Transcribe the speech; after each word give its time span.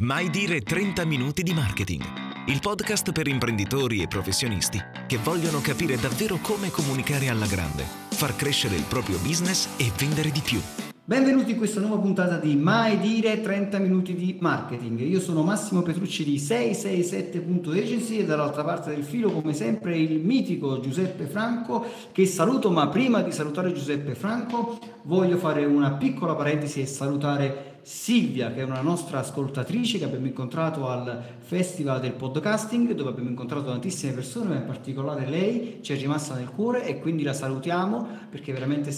Mai 0.00 0.30
dire 0.30 0.62
30 0.62 1.04
minuti 1.04 1.42
di 1.42 1.52
marketing. 1.52 2.02
Il 2.46 2.60
podcast 2.60 3.12
per 3.12 3.26
imprenditori 3.26 4.00
e 4.00 4.06
professionisti 4.06 4.82
che 5.06 5.18
vogliono 5.18 5.60
capire 5.60 5.96
davvero 5.96 6.38
come 6.40 6.70
comunicare 6.70 7.28
alla 7.28 7.44
grande, 7.44 7.84
far 8.08 8.34
crescere 8.34 8.76
il 8.76 8.84
proprio 8.88 9.18
business 9.18 9.68
e 9.76 9.92
vendere 9.98 10.30
di 10.30 10.40
più. 10.40 10.58
Benvenuti 11.04 11.50
in 11.50 11.58
questa 11.58 11.80
nuova 11.80 11.98
puntata 11.98 12.38
di 12.38 12.56
Mai 12.56 12.98
dire 12.98 13.42
30 13.42 13.78
minuti 13.78 14.14
di 14.14 14.38
marketing. 14.40 15.00
Io 15.00 15.20
sono 15.20 15.42
Massimo 15.42 15.82
Petrucci 15.82 16.24
di 16.24 16.36
667.agency 16.36 18.18
e 18.18 18.24
dall'altra 18.24 18.64
parte 18.64 18.90
del 18.94 19.04
filo 19.04 19.30
come 19.30 19.52
sempre 19.52 19.98
il 19.98 20.20
mitico 20.20 20.80
Giuseppe 20.80 21.26
Franco 21.26 21.84
che 22.12 22.24
saluto, 22.24 22.70
ma 22.70 22.88
prima 22.88 23.20
di 23.20 23.32
salutare 23.32 23.74
Giuseppe 23.74 24.14
Franco 24.14 24.78
voglio 25.02 25.36
fare 25.36 25.66
una 25.66 25.92
piccola 25.92 26.34
parentesi 26.34 26.80
e 26.80 26.86
salutare 26.86 27.69
Silvia, 27.82 28.52
che 28.52 28.60
è 28.60 28.64
una 28.64 28.80
nostra 28.80 29.20
ascoltatrice 29.20 29.98
che 29.98 30.04
abbiamo 30.04 30.26
incontrato 30.26 30.88
al 30.88 31.22
Festival 31.38 32.00
del 32.00 32.12
Podcasting, 32.12 32.92
dove 32.92 33.10
abbiamo 33.10 33.28
incontrato 33.30 33.66
tantissime 33.66 34.12
persone, 34.12 34.48
ma 34.50 34.54
in 34.56 34.66
particolare 34.66 35.28
lei 35.28 35.78
ci 35.82 35.92
è 35.92 35.96
rimasta 35.96 36.34
nel 36.34 36.50
cuore 36.50 36.84
e 36.86 36.98
quindi 37.00 37.22
la 37.22 37.32
salutiamo 37.32 38.06
perché 38.30 38.52
veramente 38.52 38.90
è 38.90 38.92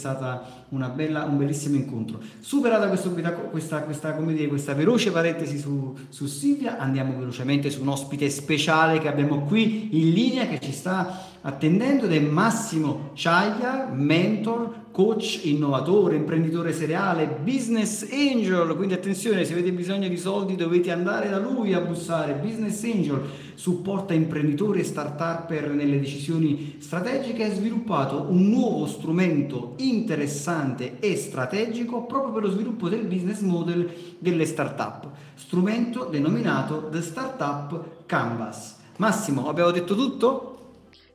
bella, 0.88 1.24
un 1.24 1.36
bellissimo 1.38 1.76
incontro. 1.76 2.20
Superata 2.40 2.88
questo, 2.88 3.10
questa, 3.50 3.82
questa, 3.82 4.12
dire, 4.12 4.48
questa, 4.48 4.74
veloce 4.74 5.10
parentesi 5.10 5.58
su, 5.58 5.96
su 6.08 6.26
Silvia, 6.26 6.78
andiamo 6.78 7.16
velocemente 7.18 7.70
su 7.70 7.82
un 7.82 7.88
ospite 7.88 8.28
speciale 8.30 8.98
che 8.98 9.08
abbiamo 9.08 9.44
qui 9.44 9.88
in 9.98 10.12
linea 10.12 10.46
che 10.46 10.58
ci 10.60 10.72
sta 10.72 11.30
attendendo 11.42 12.04
ed 12.04 12.12
è 12.12 12.20
Massimo 12.20 13.10
Ciaglia, 13.14 13.88
mentor, 13.92 14.81
coach, 14.92 15.40
innovatore, 15.44 16.16
imprenditore 16.16 16.72
seriale, 16.72 17.38
business 17.42 18.06
angel, 18.12 18.76
quindi 18.76 18.92
attenzione, 18.92 19.44
se 19.44 19.54
avete 19.54 19.72
bisogno 19.72 20.06
di 20.06 20.18
soldi 20.18 20.54
dovete 20.54 20.90
andare 20.90 21.30
da 21.30 21.38
lui 21.38 21.72
a 21.72 21.80
bussare, 21.80 22.34
business 22.34 22.84
angel, 22.84 23.22
supporta 23.54 24.12
imprenditori 24.12 24.80
e 24.80 24.84
start-upper 24.84 25.70
nelle 25.70 25.98
decisioni 25.98 26.76
strategiche, 26.78 27.44
ha 27.44 27.54
sviluppato 27.54 28.26
un 28.28 28.50
nuovo 28.50 28.86
strumento 28.86 29.74
interessante 29.78 30.98
e 31.00 31.16
strategico 31.16 32.04
proprio 32.04 32.32
per 32.34 32.42
lo 32.42 32.50
sviluppo 32.50 32.90
del 32.90 33.06
business 33.06 33.40
model 33.40 33.90
delle 34.18 34.44
start-up, 34.44 35.08
strumento 35.34 36.04
denominato 36.04 36.88
The 36.90 37.00
Startup 37.00 38.04
Canvas. 38.04 38.76
Massimo, 38.98 39.48
abbiamo 39.48 39.70
detto 39.70 39.94
tutto? 39.94 40.51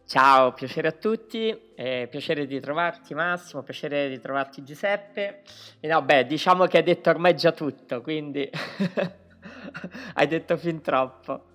Ciao, 0.08 0.53
piacere 0.53 0.88
a 0.88 0.91
tutti, 0.94 1.53
eh, 1.75 2.08
piacere 2.09 2.47
di 2.47 2.61
trovarti 2.61 3.13
Massimo, 3.13 3.61
piacere 3.61 4.08
di 4.08 4.22
trovarti 4.22 4.63
Giuseppe. 4.63 5.41
E 5.81 5.88
no, 5.89 6.02
beh, 6.02 6.25
diciamo 6.25 6.63
che 6.66 6.77
hai 6.77 6.83
detto 6.83 7.09
ormai 7.09 7.36
già 7.36 7.52
tutto, 7.52 8.02
quindi 8.02 8.50
hai 10.16 10.28
detto 10.28 10.55
fin 10.55 10.80
troppo. 10.80 11.47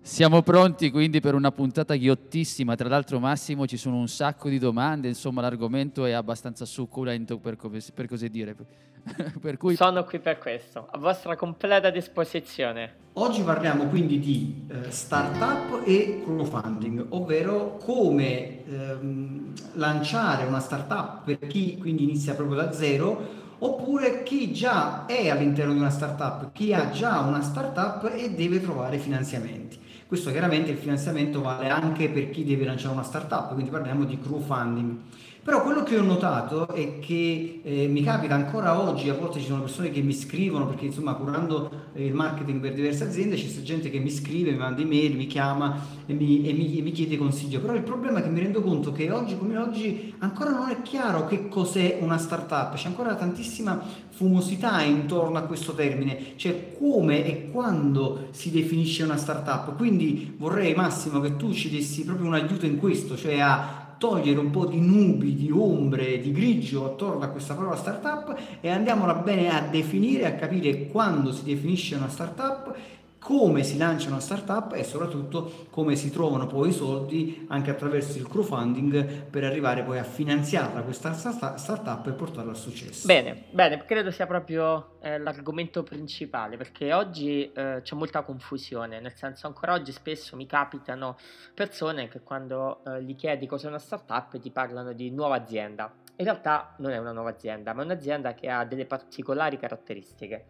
Siamo 0.00 0.42
pronti 0.42 0.90
quindi 0.90 1.20
per 1.20 1.34
una 1.34 1.52
puntata 1.52 1.94
ghiottissima, 1.94 2.74
tra 2.74 2.88
l'altro 2.88 3.20
Massimo 3.20 3.68
ci 3.68 3.76
sono 3.76 3.98
un 3.98 4.08
sacco 4.08 4.48
di 4.48 4.58
domande, 4.58 5.06
insomma 5.06 5.40
l'argomento 5.40 6.04
è 6.04 6.10
abbastanza 6.10 6.64
succulento 6.64 7.38
per, 7.38 7.56
per 7.94 8.08
così 8.08 8.28
dire. 8.28 8.56
per 9.40 9.56
cui... 9.56 9.74
Sono 9.74 10.04
qui 10.04 10.18
per 10.18 10.38
questo, 10.38 10.86
a 10.90 10.98
vostra 10.98 11.36
completa 11.36 11.90
disposizione. 11.90 13.00
Oggi 13.14 13.42
parliamo 13.42 13.84
quindi 13.88 14.18
di 14.18 14.66
eh, 14.68 14.90
startup 14.90 15.82
e 15.84 16.22
crowdfunding, 16.24 17.06
ovvero 17.10 17.76
come 17.76 18.64
ehm, 18.64 19.52
lanciare 19.74 20.46
una 20.46 20.60
startup 20.60 21.22
per 21.24 21.46
chi 21.46 21.76
quindi 21.76 22.04
inizia 22.04 22.34
proprio 22.34 22.56
da 22.56 22.72
zero 22.72 23.40
oppure 23.58 24.22
chi 24.22 24.52
già 24.52 25.04
è 25.06 25.28
all'interno 25.28 25.72
di 25.72 25.78
una 25.78 25.90
startup, 25.90 26.50
chi 26.52 26.72
ha 26.72 26.90
già 26.90 27.20
una 27.20 27.42
startup 27.42 28.10
e 28.14 28.30
deve 28.30 28.60
trovare 28.60 28.98
finanziamenti. 28.98 29.78
Questo 30.06 30.30
chiaramente 30.30 30.70
il 30.70 30.78
finanziamento 30.78 31.40
vale 31.40 31.68
anche 31.68 32.08
per 32.08 32.30
chi 32.30 32.44
deve 32.44 32.64
lanciare 32.64 32.94
una 32.94 33.04
startup, 33.04 33.52
quindi 33.52 33.70
parliamo 33.70 34.04
di 34.04 34.18
crowdfunding. 34.18 34.98
Però 35.44 35.64
quello 35.64 35.82
che 35.82 35.98
ho 35.98 36.02
notato 36.02 36.68
è 36.68 37.00
che 37.00 37.62
eh, 37.64 37.88
mi 37.88 38.04
capita 38.04 38.36
ancora 38.36 38.80
oggi, 38.80 39.08
a 39.08 39.14
volte 39.14 39.40
ci 39.40 39.46
sono 39.46 39.62
persone 39.62 39.90
che 39.90 40.00
mi 40.00 40.12
scrivono, 40.12 40.68
perché 40.68 40.84
insomma 40.84 41.14
curando 41.14 41.88
eh, 41.94 42.06
il 42.06 42.14
marketing 42.14 42.60
per 42.60 42.74
diverse 42.74 43.02
aziende 43.02 43.34
c'è 43.34 43.48
gente 43.62 43.90
che 43.90 43.98
mi 43.98 44.08
scrive, 44.08 44.52
mi 44.52 44.58
manda 44.58 44.82
email, 44.82 45.16
mi 45.16 45.26
chiama 45.26 45.84
e 46.06 46.14
mi, 46.14 46.46
e, 46.46 46.52
mi, 46.52 46.78
e 46.78 46.82
mi, 46.82 46.92
chiede 46.92 47.16
consiglio. 47.16 47.58
Però 47.58 47.74
il 47.74 47.82
problema 47.82 48.20
è 48.20 48.22
che 48.22 48.28
mi 48.28 48.38
rendo 48.38 48.62
conto 48.62 48.92
che 48.92 49.10
oggi 49.10 49.36
come 49.36 49.56
oggi 49.56 50.14
ancora 50.18 50.50
non 50.50 50.68
è 50.68 50.80
chiaro 50.82 51.26
che 51.26 51.48
cos'è 51.48 51.98
una 52.00 52.18
startup, 52.18 52.74
c'è 52.74 52.86
ancora 52.86 53.16
tantissima 53.16 53.82
fumosità 54.10 54.80
intorno 54.82 55.38
a 55.38 55.42
questo 55.42 55.72
termine, 55.72 56.34
cioè 56.36 56.76
come 56.78 57.26
e 57.26 57.50
quando 57.50 58.28
si 58.30 58.52
definisce 58.52 59.02
una 59.02 59.16
startup. 59.16 59.76
Quindi 59.76 60.36
vorrei 60.38 60.72
Massimo 60.74 61.18
che 61.18 61.34
tu 61.34 61.52
ci 61.52 61.68
dessi 61.68 62.04
proprio 62.04 62.28
un 62.28 62.34
aiuto 62.34 62.64
in 62.64 62.78
questo, 62.78 63.16
cioè 63.16 63.40
a 63.40 63.81
togliere 64.02 64.40
un 64.40 64.50
po' 64.50 64.66
di 64.66 64.80
nubi, 64.80 65.36
di 65.36 65.48
ombre, 65.52 66.20
di 66.20 66.32
grigio 66.32 66.84
attorno 66.86 67.22
a 67.22 67.28
questa 67.28 67.54
parola 67.54 67.76
startup 67.76 68.36
e 68.60 68.68
andiamola 68.68 69.14
bene 69.14 69.48
a 69.48 69.60
definire, 69.60 70.26
a 70.26 70.34
capire 70.34 70.88
quando 70.88 71.30
si 71.30 71.44
definisce 71.44 71.94
una 71.94 72.08
startup 72.08 72.74
come 73.22 73.62
si 73.62 73.76
lancia 73.78 74.08
una 74.08 74.18
startup 74.18 74.72
e 74.72 74.82
soprattutto 74.82 75.66
come 75.70 75.94
si 75.94 76.10
trovano 76.10 76.48
poi 76.48 76.70
i 76.70 76.72
soldi 76.72 77.46
anche 77.50 77.70
attraverso 77.70 78.18
il 78.18 78.26
crowdfunding 78.26 79.26
per 79.30 79.44
arrivare 79.44 79.84
poi 79.84 79.98
a 79.98 80.02
finanziarla 80.02 80.82
questa 80.82 81.12
startup 81.12 82.04
e 82.08 82.10
portarla 82.10 82.50
al 82.50 82.56
successo. 82.56 83.06
Bene, 83.06 83.44
bene, 83.52 83.84
credo 83.84 84.10
sia 84.10 84.26
proprio 84.26 84.96
eh, 85.00 85.18
l'argomento 85.18 85.84
principale 85.84 86.56
perché 86.56 86.92
oggi 86.92 87.52
eh, 87.52 87.78
c'è 87.80 87.94
molta 87.94 88.22
confusione, 88.22 88.98
nel 88.98 89.14
senso 89.14 89.46
ancora 89.46 89.74
oggi 89.74 89.92
spesso 89.92 90.34
mi 90.34 90.46
capitano 90.46 91.16
persone 91.54 92.08
che 92.08 92.22
quando 92.22 92.82
eh, 92.84 93.04
gli 93.04 93.14
chiedi 93.14 93.46
cos'è 93.46 93.68
una 93.68 93.78
startup 93.78 94.36
ti 94.40 94.50
parlano 94.50 94.92
di 94.94 95.12
nuova 95.12 95.36
azienda. 95.36 95.94
In 96.16 96.24
realtà 96.24 96.74
non 96.78 96.90
è 96.90 96.98
una 96.98 97.12
nuova 97.12 97.30
azienda, 97.30 97.72
ma 97.72 97.82
è 97.82 97.84
un'azienda 97.84 98.34
che 98.34 98.50
ha 98.50 98.64
delle 98.64 98.84
particolari 98.84 99.58
caratteristiche. 99.58 100.46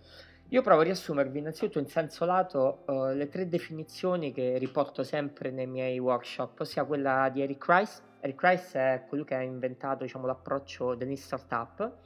Io 0.52 0.60
provo 0.60 0.82
a 0.82 0.84
riassumervi 0.84 1.38
innanzitutto 1.38 1.78
in 1.78 1.86
senso 1.86 2.26
lato 2.26 2.82
uh, 2.86 3.14
le 3.14 3.30
tre 3.30 3.48
definizioni 3.48 4.32
che 4.32 4.58
riporto 4.58 5.02
sempre 5.02 5.50
nei 5.50 5.66
miei 5.66 5.98
workshop, 5.98 6.60
ossia 6.60 6.84
quella 6.84 7.30
di 7.32 7.40
Eric 7.40 7.64
Rice. 7.66 8.02
Eric 8.20 8.42
Rice 8.42 8.78
è 8.78 9.04
colui 9.08 9.24
che 9.24 9.34
ha 9.34 9.41
inventato 9.41 10.02
diciamo, 10.02 10.26
l'approccio 10.26 10.94
degli 10.94 11.16
startup 11.16 12.00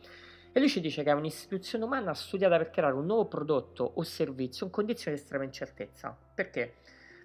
e 0.53 0.61
lui 0.61 0.69
ci 0.69 0.81
dice 0.81 1.03
che 1.03 1.11
è 1.11 1.15
un'istituzione 1.15 1.83
umana 1.83 2.15
studiata 2.15 2.57
per 2.57 2.71
creare 2.71 2.95
un 2.95 3.07
nuovo 3.07 3.25
prodotto 3.27 3.83
o 3.83 4.03
servizio 4.05 4.67
in 4.67 4.71
condizioni 4.71 5.17
di 5.17 5.23
estrema 5.23 5.43
incertezza. 5.43 6.17
Perché? 6.33 6.75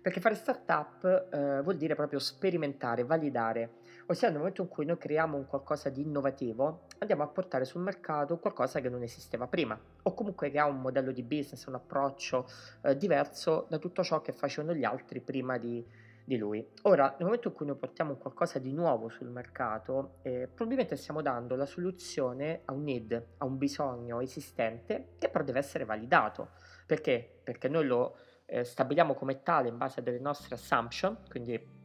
Perché 0.02 0.20
fare 0.20 0.34
startup 0.34 1.28
eh, 1.32 1.62
vuol 1.62 1.78
dire 1.78 1.94
proprio 1.94 2.18
sperimentare, 2.18 3.04
validare, 3.04 3.70
ossia 4.12 4.30
nel 4.30 4.38
momento 4.38 4.62
in 4.62 4.68
cui 4.68 4.86
noi 4.86 4.98
creiamo 4.98 5.38
un 5.38 5.46
qualcosa 5.46 5.90
di 5.90 6.02
innovativo, 6.02 6.88
andiamo 7.00 7.24
a 7.24 7.28
portare 7.28 7.66
sul 7.66 7.82
mercato 7.82 8.38
qualcosa 8.40 8.80
che 8.80 8.90
non 8.90 9.04
esisteva 9.04 9.48
prima, 9.48 9.80
o 10.04 10.14
comunque 10.14 10.50
che 10.50 10.60
ha 10.60 10.66
un 10.66 10.82
modello 10.82 11.12
di 11.12 11.24
business, 11.24 11.66
un 11.66 11.76
approccio 11.76 12.48
eh, 12.82 12.96
diverso 12.98 13.66
da 13.70 13.78
tutto 13.78 14.04
ciò 14.04 14.22
che 14.22 14.34
facevano 14.34 14.74
gli 14.74 14.84
altri 14.84 15.22
prima 15.22 15.58
di, 15.58 15.86
di 16.26 16.38
lui. 16.38 16.66
Ora, 16.84 17.10
nel 17.12 17.24
momento 17.24 17.48
in 17.48 17.54
cui 17.54 17.66
noi 17.66 17.78
portiamo 17.78 18.16
qualcosa 18.16 18.60
di 18.60 18.74
nuovo 18.74 19.10
sul 19.10 19.30
mercato, 19.30 20.16
eh, 20.24 20.48
probabilmente 20.54 20.96
stiamo 20.98 21.22
dando 21.22 21.56
la 21.56 21.66
soluzione 21.66 22.62
a 22.66 22.74
un 22.74 22.84
need, 22.84 23.26
a 23.38 23.46
un 23.46 23.58
bisogno 23.58 24.20
esistente 24.20 25.14
che 25.18 25.30
però 25.30 25.44
deve 25.44 25.60
essere 25.60 25.86
validato. 25.86 26.50
Perché? 26.86 27.40
Perché 27.44 27.70
noi 27.70 27.86
lo 27.86 28.18
eh, 28.46 28.66
stabiliamo 28.66 29.14
come 29.14 29.42
tale 29.42 29.70
in 29.70 29.78
base 29.78 30.02
a 30.02 30.04
delle 30.04 30.20
nostre 30.20 30.56
assumption, 30.56 31.18
quindi 31.30 31.80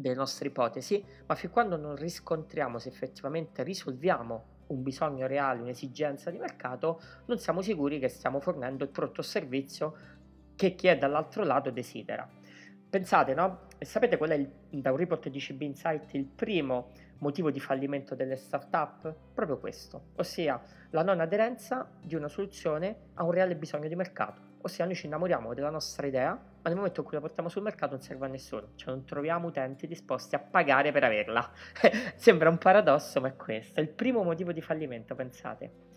delle 0.00 0.14
nostre 0.14 0.48
ipotesi, 0.48 1.04
ma 1.26 1.34
fin 1.34 1.50
quando 1.50 1.76
non 1.76 1.96
riscontriamo 1.96 2.78
se 2.78 2.88
effettivamente 2.88 3.62
risolviamo 3.62 4.58
un 4.68 4.82
bisogno 4.82 5.26
reale, 5.26 5.60
un'esigenza 5.60 6.30
di 6.30 6.38
mercato, 6.38 7.00
non 7.26 7.38
siamo 7.38 7.60
sicuri 7.60 7.98
che 7.98 8.08
stiamo 8.08 8.40
fornendo 8.40 8.84
il 8.84 8.90
prodotto 8.90 9.20
o 9.20 9.24
servizio 9.24 9.96
che 10.56 10.74
chi 10.74 10.88
è 10.88 10.96
dall'altro 10.96 11.44
lato 11.44 11.70
desidera. 11.70 12.28
Pensate, 12.88 13.34
no? 13.34 13.68
Sapete 13.78 14.16
qual 14.16 14.30
è 14.30 14.34
il, 14.34 14.50
da 14.70 14.90
un 14.90 14.96
report 14.96 15.28
di 15.28 15.38
CB 15.38 15.62
Insight 15.62 16.14
il 16.14 16.24
primo 16.24 16.90
motivo 17.18 17.50
di 17.50 17.60
fallimento 17.60 18.14
delle 18.14 18.36
startup? 18.36 19.14
Proprio 19.32 19.58
questo, 19.58 20.08
ossia 20.16 20.60
la 20.90 21.02
non 21.02 21.20
aderenza 21.20 21.88
di 22.02 22.14
una 22.14 22.28
soluzione 22.28 22.96
a 23.14 23.24
un 23.24 23.30
reale 23.30 23.56
bisogno 23.56 23.88
di 23.88 23.94
mercato. 23.94 24.49
Ossia 24.62 24.84
noi 24.84 24.94
ci 24.94 25.06
innamoriamo 25.06 25.54
della 25.54 25.70
nostra 25.70 26.06
idea, 26.06 26.30
ma 26.30 26.68
nel 26.68 26.74
momento 26.74 27.00
in 27.00 27.06
cui 27.06 27.16
la 27.16 27.22
portiamo 27.22 27.48
sul 27.48 27.62
mercato 27.62 27.92
non 27.92 28.02
serve 28.02 28.26
a 28.26 28.28
nessuno, 28.28 28.72
cioè 28.74 28.94
non 28.94 29.04
troviamo 29.04 29.48
utenti 29.48 29.86
disposti 29.86 30.34
a 30.34 30.38
pagare 30.38 30.92
per 30.92 31.04
averla. 31.04 31.50
Sembra 32.16 32.48
un 32.48 32.58
paradosso, 32.58 33.20
ma 33.20 33.28
è 33.28 33.36
questo, 33.36 33.80
è 33.80 33.82
il 33.82 33.88
primo 33.88 34.22
motivo 34.22 34.52
di 34.52 34.60
fallimento, 34.60 35.14
pensate. 35.14 35.88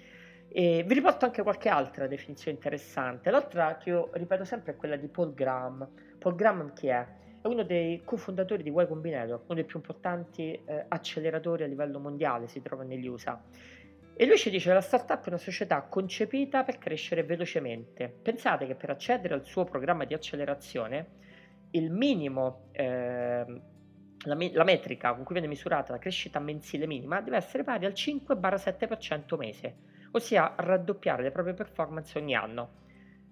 E 0.48 0.84
vi 0.86 0.94
riporto 0.94 1.26
anche 1.26 1.42
qualche 1.42 1.70
altra 1.70 2.06
definizione 2.06 2.56
interessante. 2.56 3.32
L'altra 3.32 3.78
che 3.78 3.90
io 3.90 4.10
ripeto 4.14 4.46
sempre 4.46 4.74
è 4.74 4.76
quella 4.76 4.96
di 4.96 5.08
Paul 5.08 5.34
Graham. 5.34 5.88
Paul 6.20 6.36
Graham 6.36 6.74
chi 6.74 6.88
è? 6.88 7.06
È 7.42 7.48
uno 7.48 7.64
dei 7.64 8.04
cofondatori 8.06 8.64
di 8.64 8.70
Y 8.70 8.88
Combinator, 8.88 9.42
uno 9.46 9.56
dei 9.56 9.66
più 9.66 9.78
importanti 9.80 10.54
eh, 10.64 10.86
acceleratori 10.88 11.64
a 11.64 11.68
livello 11.68 12.00
mondiale, 12.00 12.48
si 12.48 12.62
trova 12.62 12.84
negli 12.84 13.08
USA. 13.08 13.42
E 14.16 14.26
lui 14.26 14.38
ci 14.38 14.50
dice 14.50 14.70
che 14.70 14.74
la 14.74 14.82
startup 14.82 15.24
è 15.26 15.30
una 15.30 15.38
società 15.38 15.82
concepita 15.82 16.64
per 16.64 16.78
crescere 16.78 17.24
velocemente. 17.24 18.08
Pensate 18.22 18.68
che 18.68 18.76
per 18.76 18.92
accedere 18.92 19.34
al 19.34 19.44
suo 19.44 19.64
programma 19.64 20.06
di 20.06 20.14
accelerazione, 20.14 21.08
il 21.72 21.90
minimo, 21.90 22.70
eh, 22.72 23.46
la, 24.26 24.38
la, 24.52 24.64
metrica 24.64 25.14
con 25.14 25.24
cui 25.24 25.34
viene 25.34 25.50
misurata 25.50 25.92
la 25.92 26.00
crescita 26.00 26.40
mensile 26.40 26.86
minima 26.86 27.22
deve 27.22 27.38
essere 27.38 27.64
pari 27.64 27.86
al 27.86 27.94
5-7% 27.94 29.36
mese 29.38 29.92
ossia 30.14 30.54
raddoppiare 30.56 31.24
le 31.24 31.32
proprie 31.32 31.54
performance 31.54 32.18
ogni 32.18 32.36
anno. 32.36 32.82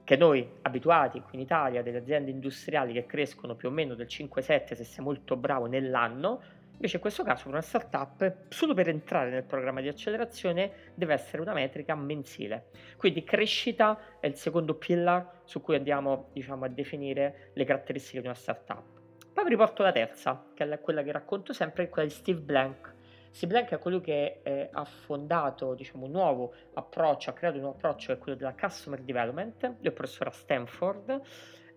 Che 0.04 0.16
noi, 0.16 0.48
abituati 0.63 1.22
qui 1.22 1.36
in 1.36 1.42
Italia, 1.42 1.84
delle 1.84 2.00
aziende 2.00 2.31
industriali 2.31 2.94
che 2.94 3.06
crescono 3.06 3.56
più 3.56 3.69
o 3.69 3.72
meno 3.72 3.94
del 3.94 4.07
5-7 4.07 4.74
se 4.74 4.84
sei 4.84 5.04
molto 5.04 5.36
bravo 5.36 5.68
nell'anno, 5.68 6.42
invece 6.81 6.95
in 6.95 7.01
questo 7.01 7.24
caso 7.24 7.44
per 7.44 7.54
una 7.54 7.62
startup, 7.62 8.33
solo 8.50 8.74
per 8.74 8.89
entrare 8.89 9.30
nel 9.30 9.44
programma 9.44 9.81
di 9.81 9.88
accelerazione 9.88 10.92
deve 10.95 11.13
essere 11.13 11.44
una 11.44 11.54
metrica 11.54 11.94
mensile. 11.94 12.69
Quindi 12.98 13.24
crescita 13.24 14.18
è 14.19 14.25
il 14.25 14.36
secondo 14.36 14.74
pillar 14.74 15.42
su 15.44 15.62
cui 15.62 15.75
andiamo 15.75 16.30
diciamo, 16.33 16.66
a 16.66 16.68
definire 16.69 17.51
le 17.54 17.66
caratteristiche 17.66 18.22
di 18.22 18.25
una 18.25 18.36
startup. 18.36 19.00
Poi 19.31 19.44
vi 19.44 19.51
riporto 19.51 19.83
la 19.83 19.92
terza, 19.92 20.44
che 20.56 20.68
è 20.68 20.81
quella 20.81 21.04
che 21.04 21.12
racconto 21.12 21.54
sempre, 21.54 21.88
quella 21.88 22.07
di 22.07 22.13
Steve 22.13 22.39
Blank, 22.39 22.95
Steve 23.30 23.54
Blank 23.54 23.69
è 23.72 23.80
colui 23.80 24.01
che 24.01 24.42
eh, 24.44 24.69
ha 24.74 24.84
fondato 24.84 25.74
diciamo, 25.74 26.06
un 26.06 26.12
nuovo 26.12 26.54
approccio, 26.74 27.30
ha 27.30 27.34
creato 27.34 27.56
un 27.56 27.62
nuovo 27.62 27.77
approccio 27.77 28.07
che 28.07 28.13
è 28.13 28.18
quello 28.18 28.38
della 28.38 28.54
Customer 28.60 29.00
Development, 29.01 29.77
è 29.81 29.92
professore 29.92 30.31
a 30.31 30.34
Stanford, 30.34 31.22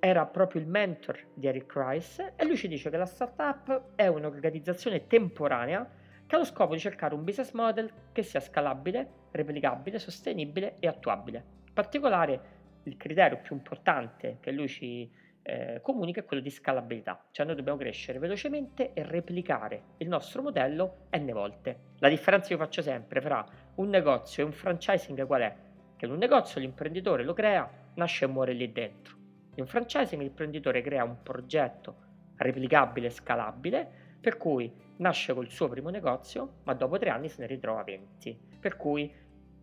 era 0.07 0.27
proprio 0.27 0.61
il 0.61 0.67
mentor 0.67 1.19
di 1.33 1.47
Eric 1.47 1.73
Rice 1.75 2.35
e 2.37 2.45
lui 2.45 2.59
ci 2.59 2.69
dice 2.69 2.91
che 2.91 2.97
la 2.99 3.07
startup 3.07 3.93
è 3.95 4.07
un'organizzazione 4.07 5.07
temporanea 5.07 5.91
che 6.27 6.35
ha 6.35 6.39
lo 6.39 6.45
scopo 6.45 6.75
di 6.75 6.79
cercare 6.79 7.15
un 7.15 7.25
business 7.25 7.53
model 7.53 7.91
che 8.13 8.23
sia 8.23 8.39
scalabile, 8.39 9.09
replicabile, 9.31 9.99
sostenibile 9.99 10.77
e 10.79 10.89
attuabile. 10.89 11.45
In 11.69 11.73
particolare 11.73 12.41
il 12.83 12.99
criterio 12.99 13.41
più 13.41 13.57
importante 13.57 14.37
che 14.41 14.51
lui 14.51 14.69
ci 14.69 15.11
eh, 15.41 15.81
comunica 15.81 16.21
è 16.21 16.25
quello 16.27 16.43
di 16.43 16.51
scalabilità, 16.51 17.25
cioè 17.31 17.47
noi 17.47 17.55
dobbiamo 17.55 17.79
crescere 17.79 18.19
velocemente 18.19 18.93
e 18.93 19.05
replicare 19.05 19.85
il 19.99 20.09
nostro 20.09 20.43
modello 20.43 21.07
n 21.17 21.33
volte. 21.33 21.79
La 22.01 22.11
differenza 22.11 22.49
che 22.49 22.53
io 22.53 22.59
faccio 22.59 22.83
sempre 22.83 23.23
fra 23.23 23.43
un 23.77 23.89
negozio 23.89 24.43
e 24.43 24.47
un 24.47 24.53
franchising 24.53 25.25
qual 25.25 25.41
è? 25.41 25.57
Che 25.97 26.05
in 26.05 26.13
un 26.13 26.19
negozio 26.19 26.61
l'imprenditore 26.61 27.25
lo 27.25 27.33
crea, 27.33 27.67
nasce 27.95 28.27
e 28.27 28.29
muore 28.29 28.53
lì 28.53 28.71
dentro. 28.71 29.23
In 29.55 29.63
un 29.63 29.67
franchising 29.67 30.21
l'imprenditore 30.21 30.83
crea 30.83 31.05
un 31.05 31.23
progetto 31.23 31.97
replicabile 32.37 33.07
e 33.07 33.11
scalabile, 33.11 33.89
per 34.21 34.37
cui 34.37 34.73
nasce 34.97 35.33
col 35.33 35.49
suo 35.49 35.69
primo 35.69 35.91
negozio, 35.91 36.61
ma 36.65 36.75
dopo 36.75 36.99
tre 36.99 37.11
anni 37.11 37.29
se 37.29 37.41
ne 37.41 37.47
ritrova 37.47 37.85
20, 37.85 38.39
per 38.59 38.77
cui 38.77 39.13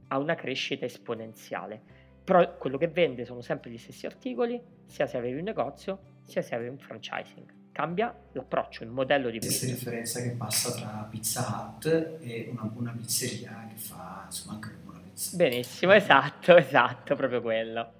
ha 0.08 0.18
una 0.18 0.36
crescita 0.36 0.86
esponenziale. 0.86 1.82
Però 2.24 2.58
quello 2.58 2.78
che 2.78 2.88
vende 2.88 3.26
sono 3.26 3.42
sempre 3.42 3.72
gli 3.72 3.78
stessi 3.78 4.06
articoli, 4.06 4.62
sia 4.86 5.08
se 5.08 5.18
avevi 5.18 5.40
un 5.40 5.44
negozio, 5.44 6.00
sia 6.24 6.42
se 6.42 6.56
avevi 6.56 6.70
un 6.70 6.78
franchising. 6.78 7.60
Cambia 7.72 8.16
l'approccio, 8.34 8.84
il 8.84 8.90
modello 8.90 9.30
di 9.30 9.40
business. 9.40 9.60
Questa 9.60 9.90
differenza 9.90 10.22
che 10.22 10.30
passa 10.38 10.72
tra 10.74 11.08
Pizza 11.10 11.74
Hut 11.76 12.18
e 12.22 12.50
una 12.52 12.64
buona 12.64 12.92
pizzeria 12.92 13.66
che 13.68 13.76
fa 13.76 14.24
insomma 14.26 14.54
anche 14.54 14.70
pizza. 14.70 14.91
Benissimo, 15.34 15.94
esatto, 15.94 16.56
esatto, 16.58 17.16
proprio 17.16 17.42
quello. 17.42 17.94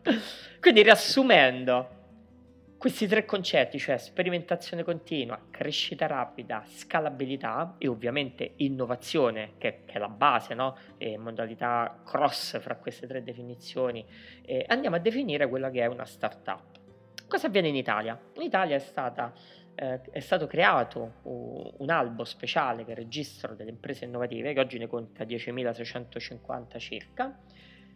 Quindi 0.60 0.82
riassumendo, 0.82 2.00
questi 2.82 3.06
tre 3.06 3.26
concetti, 3.26 3.78
cioè 3.78 3.98
sperimentazione 4.00 4.84
continua, 4.84 5.40
crescita 5.52 6.08
rapida, 6.08 6.64
scalabilità 6.66 7.76
e 7.78 7.88
ovviamente 7.88 8.54
innovazione, 8.58 9.52
che, 9.60 9.84
che 9.86 9.94
è 9.94 10.00
la 10.00 10.10
base, 10.10 10.56
no? 10.56 10.76
e 10.98 11.16
modalità 11.16 12.02
cross 12.04 12.60
fra 12.60 12.76
queste 12.78 13.06
tre 13.06 13.24
definizioni, 13.24 14.04
eh, 14.42 14.66
andiamo 14.68 14.96
a 14.96 15.00
definire 15.00 15.48
quella 15.48 15.70
che 15.70 15.82
è 15.82 15.86
una 15.86 16.06
startup. 16.06 16.80
Cosa 17.28 17.48
avviene 17.48 17.68
in 17.68 17.76
Italia? 17.76 18.20
In 18.34 18.42
Italia 18.42 18.76
è, 18.76 18.80
stata, 18.80 19.32
eh, 19.82 20.00
è 20.12 20.20
stato 20.20 20.46
creato 20.46 21.14
un 21.24 21.90
albo 21.90 22.24
speciale 22.24 22.86
che 22.86 22.92
è 22.92 22.96
registro 22.96 23.56
delle 23.56 23.72
imprese 23.72 24.06
innovative, 24.06 24.54
che 24.54 24.60
oggi 24.60 24.78
ne 24.78 24.86
conta 24.86 25.24
10.650 25.24 26.78
circa, 26.78 27.36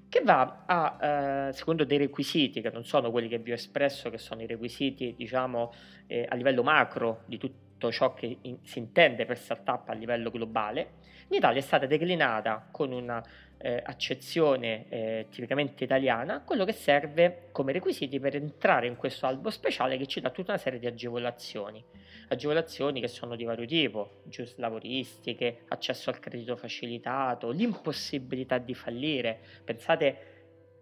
che 0.10 0.22
va 0.22 0.64
a, 0.66 1.48
eh, 1.48 1.54
secondo 1.54 1.84
dei 1.84 2.00
requisiti 2.00 2.62
che 2.62 2.72
non 2.72 2.86
sono 2.86 3.12
quelli 3.12 3.28
che 3.28 3.38
vi 3.38 3.52
ho 3.52 3.54
espresso, 3.54 4.10
che 4.10 4.18
sono 4.18 4.42
i 4.42 4.48
requisiti, 4.48 5.14
diciamo, 5.16 5.72
eh, 6.08 6.26
a 6.28 6.34
livello 6.34 6.64
macro 6.64 7.22
di 7.28 7.38
tutto 7.86 7.92
ciò 7.92 8.14
che 8.14 8.38
in, 8.42 8.58
si 8.64 8.80
intende 8.80 9.26
per 9.26 9.38
startup 9.38 9.90
a 9.90 9.94
livello 9.94 10.32
globale, 10.32 11.04
in 11.30 11.38
Italia 11.38 11.60
è 11.60 11.64
stata 11.64 11.86
declinata 11.86 12.68
con 12.72 12.92
una 12.92 13.24
eh, 13.58 13.82
accezione 13.84 14.88
eh, 14.90 15.28
tipicamente 15.30 15.84
italiana, 15.84 16.42
quello 16.42 16.66
che 16.66 16.74
serve 16.74 17.48
come 17.52 17.72
requisiti 17.72 18.20
per 18.20 18.36
entrare 18.36 18.88
in 18.88 18.96
questo 18.96 19.26
albo 19.26 19.50
speciale 19.50 19.98
che 19.98 20.06
ci 20.06 20.22
dà 20.22 20.30
tutta 20.30 20.52
una 20.52 20.62
serie 20.62 20.80
di 20.80 20.86
agevolazioni. 20.86 21.84
Agevolazioni 22.28 23.02
che 23.02 23.08
sono 23.08 23.36
di 23.36 23.44
vario 23.44 23.66
tipo, 23.66 24.22
giusto 24.26 24.62
lavoristiche, 24.62 25.64
accesso 25.70 26.10
al 26.10 26.20
credito 26.20 26.56
facilitato, 26.56 27.50
l'impossibilità 27.50 28.58
di 28.58 28.74
fallire. 28.74 29.40
Pensate 29.64 30.34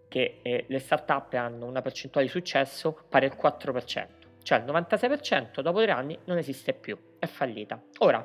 che 0.08 0.40
eh, 0.42 0.64
le 0.68 0.78
start-up 0.78 1.32
hanno 1.34 1.66
una 1.66 1.80
percentuale 1.80 2.26
di 2.26 2.32
successo 2.32 3.04
pari 3.08 3.26
al 3.26 3.36
4%, 3.40 4.06
cioè 4.44 4.58
il 4.58 4.64
96% 4.66 5.60
dopo 5.60 5.82
tre 5.82 5.90
anni 5.90 6.16
non 6.26 6.38
esiste 6.38 6.72
più, 6.72 6.96
è 7.18 7.26
fallita. 7.26 7.82
Ora, 7.98 8.24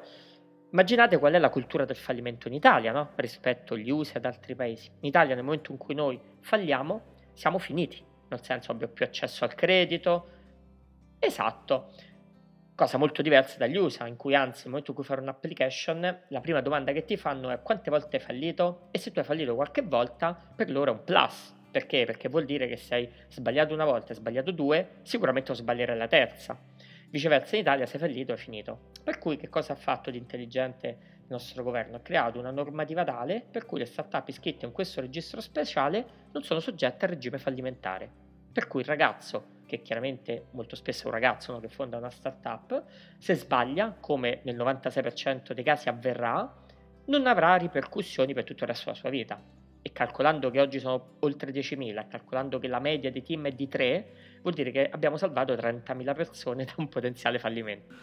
Immaginate 0.72 1.18
qual 1.18 1.34
è 1.34 1.40
la 1.40 1.50
cultura 1.50 1.84
del 1.84 1.96
fallimento 1.96 2.48
in 2.48 2.54
Italia 2.54 2.92
no? 2.92 3.14
rispetto 3.16 3.74
agli 3.74 3.90
USA 3.90 4.20
ad 4.20 4.26
altri 4.26 4.54
paesi. 4.54 4.88
In 5.00 5.08
Italia 5.08 5.34
nel 5.34 5.44
momento 5.44 5.72
in 5.72 5.80
cui 5.80 5.96
noi 5.96 6.20
falliamo 6.42 7.16
siamo 7.34 7.58
finiti, 7.58 8.04
nel 8.28 8.44
senso 8.44 8.72
abbiamo 8.72 8.94
più 8.94 9.04
accesso 9.04 9.46
al 9.46 9.56
credito. 9.56 10.28
Esatto, 11.18 11.92
cosa 12.76 13.00
molto 13.00 13.24
diversa 13.24 13.58
dagli 13.58 13.78
USA, 13.78 14.06
in 14.06 14.16
cui 14.16 14.36
anzi 14.36 14.64
nel 14.64 14.70
momento 14.70 14.92
in 14.92 14.98
cui 14.98 15.06
fai 15.06 15.18
un'application 15.18 16.26
la 16.28 16.40
prima 16.40 16.62
domanda 16.62 16.92
che 16.92 17.04
ti 17.04 17.18
fanno 17.18 17.50
è 17.50 17.62
quante 17.64 17.90
volte 17.90 18.18
hai 18.18 18.22
fallito 18.22 18.90
e 18.92 19.00
se 19.00 19.12
tu 19.12 19.18
hai 19.18 19.26
fallito 19.26 19.56
qualche 19.56 19.82
volta 19.82 20.38
per 20.56 20.70
loro 20.70 20.92
è 20.92 20.94
un 20.94 21.04
plus. 21.04 21.58
Perché? 21.72 22.06
Perché 22.06 22.30
vuol 22.30 22.46
dire 22.46 22.68
che 22.68 22.78
se 22.78 22.96
hai 22.96 23.10
sbagliato 23.28 23.74
una 23.74 23.86
volta 23.86 24.12
e 24.12 24.16
sbagliato 24.16 24.52
due, 24.52 24.98
sicuramente 25.04 25.50
lo 25.50 25.56
sbaglierai 25.56 25.98
la 25.98 26.08
terza. 26.08 26.58
Viceversa 27.10 27.56
in 27.56 27.62
Italia 27.62 27.86
se 27.86 28.00
fallito 28.00 28.34
è 28.34 28.38
finito. 28.38 28.92
Per 29.04 29.20
cui 29.20 29.38
che 29.38 29.50
cosa 29.50 29.74
ha 29.74 29.76
fatto 29.76 30.10
di 30.10 30.18
intelligente 30.18 30.88
il 30.88 31.28
nostro 31.28 31.64
governo? 31.64 31.98
Ha 31.98 32.02
creato 32.02 32.40
una 32.40 32.50
normativa 32.50 33.04
tale 33.04 33.44
per 33.50 33.66
cui 33.66 33.78
le 33.80 33.86
start-up 33.86 34.28
iscritte 34.30 34.66
in 34.66 34.72
questo 34.72 35.02
registro 35.02 35.42
speciale 35.42 36.06
non 36.32 36.44
sono 36.44 36.60
soggette 36.60 37.06
al 37.06 37.12
regime 37.12 37.38
fallimentare. 37.38 38.10
Per 38.52 38.68
cui 38.68 38.82
il 38.82 38.88
ragazzo, 38.88 39.58
che 39.68 39.84
chiaramente 39.84 40.48
molto 40.52 40.76
spesso 40.76 41.04
è 41.04 41.06
un 41.08 41.14
ragazzo 41.14 41.52
no, 41.52 41.60
che 41.60 41.70
fonda 41.70 41.98
una 41.98 42.10
start-up, 42.10 42.84
se 43.20 43.36
sbaglia, 43.36 43.96
come 44.00 44.40
nel 44.44 44.56
96% 44.56 45.54
dei 45.54 45.64
casi 45.64 45.88
avverrà, 45.88 46.52
non 47.06 47.28
avrà 47.28 47.56
ripercussioni 47.56 48.34
per 48.34 48.44
tutto 48.44 48.64
il 48.64 48.70
resto 48.70 48.86
della 48.86 48.98
sua 48.98 49.10
vita 49.10 49.58
e 49.82 49.92
calcolando 49.92 50.50
che 50.52 50.60
oggi 50.60 50.80
sono 50.80 51.16
oltre 51.20 51.52
10.000, 51.52 52.08
calcolando 52.10 52.60
che 52.60 52.68
la 52.68 52.80
media 52.80 53.12
dei 53.12 53.24
team 53.24 53.48
è 53.48 53.52
di 53.52 53.68
3, 53.68 54.08
vuol 54.42 54.54
dire 54.54 54.72
che 54.72 54.90
abbiamo 54.90 55.18
salvato 55.18 55.54
30.000 55.54 56.16
persone 56.16 56.66
da 56.66 56.74
un 56.78 56.90
potenziale 56.90 57.40
fallimento. 57.40 57.94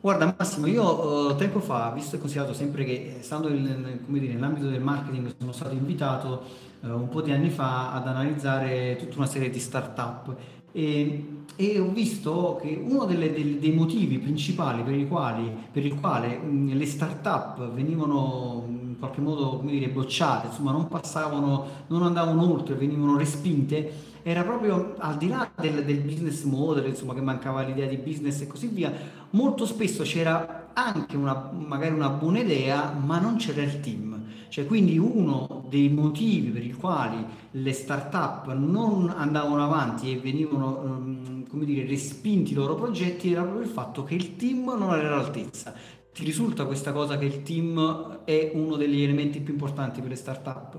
Guarda 0.00 0.34
Massimo, 0.36 0.66
io 0.66 1.30
eh, 1.30 1.36
tempo 1.36 1.60
fa, 1.60 1.90
visto 1.94 2.16
e 2.16 2.18
considerato 2.18 2.54
sempre 2.54 2.84
che 2.84 3.16
eh, 3.18 3.22
stando 3.22 3.48
in, 3.48 3.98
dire, 4.06 4.32
nell'ambito 4.32 4.68
del 4.68 4.80
marketing 4.80 5.34
sono 5.38 5.52
stato 5.52 5.74
invitato 5.74 6.42
eh, 6.82 6.88
un 6.88 7.08
po' 7.10 7.20
di 7.20 7.32
anni 7.32 7.50
fa 7.50 7.92
ad 7.92 8.06
analizzare 8.06 8.96
tutta 8.96 9.16
una 9.16 9.26
serie 9.26 9.50
di 9.50 9.58
start-up 9.58 10.34
e, 10.72 11.42
e 11.54 11.78
ho 11.78 11.90
visto 11.90 12.58
che 12.62 12.80
uno 12.82 13.04
delle, 13.04 13.30
dei, 13.30 13.58
dei 13.58 13.72
motivi 13.72 14.18
principali 14.18 14.82
per, 14.82 15.06
quali, 15.06 15.52
per 15.70 15.84
il 15.84 15.94
quale 16.00 16.38
mh, 16.38 16.76
le 16.76 16.86
start-up 16.86 17.70
venivano 17.72 18.79
qualche 19.00 19.20
modo 19.20 19.56
come 19.56 19.72
dire, 19.72 19.88
bocciate, 19.88 20.46
insomma 20.46 20.70
non 20.70 20.86
passavano, 20.86 21.66
non 21.88 22.04
andavano 22.04 22.52
oltre, 22.52 22.76
venivano 22.76 23.16
respinte, 23.16 24.08
era 24.22 24.42
proprio 24.42 24.94
al 24.98 25.16
di 25.16 25.28
là 25.28 25.50
del, 25.58 25.84
del, 25.84 26.00
business 26.00 26.42
model, 26.44 26.86
insomma 26.86 27.14
che 27.14 27.22
mancava 27.22 27.62
l'idea 27.62 27.86
di 27.86 27.96
business 27.96 28.42
e 28.42 28.46
così 28.46 28.68
via, 28.68 28.92
molto 29.30 29.64
spesso 29.64 30.02
c'era 30.02 30.68
anche 30.74 31.16
una, 31.16 31.50
magari 31.52 31.94
una 31.94 32.10
buona 32.10 32.40
idea, 32.40 32.92
ma 32.92 33.18
non 33.18 33.36
c'era 33.36 33.62
il 33.62 33.80
team. 33.80 34.18
Cioè, 34.48 34.66
quindi 34.66 34.98
uno 34.98 35.64
dei 35.68 35.88
motivi 35.88 36.50
per 36.50 36.64
i 36.64 36.72
quali 36.72 37.24
le 37.52 37.72
start-up 37.72 38.52
non 38.52 39.12
andavano 39.16 39.62
avanti 39.62 40.12
e 40.12 40.18
venivano, 40.18 40.80
um, 40.82 41.46
come 41.46 41.64
dire, 41.64 41.86
respinti 41.86 42.52
i 42.52 42.54
loro 42.54 42.74
progetti 42.74 43.30
era 43.30 43.42
proprio 43.42 43.62
il 43.62 43.70
fatto 43.70 44.02
che 44.02 44.14
il 44.14 44.36
team 44.36 44.64
non 44.76 44.92
era 44.92 45.14
all'altezza. 45.14 45.72
Ti 46.12 46.24
risulta 46.24 46.66
questa 46.66 46.92
cosa 46.92 47.16
che 47.16 47.24
il 47.24 47.42
team 47.42 48.24
è 48.24 48.50
uno 48.54 48.76
degli 48.76 49.02
elementi 49.02 49.40
più 49.40 49.52
importanti 49.52 50.00
per 50.00 50.10
le 50.10 50.16
start-up? 50.16 50.78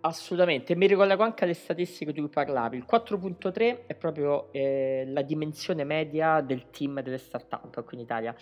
Assolutamente, 0.00 0.74
mi 0.76 0.86
ricollego 0.86 1.22
anche 1.22 1.44
alle 1.44 1.54
statistiche 1.54 2.12
di 2.12 2.20
cui 2.20 2.28
parlavi. 2.28 2.76
Il 2.76 2.84
4.3 2.90 3.86
è 3.86 3.94
proprio 3.94 4.52
eh, 4.52 5.04
la 5.06 5.22
dimensione 5.22 5.84
media 5.84 6.40
del 6.42 6.70
team 6.70 7.00
delle 7.00 7.18
startup 7.18 7.82
qui 7.84 7.96
in 7.96 8.02
Italia. 8.02 8.34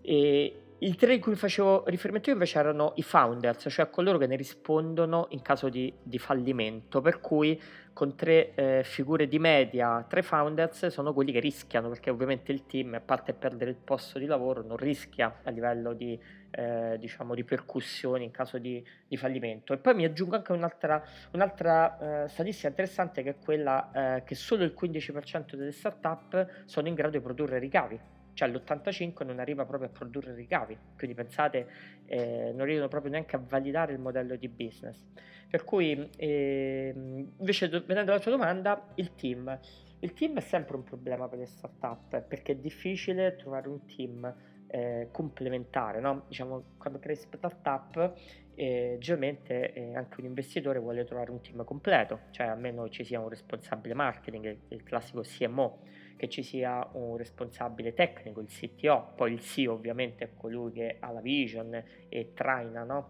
E 0.00 0.60
il 0.82 0.96
3 0.96 1.14
in 1.14 1.20
cui 1.20 1.36
facevo 1.36 1.84
riferimento 1.86 2.30
io 2.30 2.34
invece 2.34 2.58
erano 2.58 2.92
i 2.96 3.02
founders, 3.02 3.66
cioè 3.70 3.88
coloro 3.88 4.18
che 4.18 4.26
ne 4.26 4.34
rispondono 4.34 5.26
in 5.30 5.40
caso 5.40 5.68
di, 5.68 5.92
di 6.02 6.18
fallimento, 6.18 7.00
per 7.00 7.20
cui 7.20 7.60
con 7.92 8.16
tre 8.16 8.52
eh, 8.54 8.82
figure 8.82 9.28
di 9.28 9.38
media, 9.38 10.04
tre 10.08 10.22
founders 10.22 10.88
sono 10.88 11.12
quelli 11.12 11.30
che 11.30 11.38
rischiano, 11.38 11.88
perché 11.88 12.10
ovviamente 12.10 12.50
il 12.50 12.66
team, 12.66 12.94
a 12.94 13.00
parte 13.00 13.32
perdere 13.32 13.70
il 13.70 13.76
posto 13.76 14.18
di 14.18 14.26
lavoro, 14.26 14.62
non 14.62 14.76
rischia 14.76 15.40
a 15.44 15.50
livello 15.50 15.92
di 15.92 16.18
eh, 16.50 16.96
diciamo, 16.98 17.32
ripercussioni 17.32 18.24
in 18.24 18.32
caso 18.32 18.58
di, 18.58 18.84
di, 19.06 19.16
fallimento. 19.16 19.72
E 19.74 19.76
poi 19.76 19.94
mi 19.94 20.04
aggiungo 20.04 20.34
anche 20.34 20.50
un'altra, 20.50 21.00
un'altra 21.30 22.24
eh, 22.24 22.28
statistica 22.28 22.66
interessante 22.66 23.22
che 23.22 23.30
è 23.30 23.36
quella 23.38 24.16
eh, 24.16 24.24
che 24.24 24.34
solo 24.34 24.64
il 24.64 24.74
15% 24.76 25.54
delle 25.54 25.70
startup 25.70 26.64
sono 26.64 26.88
in 26.88 26.94
grado 26.94 27.18
di 27.18 27.22
produrre 27.22 27.60
ricavi. 27.60 28.21
Cioè 28.34 28.48
l'85 28.48 29.24
non 29.24 29.38
arriva 29.38 29.64
proprio 29.64 29.88
a 29.88 29.92
produrre 29.92 30.34
ricavi, 30.34 30.76
quindi 30.96 31.14
pensate 31.14 31.68
eh, 32.06 32.52
non 32.54 32.64
riescono 32.64 32.88
proprio 32.88 33.12
neanche 33.12 33.36
a 33.36 33.42
validare 33.46 33.92
il 33.92 33.98
modello 33.98 34.36
di 34.36 34.48
business. 34.48 35.04
Per 35.50 35.64
cui 35.64 36.10
ehm, 36.16 37.32
invece 37.38 37.68
venendo 37.68 38.12
alla 38.12 38.20
tua 38.20 38.30
domanda, 38.30 38.88
il 38.94 39.14
team. 39.14 39.58
Il 40.00 40.14
team 40.14 40.36
è 40.38 40.40
sempre 40.40 40.76
un 40.76 40.82
problema 40.82 41.28
per 41.28 41.38
le 41.38 41.46
startup 41.46 42.22
perché 42.22 42.52
è 42.52 42.56
difficile 42.56 43.36
trovare 43.36 43.68
un 43.68 43.84
team 43.86 44.34
eh, 44.66 45.08
complementare, 45.12 46.00
no? 46.00 46.24
diciamo, 46.26 46.76
quando 46.78 46.98
crei 46.98 47.14
startup 47.14 48.14
eh, 48.54 48.96
generalmente 48.98 49.72
eh, 49.72 49.94
anche 49.94 50.20
un 50.20 50.26
investitore 50.26 50.78
vuole 50.78 51.04
trovare 51.04 51.30
un 51.30 51.40
team 51.40 51.64
completo, 51.64 52.20
cioè 52.30 52.46
almeno 52.46 52.88
ci 52.88 53.04
sia 53.04 53.20
un 53.20 53.28
responsabile 53.28 53.94
marketing, 53.94 54.58
il 54.68 54.82
classico 54.82 55.20
CMO, 55.20 55.80
che 56.22 56.28
ci 56.28 56.44
sia 56.44 56.88
un 56.92 57.16
responsabile 57.16 57.94
tecnico, 57.94 58.40
il 58.40 58.46
CTO, 58.46 59.14
poi 59.16 59.32
il 59.32 59.40
CEO 59.40 59.72
ovviamente 59.72 60.22
è 60.22 60.28
colui 60.36 60.70
che 60.70 60.98
ha 61.00 61.10
la 61.10 61.20
vision 61.20 61.82
e 62.08 62.32
traina 62.32 62.84
no? 62.84 63.08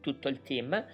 tutto 0.00 0.28
il 0.28 0.40
team. 0.40 0.86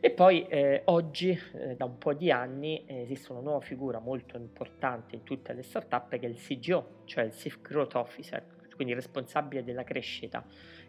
E 0.00 0.10
poi 0.10 0.48
eh, 0.48 0.82
oggi, 0.86 1.38
eh, 1.54 1.76
da 1.76 1.84
un 1.84 1.98
po' 1.98 2.14
di 2.14 2.32
anni, 2.32 2.84
eh, 2.86 3.02
esiste 3.02 3.30
una 3.30 3.42
nuova 3.42 3.60
figura 3.60 4.00
molto 4.00 4.36
importante 4.36 5.14
in 5.14 5.22
tutte 5.22 5.52
le 5.52 5.62
startup 5.62 6.08
che 6.08 6.18
è 6.18 6.28
il 6.28 6.36
CGO, 6.36 7.02
cioè 7.04 7.22
il 7.22 7.32
Chief 7.32 7.60
Growth 7.60 7.94
Officer, 7.94 8.44
quindi 8.74 8.92
responsabile 8.92 9.62
della 9.62 9.84
crescita, 9.84 10.44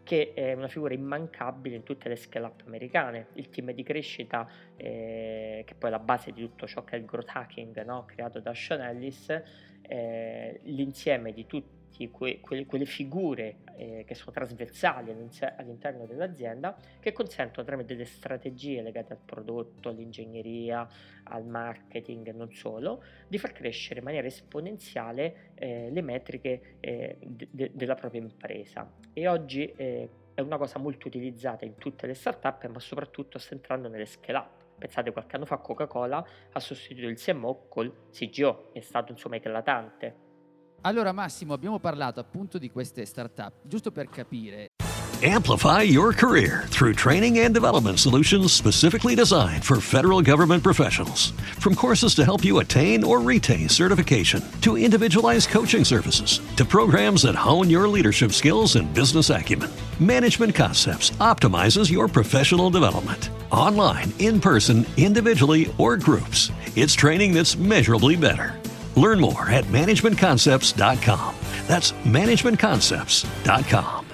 che 0.09 0.33
è 0.33 0.53
una 0.53 0.67
figura 0.67 0.95
immancabile 0.95 1.75
in 1.75 1.83
tutte 1.83 2.09
le 2.09 2.15
scale-up 2.15 2.63
americane. 2.65 3.27
Il 3.33 3.51
team 3.51 3.69
di 3.73 3.83
crescita, 3.83 4.49
eh, 4.75 5.61
che 5.63 5.75
poi 5.75 5.89
è 5.89 5.91
la 5.91 5.99
base 5.99 6.31
di 6.31 6.41
tutto 6.41 6.65
ciò 6.65 6.83
che 6.83 6.95
è 6.95 6.97
il 6.97 7.05
growth 7.05 7.29
hacking 7.31 7.85
no? 7.85 8.05
creato 8.07 8.39
da 8.39 8.51
Sean 8.55 8.81
Ellis, 8.81 9.29
eh, 9.83 10.61
l'insieme 10.63 11.31
di 11.31 11.45
tutti 11.45 11.78
que, 11.97 12.39
que, 12.39 12.65
quelle 12.65 12.85
figure 12.85 13.57
eh, 13.75 14.03
che 14.05 14.15
sono 14.15 14.31
trasversali 14.31 15.11
all'interno 15.11 16.05
dell'azienda 16.05 16.77
che 16.99 17.11
consentono 17.11 17.65
tramite 17.65 17.93
delle 17.93 18.05
strategie 18.05 18.81
legate 18.81 19.13
al 19.13 19.19
prodotto, 19.23 19.89
all'ingegneria, 19.89 20.87
al 21.23 21.45
marketing 21.45 22.27
e 22.27 22.31
non 22.31 22.51
solo, 22.53 23.03
di 23.27 23.37
far 23.37 23.51
crescere 23.51 23.99
in 23.99 24.05
maniera 24.05 24.27
esponenziale 24.27 25.51
eh, 25.55 25.89
le 25.91 26.01
metriche 26.01 26.77
eh, 26.79 27.17
de- 27.19 27.71
della 27.73 27.95
propria 27.95 28.21
impresa. 28.21 28.89
E 29.13 29.27
oggi 29.27 29.71
eh, 29.75 30.09
è 30.33 30.41
una 30.41 30.57
cosa 30.57 30.79
molto 30.79 31.07
utilizzata 31.07 31.65
in 31.65 31.75
tutte 31.77 32.07
le 32.07 32.13
start-up, 32.13 32.65
ma 32.67 32.79
soprattutto 32.79 33.37
sta 33.37 33.53
entrando 33.53 33.89
nelle 33.89 34.05
scale-up. 34.05 34.77
Pensate, 34.77 35.11
qualche 35.11 35.35
anno 35.35 35.45
fa 35.45 35.57
Coca-Cola 35.57 36.25
ha 36.51 36.59
sostituito 36.59 37.09
il 37.09 37.17
CMO 37.17 37.65
col 37.67 38.07
CGO, 38.11 38.69
è 38.71 38.79
stato 38.79 39.11
insomma 39.11 39.35
eclatante. 39.35 40.27
Allora 40.81 41.11
Massimo, 41.11 41.53
abbiamo 41.53 41.79
parlato 41.79 42.19
appunto 42.19 42.57
di 42.57 42.71
queste 42.71 43.05
startup, 43.05 43.53
giusto 43.63 43.91
per 43.91 44.09
capire. 44.09 44.67
Amplify 45.21 45.81
your 45.81 46.13
career 46.13 46.63
through 46.69 46.93
training 46.93 47.39
and 47.39 47.53
development 47.53 47.99
solutions 47.99 48.53
specifically 48.53 49.15
designed 49.15 49.65
for 49.65 49.81
federal 49.81 50.21
government 50.21 50.63
professionals. 50.63 51.33
From 51.59 51.75
courses 51.75 52.15
to 52.15 52.23
help 52.23 52.45
you 52.45 52.59
attain 52.59 53.03
or 53.03 53.19
retain 53.19 53.67
certification, 53.67 54.41
to 54.61 54.77
individualized 54.77 55.49
coaching 55.49 55.83
services, 55.83 56.39
to 56.55 56.63
programs 56.63 57.23
that 57.23 57.35
hone 57.35 57.69
your 57.69 57.85
leadership 57.89 58.31
skills 58.31 58.77
and 58.77 58.93
business 58.93 59.29
acumen, 59.29 59.69
Management 59.99 60.55
Concepts 60.55 61.09
optimizes 61.19 61.91
your 61.91 62.07
professional 62.07 62.69
development. 62.69 63.29
Online, 63.51 64.13
in 64.19 64.39
person, 64.39 64.85
individually, 64.95 65.69
or 65.77 65.97
groups, 65.97 66.49
it's 66.77 66.93
training 66.93 67.33
that's 67.33 67.57
measurably 67.57 68.15
better. 68.15 68.55
Learn 68.99 69.21
more 69.21 69.49
at 69.49 69.63
managementconcepts.com. 69.71 71.33
That's 71.67 71.93
managementconcepts.com. 72.03 74.05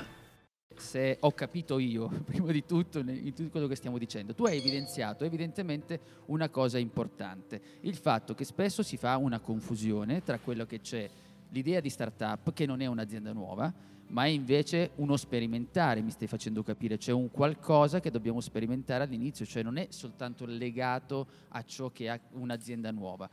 Se 0.78 1.18
ho 1.20 1.32
capito 1.32 1.80
io, 1.80 2.08
prima 2.24 2.52
di 2.52 2.64
tutto, 2.66 3.00
in 3.00 3.34
tutto 3.34 3.50
quello 3.50 3.66
che 3.66 3.76
stiamo 3.76 3.98
dicendo, 3.98 4.36
tu 4.36 4.46
hai 4.46 4.60
evidenziato 4.60 5.24
evidentemente 5.24 6.00
una 6.28 6.50
cosa 6.50 6.78
importante, 6.78 7.60
il 7.82 7.96
fatto 7.96 8.36
che 8.36 8.46
spesso 8.46 8.84
si 8.84 8.96
fa 8.96 9.18
una 9.18 9.40
confusione 9.40 10.22
tra 10.22 10.38
quello 10.38 10.68
che 10.68 10.82
c'è 10.82 11.10
l'idea 11.50 11.80
di 11.80 11.90
startup, 11.90 12.54
che 12.54 12.68
non 12.68 12.82
è 12.82 12.86
un'azienda 12.86 13.34
nuova, 13.34 13.74
ma 14.10 14.26
è 14.26 14.28
invece 14.28 14.92
uno 14.98 15.18
sperimentare, 15.18 16.02
mi 16.02 16.12
stai 16.12 16.28
facendo 16.28 16.62
capire, 16.62 16.98
c'è 16.98 17.12
un 17.12 17.32
qualcosa 17.32 18.00
che 18.00 18.12
dobbiamo 18.12 18.40
sperimentare 18.40 19.04
all'inizio, 19.04 19.48
cioè 19.48 19.64
non 19.64 19.78
è 19.78 19.88
soltanto 19.90 20.46
legato 20.46 21.26
a 21.50 21.64
ciò 21.64 21.90
che 21.90 22.08
ha 22.08 22.20
un'azienda 22.34 22.92
nuova. 22.92 23.28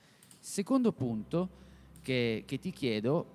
Secondo 0.44 0.90
punto 0.90 1.48
che, 2.02 2.42
che, 2.44 2.58
ti 2.58 2.72
chiedo 2.72 3.26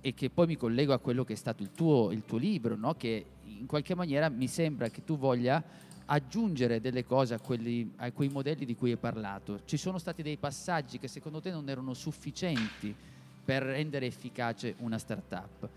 e 0.00 0.14
che 0.14 0.30
poi 0.30 0.46
mi 0.46 0.56
collego 0.56 0.94
a 0.94 0.98
quello 0.98 1.22
che 1.22 1.34
è 1.34 1.36
stato 1.36 1.62
il 1.62 1.70
tuo, 1.70 2.12
il 2.12 2.24
tuo 2.24 2.38
libro, 2.38 2.76
no? 2.76 2.94
che 2.94 3.26
in 3.44 3.66
qualche 3.66 3.94
maniera 3.94 4.30
mi 4.30 4.48
sembra 4.48 4.88
che 4.88 5.04
tu 5.04 5.18
voglia 5.18 5.62
aggiungere 6.06 6.80
delle 6.80 7.04
cose 7.04 7.34
a, 7.34 7.38
quelli, 7.40 7.92
a 7.96 8.10
quei 8.12 8.30
modelli 8.30 8.64
di 8.64 8.74
cui 8.74 8.92
hai 8.92 8.96
parlato. 8.96 9.60
Ci 9.66 9.76
sono 9.76 9.98
stati 9.98 10.22
dei 10.22 10.38
passaggi 10.38 10.98
che 10.98 11.08
secondo 11.08 11.42
te 11.42 11.50
non 11.50 11.68
erano 11.68 11.92
sufficienti 11.92 12.96
per 13.44 13.62
rendere 13.62 14.06
efficace 14.06 14.76
una 14.78 14.96
startup. 14.96 15.68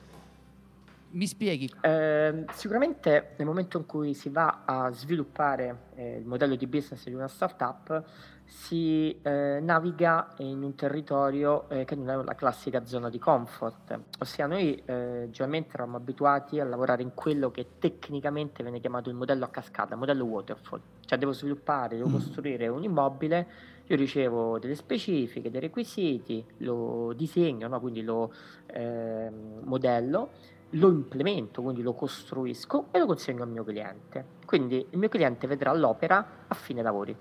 Mi 1.09 1.27
spieghi? 1.27 1.69
Eh, 1.81 2.45
sicuramente 2.53 3.33
nel 3.35 3.45
momento 3.45 3.77
in 3.77 3.85
cui 3.85 4.13
si 4.13 4.29
va 4.29 4.61
a 4.63 4.89
sviluppare 4.91 5.89
eh, 5.95 6.15
il 6.19 6.25
modello 6.25 6.55
di 6.55 6.65
business 6.65 7.03
di 7.03 7.13
una 7.13 7.27
startup, 7.27 8.03
si 8.45 9.19
eh, 9.21 9.59
naviga 9.61 10.33
in 10.37 10.63
un 10.63 10.75
territorio 10.75 11.67
eh, 11.69 11.85
che 11.85 11.95
non 11.95 12.09
è 12.09 12.23
la 12.23 12.35
classica 12.35 12.85
zona 12.85 13.09
di 13.09 13.19
comfort, 13.19 13.99
ossia 14.19 14.45
noi 14.45 14.75
eh, 14.85 15.27
generalmente 15.29 15.73
eravamo 15.73 15.97
abituati 15.97 16.59
a 16.59 16.65
lavorare 16.65 17.01
in 17.01 17.13
quello 17.13 17.51
che 17.51 17.79
tecnicamente 17.79 18.61
viene 18.63 18.79
chiamato 18.79 19.09
il 19.09 19.15
modello 19.15 19.45
a 19.45 19.49
cascata, 19.49 19.93
il 19.93 19.99
modello 19.99 20.25
waterfall, 20.25 20.81
cioè 21.05 21.17
devo 21.17 21.31
sviluppare, 21.31 21.95
devo 21.97 22.09
mm. 22.09 22.13
costruire 22.13 22.67
un 22.67 22.83
immobile, 22.83 23.47
io 23.85 23.95
ricevo 23.95 24.59
delle 24.59 24.75
specifiche, 24.75 25.51
dei 25.51 25.59
requisiti, 25.59 26.45
lo 26.57 27.13
disegno, 27.15 27.67
no? 27.67 27.79
quindi 27.79 28.01
lo 28.01 28.33
ehm, 28.67 29.61
modello, 29.63 30.29
lo 30.71 30.89
implemento, 30.89 31.61
quindi 31.61 31.81
lo 31.81 31.93
costruisco 31.93 32.87
e 32.91 32.99
lo 32.99 33.05
consegno 33.05 33.43
al 33.43 33.49
mio 33.49 33.63
cliente. 33.63 34.25
Quindi 34.45 34.85
il 34.89 34.97
mio 34.97 35.09
cliente 35.09 35.47
vedrà 35.47 35.73
l'opera 35.73 36.45
a 36.47 36.55
fine 36.55 36.81
lavori. 36.81 37.15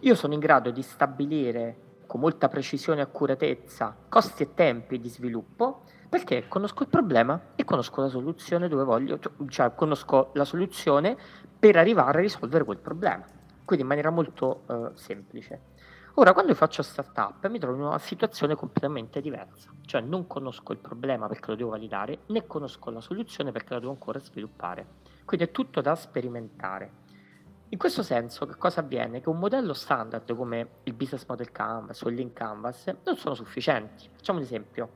Io 0.00 0.14
sono 0.14 0.32
in 0.32 0.40
grado 0.40 0.70
di 0.70 0.80
stabilire 0.80 1.88
con 2.06 2.20
molta 2.20 2.48
precisione 2.48 3.00
e 3.00 3.02
accuratezza 3.02 3.94
costi 4.08 4.44
e 4.44 4.54
tempi 4.54 4.98
di 4.98 5.10
sviluppo 5.10 5.82
perché 6.08 6.48
conosco 6.48 6.84
il 6.84 6.88
problema 6.88 7.38
e 7.54 7.64
conosco 7.64 8.00
la 8.00 8.08
soluzione 8.08 8.68
dove 8.68 8.82
voglio, 8.82 9.18
cioè, 9.48 9.74
conosco 9.74 10.30
la 10.34 10.46
soluzione 10.46 11.16
per 11.58 11.76
arrivare 11.76 12.18
a 12.18 12.20
risolvere 12.22 12.64
quel 12.64 12.78
problema. 12.78 13.24
Quindi 13.62 13.82
in 13.82 13.88
maniera 13.88 14.08
molto 14.08 14.62
uh, 14.66 14.90
semplice. 14.94 15.60
Ora, 16.14 16.32
quando 16.32 16.50
io 16.50 16.56
faccio 16.56 16.82
startup, 16.82 17.46
mi 17.48 17.58
trovo 17.58 17.76
in 17.76 17.82
una 17.82 17.98
situazione 17.98 18.54
completamente 18.54 19.20
diversa, 19.20 19.70
cioè 19.82 20.00
non 20.00 20.26
conosco 20.26 20.72
il 20.72 20.78
problema 20.78 21.28
perché 21.28 21.50
lo 21.50 21.56
devo 21.56 21.70
validare, 21.70 22.20
né 22.28 22.46
conosco 22.46 22.90
la 22.90 23.00
soluzione 23.00 23.52
perché 23.52 23.74
la 23.74 23.80
devo 23.80 23.92
ancora 23.92 24.18
sviluppare. 24.18 24.86
Quindi 25.26 25.46
è 25.46 25.50
tutto 25.50 25.82
da 25.82 25.94
sperimentare. 25.94 26.99
In 27.72 27.78
questo 27.78 28.02
senso, 28.02 28.46
che 28.46 28.56
cosa 28.56 28.80
avviene? 28.80 29.20
Che 29.20 29.28
un 29.28 29.38
modello 29.38 29.74
standard 29.74 30.34
come 30.34 30.68
il 30.82 30.92
Business 30.92 31.24
Model 31.28 31.52
Canvas 31.52 32.02
o 32.02 32.08
il 32.08 32.16
Link 32.16 32.32
Canvas 32.32 32.92
non 33.04 33.16
sono 33.16 33.36
sufficienti. 33.36 34.08
Facciamo 34.12 34.38
un 34.38 34.44
esempio. 34.44 34.88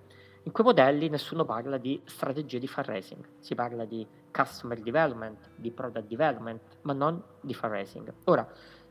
In 0.42 0.50
quei 0.50 0.66
modelli 0.66 1.08
nessuno 1.08 1.44
parla 1.44 1.78
di 1.78 2.00
strategie 2.04 2.58
di 2.58 2.66
fundraising, 2.66 3.24
si 3.38 3.54
parla 3.54 3.84
di 3.84 4.04
customer 4.30 4.80
development, 4.80 5.50
di 5.54 5.70
product 5.70 6.08
development, 6.08 6.60
ma 6.82 6.92
non 6.92 7.22
di 7.40 7.54
fundraising. 7.54 8.12
Ora, 8.24 8.46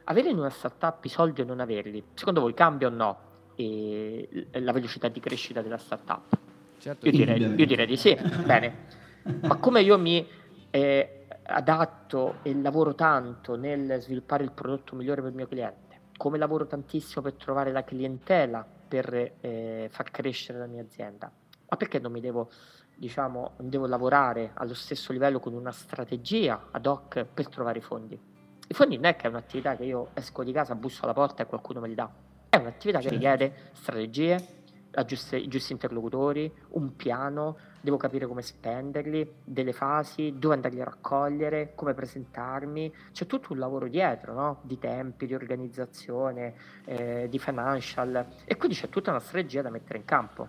avere 0.06 0.30
in 0.30 0.40
una 0.40 0.50
startup 0.50 1.04
i 1.04 1.10
soldi 1.10 1.42
o 1.42 1.46
non 1.46 1.60
averli, 1.60 2.02
secondo 2.14 2.40
voi 2.40 2.54
cambia 2.54 2.88
o 2.88 2.92
no 2.92 3.20
e 3.56 4.48
la 4.54 4.72
velocità 4.72 5.10
di 5.10 5.20
crescita 5.20 5.62
della 5.62 5.78
startup? 5.78 6.38
Certo. 6.78 7.06
Io, 7.06 7.12
direi, 7.12 7.40
io 7.40 7.66
direi 7.66 7.86
di 7.86 7.98
sì, 7.98 8.18
bene. 8.46 9.02
Ma 9.42 9.58
come 9.58 9.82
io 9.82 10.00
mi 10.00 10.26
eh, 10.72 11.23
adatto 11.46 12.36
e 12.42 12.54
lavoro 12.56 12.96
tanto 12.96 13.56
nel 13.56 14.02
sviluppare 14.02 14.44
il 14.44 14.52
prodotto 14.52 14.96
migliore 14.96 15.22
per 15.22 15.32
il 15.32 15.36
mio 15.36 15.48
cliente, 15.48 16.02
come 16.18 16.38
lavoro 16.38 16.66
tantissimo 16.66 17.22
per 17.22 17.34
trovare 17.34 17.72
la 17.72 17.84
clientela 17.84 18.66
per 18.88 19.36
eh, 19.40 19.88
far 19.92 20.12
crescere 20.12 20.60
la 20.60 20.68
mia 20.68 20.82
azienda, 20.82 21.32
ma 21.68 21.78
perché 21.78 22.00
non 22.00 22.12
mi 22.12 22.22
devo, 22.22 22.50
diciamo, 22.96 23.54
devo 23.58 23.88
lavorare 23.88 24.52
allo 24.54 24.74
stesso 24.74 25.12
livello 25.12 25.40
con 25.40 25.54
una 25.54 25.72
strategia 25.72 26.68
ad 26.72 26.86
hoc 26.86 27.26
per 27.26 27.48
trovare 27.50 27.80
i 27.80 27.82
fondi? 27.82 28.20
I 28.66 28.74
fondi 28.74 28.96
non 28.96 29.06
è 29.06 29.16
che 29.16 29.28
è 29.28 29.30
un'attività 29.30 29.76
che 29.76 29.84
io 29.84 30.10
esco 30.14 30.44
di 30.44 30.52
casa, 30.52 30.76
busso 30.76 31.04
alla 31.04 31.14
porta 31.14 31.44
e 31.44 31.46
qualcuno 31.46 31.80
me 31.80 31.88
li 31.88 31.96
dà. 31.96 32.10
È 32.50 32.58
un'attività 32.58 33.02
certo. 33.02 33.10
che 33.10 33.16
richiede 33.16 33.70
strategie, 33.74 34.64
giuste, 35.06 35.38
i 35.38 35.48
giusti 35.48 35.74
interlocutori, 35.74 36.52
un 36.70 36.96
piano, 36.96 37.58
devo 37.84 37.98
capire 37.98 38.28
come 38.28 38.42
spenderli, 38.42 39.30
delle 39.44 39.74
fasi, 39.74 40.36
dove 40.38 40.56
andarli 40.56 40.80
a 40.80 40.86
raccogliere, 40.86 41.74
come 41.76 41.94
presentarmi. 41.94 42.94
C'è 43.12 43.26
tutto 43.26 43.52
un 43.52 43.60
lavoro 43.60 43.90
dietro, 43.90 44.34
no? 44.34 44.60
di 44.62 44.80
tempi, 44.80 45.26
di 45.26 45.36
organizzazione, 45.36 46.54
eh, 46.86 47.28
di 47.30 47.38
financial 47.40 48.26
e 48.46 48.56
quindi 48.56 48.78
c'è 48.78 48.88
tutta 48.88 49.10
una 49.10 49.20
strategia 49.20 49.62
da 49.62 49.70
mettere 49.70 49.98
in 49.98 50.06
campo. 50.06 50.48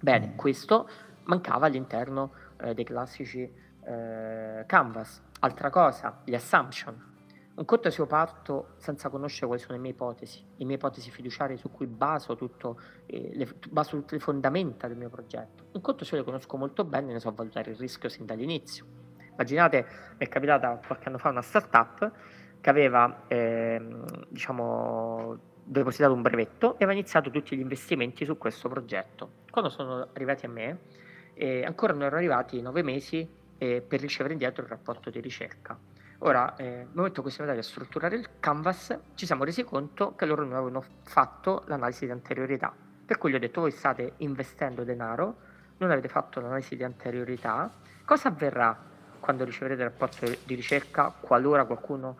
Bene, 0.00 0.28
mm. 0.28 0.36
questo 0.36 0.88
mancava 1.24 1.66
all'interno 1.66 2.32
eh, 2.62 2.72
dei 2.72 2.84
classici 2.84 3.42
eh, 3.42 4.64
canvas. 4.66 5.20
Altra 5.40 5.68
cosa, 5.68 6.22
gli 6.24 6.34
assumption 6.34 7.12
un 7.56 7.64
conto 7.66 7.86
è 7.86 7.90
se 7.92 8.00
io 8.00 8.06
parto 8.08 8.70
senza 8.78 9.08
conoscere 9.08 9.46
quali 9.46 9.60
sono 9.60 9.74
le 9.74 9.80
mie 9.80 9.92
ipotesi, 9.92 10.44
le 10.56 10.64
mie 10.64 10.74
ipotesi 10.74 11.08
fiduciarie 11.10 11.56
su 11.56 11.70
cui 11.70 11.86
baso, 11.86 12.34
tutto, 12.34 12.80
eh, 13.06 13.30
le, 13.32 13.46
baso 13.70 13.96
tutte 13.96 14.16
le 14.16 14.20
fondamenta 14.20 14.88
del 14.88 14.96
mio 14.96 15.08
progetto. 15.08 15.66
Un 15.70 15.80
conto 15.80 16.04
se 16.04 16.16
io 16.16 16.22
le 16.22 16.26
conosco 16.26 16.56
molto 16.56 16.84
bene 16.84 17.10
e 17.10 17.12
ne 17.12 17.20
so 17.20 17.30
valutare 17.30 17.70
il 17.70 17.76
rischio 17.76 18.08
sin 18.08 18.26
dall'inizio. 18.26 18.84
Immaginate, 19.30 19.86
mi 20.18 20.26
è 20.26 20.28
capitata 20.28 20.80
qualche 20.84 21.06
anno 21.06 21.18
fa 21.18 21.28
una 21.28 21.42
startup 21.42 22.10
che 22.60 22.70
aveva, 22.70 23.22
eh, 23.28 23.80
diciamo, 24.28 25.38
depositato 25.62 26.12
un 26.12 26.22
brevetto 26.22 26.72
e 26.72 26.84
aveva 26.84 26.92
iniziato 26.92 27.30
tutti 27.30 27.56
gli 27.56 27.60
investimenti 27.60 28.24
su 28.24 28.36
questo 28.36 28.68
progetto. 28.68 29.30
Quando 29.48 29.70
sono 29.70 30.08
arrivati 30.12 30.44
a 30.44 30.48
me, 30.48 30.78
eh, 31.34 31.64
ancora 31.64 31.92
non 31.92 32.02
erano 32.02 32.16
arrivati 32.16 32.60
nove 32.60 32.82
mesi 32.82 33.28
eh, 33.58 33.80
per 33.80 34.00
ricevere 34.00 34.32
indietro 34.32 34.64
il 34.64 34.68
rapporto 34.68 35.08
di 35.10 35.20
ricerca 35.20 35.78
Ora, 36.26 36.56
eh, 36.56 36.64
nel 36.64 36.88
momento 36.92 37.18
in 37.18 37.22
cui 37.22 37.30
siamo 37.30 37.50
andati 37.50 37.66
a 37.66 37.70
strutturare 37.70 38.16
il 38.16 38.40
canvas, 38.40 38.98
ci 39.14 39.26
siamo 39.26 39.44
resi 39.44 39.62
conto 39.62 40.14
che 40.14 40.24
loro 40.24 40.42
non 40.42 40.54
avevano 40.54 40.82
fatto 41.02 41.64
l'analisi 41.66 42.06
di 42.06 42.12
anteriorità. 42.12 42.74
Per 43.04 43.18
cui 43.18 43.30
gli 43.30 43.34
ho 43.34 43.38
detto, 43.38 43.60
voi 43.60 43.72
state 43.72 44.14
investendo 44.18 44.84
denaro, 44.84 45.36
non 45.76 45.90
avete 45.90 46.08
fatto 46.08 46.40
l'analisi 46.40 46.76
di 46.76 46.82
anteriorità, 46.82 47.70
cosa 48.06 48.28
avverrà 48.28 48.74
quando 49.20 49.44
riceverete 49.44 49.82
il 49.82 49.88
rapporto 49.90 50.24
di 50.46 50.54
ricerca 50.54 51.12
qualora 51.20 51.66
qualcuno 51.66 52.16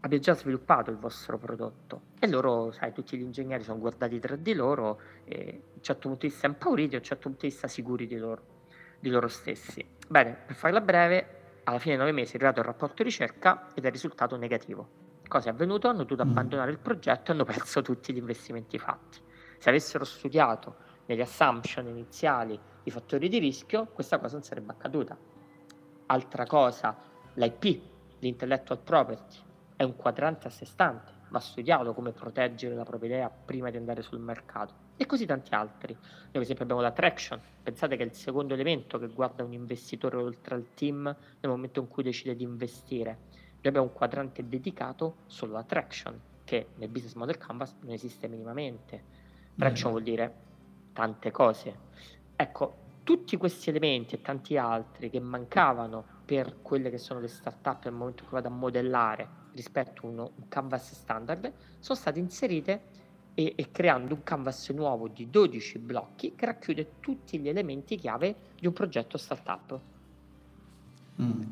abbia 0.00 0.20
già 0.20 0.34
sviluppato 0.34 0.92
il 0.92 0.96
vostro 0.96 1.36
prodotto? 1.36 2.02
E 2.20 2.28
loro, 2.28 2.70
sai, 2.70 2.92
tutti 2.92 3.18
gli 3.18 3.22
ingegneri 3.22 3.64
sono 3.64 3.80
guardati 3.80 4.20
tra 4.20 4.36
di 4.36 4.54
loro, 4.54 5.00
e 5.24 5.62
a 5.64 5.74
un 5.74 5.82
certo 5.82 6.06
punto 6.06 6.26
di 6.26 6.28
vista 6.28 6.46
impauriti, 6.46 6.94
a 6.94 6.98
un 6.98 7.04
certo 7.04 7.28
punto 7.28 7.44
di 7.44 7.48
vista 7.48 7.66
sicuri 7.66 8.06
di 8.06 8.18
loro, 8.18 8.42
di 9.00 9.10
loro 9.10 9.26
stessi. 9.26 9.84
Bene, 10.06 10.38
per 10.46 10.54
farla 10.54 10.80
breve, 10.80 11.37
alla 11.68 11.78
fine 11.78 11.96
dei 11.96 12.04
nove 12.04 12.12
mesi 12.12 12.32
è 12.32 12.36
arrivato 12.36 12.60
il 12.60 12.66
rapporto 12.66 13.02
ricerca 13.02 13.68
ed 13.74 13.84
è 13.84 13.90
risultato 13.90 14.36
negativo. 14.36 14.88
Cosa 15.28 15.50
è 15.50 15.52
avvenuto? 15.52 15.88
Hanno 15.88 16.04
dovuto 16.04 16.24
mm. 16.24 16.30
abbandonare 16.30 16.70
il 16.70 16.78
progetto 16.78 17.30
e 17.30 17.34
hanno 17.34 17.44
perso 17.44 17.82
tutti 17.82 18.12
gli 18.14 18.16
investimenti 18.16 18.78
fatti. 18.78 19.20
Se 19.58 19.68
avessero 19.68 20.04
studiato 20.04 20.76
nelle 21.06 21.22
assumption 21.22 21.86
iniziali 21.86 22.58
i 22.84 22.90
fattori 22.90 23.28
di 23.28 23.38
rischio, 23.38 23.86
questa 23.92 24.18
cosa 24.18 24.34
non 24.34 24.42
sarebbe 24.44 24.72
accaduta. 24.72 25.16
Altra 26.06 26.46
cosa, 26.46 26.96
l'IP, 27.34 27.82
l'intellectual 28.20 28.78
property, 28.78 29.36
è 29.76 29.82
un 29.82 29.94
quadrante 29.94 30.46
a 30.46 30.50
sé 30.50 30.64
stante, 30.64 31.12
va 31.28 31.38
studiato 31.38 31.92
come 31.92 32.12
proteggere 32.12 32.74
la 32.74 32.84
propria 32.84 33.10
idea 33.10 33.30
prima 33.30 33.68
di 33.68 33.76
andare 33.76 34.00
sul 34.00 34.20
mercato 34.20 34.87
e 34.98 35.06
così 35.06 35.24
tanti 35.24 35.54
altri. 35.54 35.94
Noi 35.94 36.30
per 36.32 36.42
esempio 36.42 36.64
abbiamo 36.64 36.82
la 36.82 36.90
traction, 36.90 37.40
pensate 37.62 37.96
che 37.96 38.02
è 38.02 38.06
il 38.06 38.12
secondo 38.12 38.52
elemento 38.52 38.98
che 38.98 39.06
guarda 39.06 39.44
un 39.44 39.52
investitore 39.52 40.16
oltre 40.16 40.56
al 40.56 40.74
team 40.74 41.04
nel 41.04 41.50
momento 41.50 41.80
in 41.80 41.88
cui 41.88 42.02
decide 42.02 42.34
di 42.34 42.42
investire. 42.42 43.18
Noi 43.30 43.62
abbiamo 43.62 43.86
un 43.86 43.92
quadrante 43.92 44.46
dedicato 44.46 45.18
solo 45.26 45.54
alla 45.54 45.64
traction, 45.64 46.20
che 46.44 46.70
nel 46.74 46.88
business 46.88 47.14
model 47.14 47.38
canvas 47.38 47.74
non 47.80 47.92
esiste 47.92 48.26
minimamente. 48.26 49.02
Traction 49.56 49.90
mm. 49.90 49.92
vuol 49.92 50.02
dire 50.02 50.34
tante 50.92 51.30
cose. 51.30 51.78
Ecco, 52.34 52.86
tutti 53.04 53.36
questi 53.36 53.70
elementi 53.70 54.16
e 54.16 54.20
tanti 54.20 54.56
altri 54.56 55.10
che 55.10 55.20
mancavano 55.20 56.04
per 56.24 56.60
quelle 56.60 56.90
che 56.90 56.98
sono 56.98 57.20
le 57.20 57.28
startup 57.28 57.84
nel 57.84 57.94
momento 57.94 58.22
in 58.22 58.28
cui 58.28 58.40
vado 58.40 58.48
a 58.48 58.56
modellare 58.56 59.28
rispetto 59.52 60.06
a 60.06 60.10
uno, 60.10 60.32
un 60.34 60.48
canvas 60.48 60.92
standard, 60.92 61.52
sono 61.78 61.98
state 61.98 62.18
inserite 62.18 62.82
e, 63.38 63.52
e, 63.54 63.70
creando 63.70 64.14
un 64.14 64.24
canvas 64.24 64.68
nuovo 64.70 65.06
di 65.06 65.28
12 65.30 65.78
blocchi 65.78 66.32
che 66.34 66.44
racchiude 66.44 66.94
tutti 66.98 67.38
gli 67.38 67.48
elementi 67.48 67.94
chiave 67.94 68.34
di 68.58 68.66
un 68.66 68.72
progetto 68.72 69.16
startup. 69.16 69.78
Mm. 71.22 71.42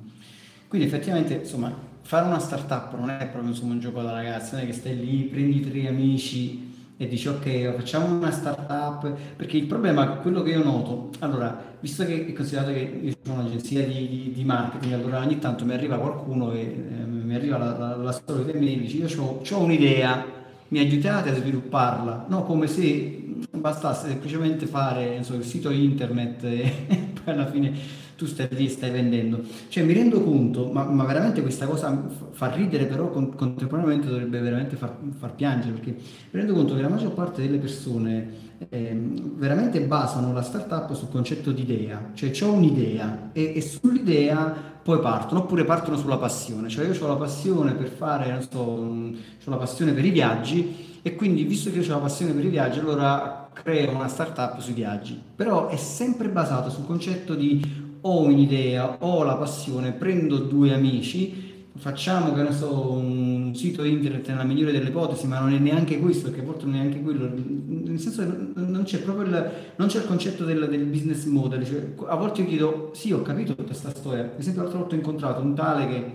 Quindi 0.66 0.88
effettivamente, 0.88 1.34
insomma, 1.34 1.72
fare 2.00 2.26
una 2.26 2.40
startup 2.40 2.92
non 2.98 3.10
è 3.10 3.28
proprio 3.28 3.52
insomma, 3.52 3.74
un 3.74 3.78
gioco 3.78 4.02
da 4.02 4.10
ragazzi, 4.10 4.56
non 4.56 4.64
è 4.64 4.66
che 4.66 4.72
stai 4.72 4.98
lì, 4.98 5.22
prendi 5.26 5.60
tre 5.60 5.86
amici 5.86 6.74
e 6.96 7.06
dici 7.06 7.28
ok, 7.28 7.76
facciamo 7.76 8.06
una 8.16 8.32
startup, 8.32 9.16
perché 9.36 9.56
il 9.56 9.66
problema, 9.66 10.08
quello 10.16 10.42
che 10.42 10.50
io 10.50 10.64
noto, 10.64 11.10
allora, 11.20 11.76
visto 11.78 12.04
che 12.04 12.26
è 12.26 12.32
considerato 12.32 12.72
che 12.72 12.80
io 12.80 13.14
sono 13.22 13.42
un'agenzia 13.42 13.86
di, 13.86 14.08
di, 14.08 14.32
di 14.32 14.44
marketing, 14.44 14.92
allora 14.92 15.20
ogni 15.20 15.38
tanto 15.38 15.64
mi 15.64 15.74
arriva 15.74 15.98
qualcuno 15.98 16.50
e 16.50 16.62
eh, 16.62 17.04
mi 17.04 17.34
arriva 17.36 17.58
la, 17.58 17.78
la, 17.78 17.94
la 17.94 18.12
storia 18.12 18.52
e 18.52 18.58
mi 18.58 18.76
dice 18.76 18.96
io 18.96 19.42
ho 19.50 19.62
un'idea, 19.62 20.35
mi 20.68 20.78
aiutate 20.78 21.30
a 21.30 21.34
svilupparla, 21.34 22.26
no? 22.28 22.44
come 22.44 22.66
se 22.66 23.24
bastasse 23.50 24.08
semplicemente 24.08 24.66
fare 24.66 25.22
so, 25.22 25.34
il 25.34 25.44
sito 25.44 25.70
internet 25.70 26.44
e 26.44 27.12
poi 27.22 27.34
alla 27.34 27.46
fine 27.46 28.04
tu 28.16 28.24
stai 28.24 28.48
lì 28.50 28.68
stai 28.68 28.90
vendendo. 28.90 29.42
Cioè 29.68 29.84
mi 29.84 29.92
rendo 29.92 30.22
conto, 30.22 30.70
ma, 30.72 30.84
ma 30.84 31.04
veramente 31.04 31.42
questa 31.42 31.66
cosa 31.66 32.08
fa 32.30 32.50
ridere, 32.50 32.86
però 32.86 33.10
con, 33.10 33.34
contemporaneamente 33.34 34.08
dovrebbe 34.08 34.40
veramente 34.40 34.76
far, 34.76 34.96
far, 35.18 35.34
piangere, 35.34 35.72
perché 35.72 35.90
mi 35.90 36.00
rendo 36.40 36.54
conto 36.54 36.74
che 36.74 36.80
la 36.80 36.88
maggior 36.88 37.12
parte 37.12 37.42
delle 37.42 37.58
persone 37.58 38.44
eh, 38.70 38.98
veramente 39.34 39.80
basano 39.82 40.32
la 40.32 40.42
startup 40.42 40.94
sul 40.94 41.10
concetto 41.10 41.52
di 41.52 41.62
idea, 41.62 42.10
cioè 42.14 42.32
ho 42.42 42.52
un'idea 42.52 43.30
e, 43.32 43.52
e 43.54 43.60
sull'idea 43.60 44.75
poi 44.86 45.00
partono, 45.00 45.40
oppure 45.40 45.64
partono 45.64 45.96
sulla 45.96 46.16
passione, 46.16 46.68
cioè 46.68 46.86
io 46.86 47.04
ho 47.04 47.08
la 47.08 47.16
passione 47.16 47.72
per 47.72 47.88
fare, 47.88 48.30
non 48.30 48.46
so, 48.48 48.60
ho 48.60 49.50
la 49.50 49.56
passione 49.56 49.90
per 49.90 50.04
i 50.04 50.10
viaggi 50.10 51.00
e 51.02 51.16
quindi 51.16 51.42
visto 51.42 51.72
che 51.72 51.80
io 51.80 51.84
ho 51.86 51.96
la 51.96 52.02
passione 52.02 52.30
per 52.30 52.44
i 52.44 52.48
viaggi, 52.48 52.78
allora 52.78 53.48
creo 53.52 53.90
una 53.90 54.06
startup 54.06 54.60
sui 54.60 54.74
viaggi, 54.74 55.20
però 55.34 55.66
è 55.66 55.76
sempre 55.76 56.28
basato 56.28 56.70
sul 56.70 56.86
concetto 56.86 57.34
di 57.34 57.98
ho 58.00 58.20
un'idea, 58.20 58.98
ho 59.00 59.24
la 59.24 59.34
passione, 59.34 59.90
prendo 59.90 60.38
due 60.38 60.72
amici, 60.72 61.45
facciamo 61.76 62.32
che 62.32 62.52
so, 62.52 62.90
un 62.90 63.54
sito 63.54 63.84
internet 63.84 64.28
nella 64.28 64.44
migliore 64.44 64.72
delle 64.72 64.88
ipotesi, 64.88 65.26
ma 65.26 65.38
non 65.38 65.52
è 65.52 65.58
neanche 65.58 65.98
questo, 65.98 66.28
perché 66.28 66.42
a 66.42 66.44
volte 66.44 66.64
non 66.64 66.74
è 66.74 66.78
neanche 66.78 67.02
quello, 67.02 67.30
nel 67.32 68.00
senso 68.00 68.22
che 68.22 68.60
non 68.60 68.82
c'è 68.84 68.98
proprio 68.98 69.26
il, 69.26 69.50
non 69.76 69.88
c'è 69.88 69.98
il 69.98 70.06
concetto 70.06 70.44
del, 70.44 70.68
del 70.68 70.84
business 70.84 71.24
model, 71.24 71.64
cioè, 71.64 71.94
a 72.06 72.14
volte 72.16 72.42
io 72.42 72.46
chiedo, 72.48 72.90
sì 72.94 73.12
ho 73.12 73.22
capito 73.22 73.54
tutta 73.54 73.68
questa 73.68 73.90
storia, 73.90 74.24
per 74.24 74.40
esempio 74.40 74.62
l'altra 74.62 74.80
volta 74.80 74.94
ho 74.94 74.98
incontrato 74.98 75.42
un 75.42 75.54
tale 75.54 75.86
che 75.86 76.12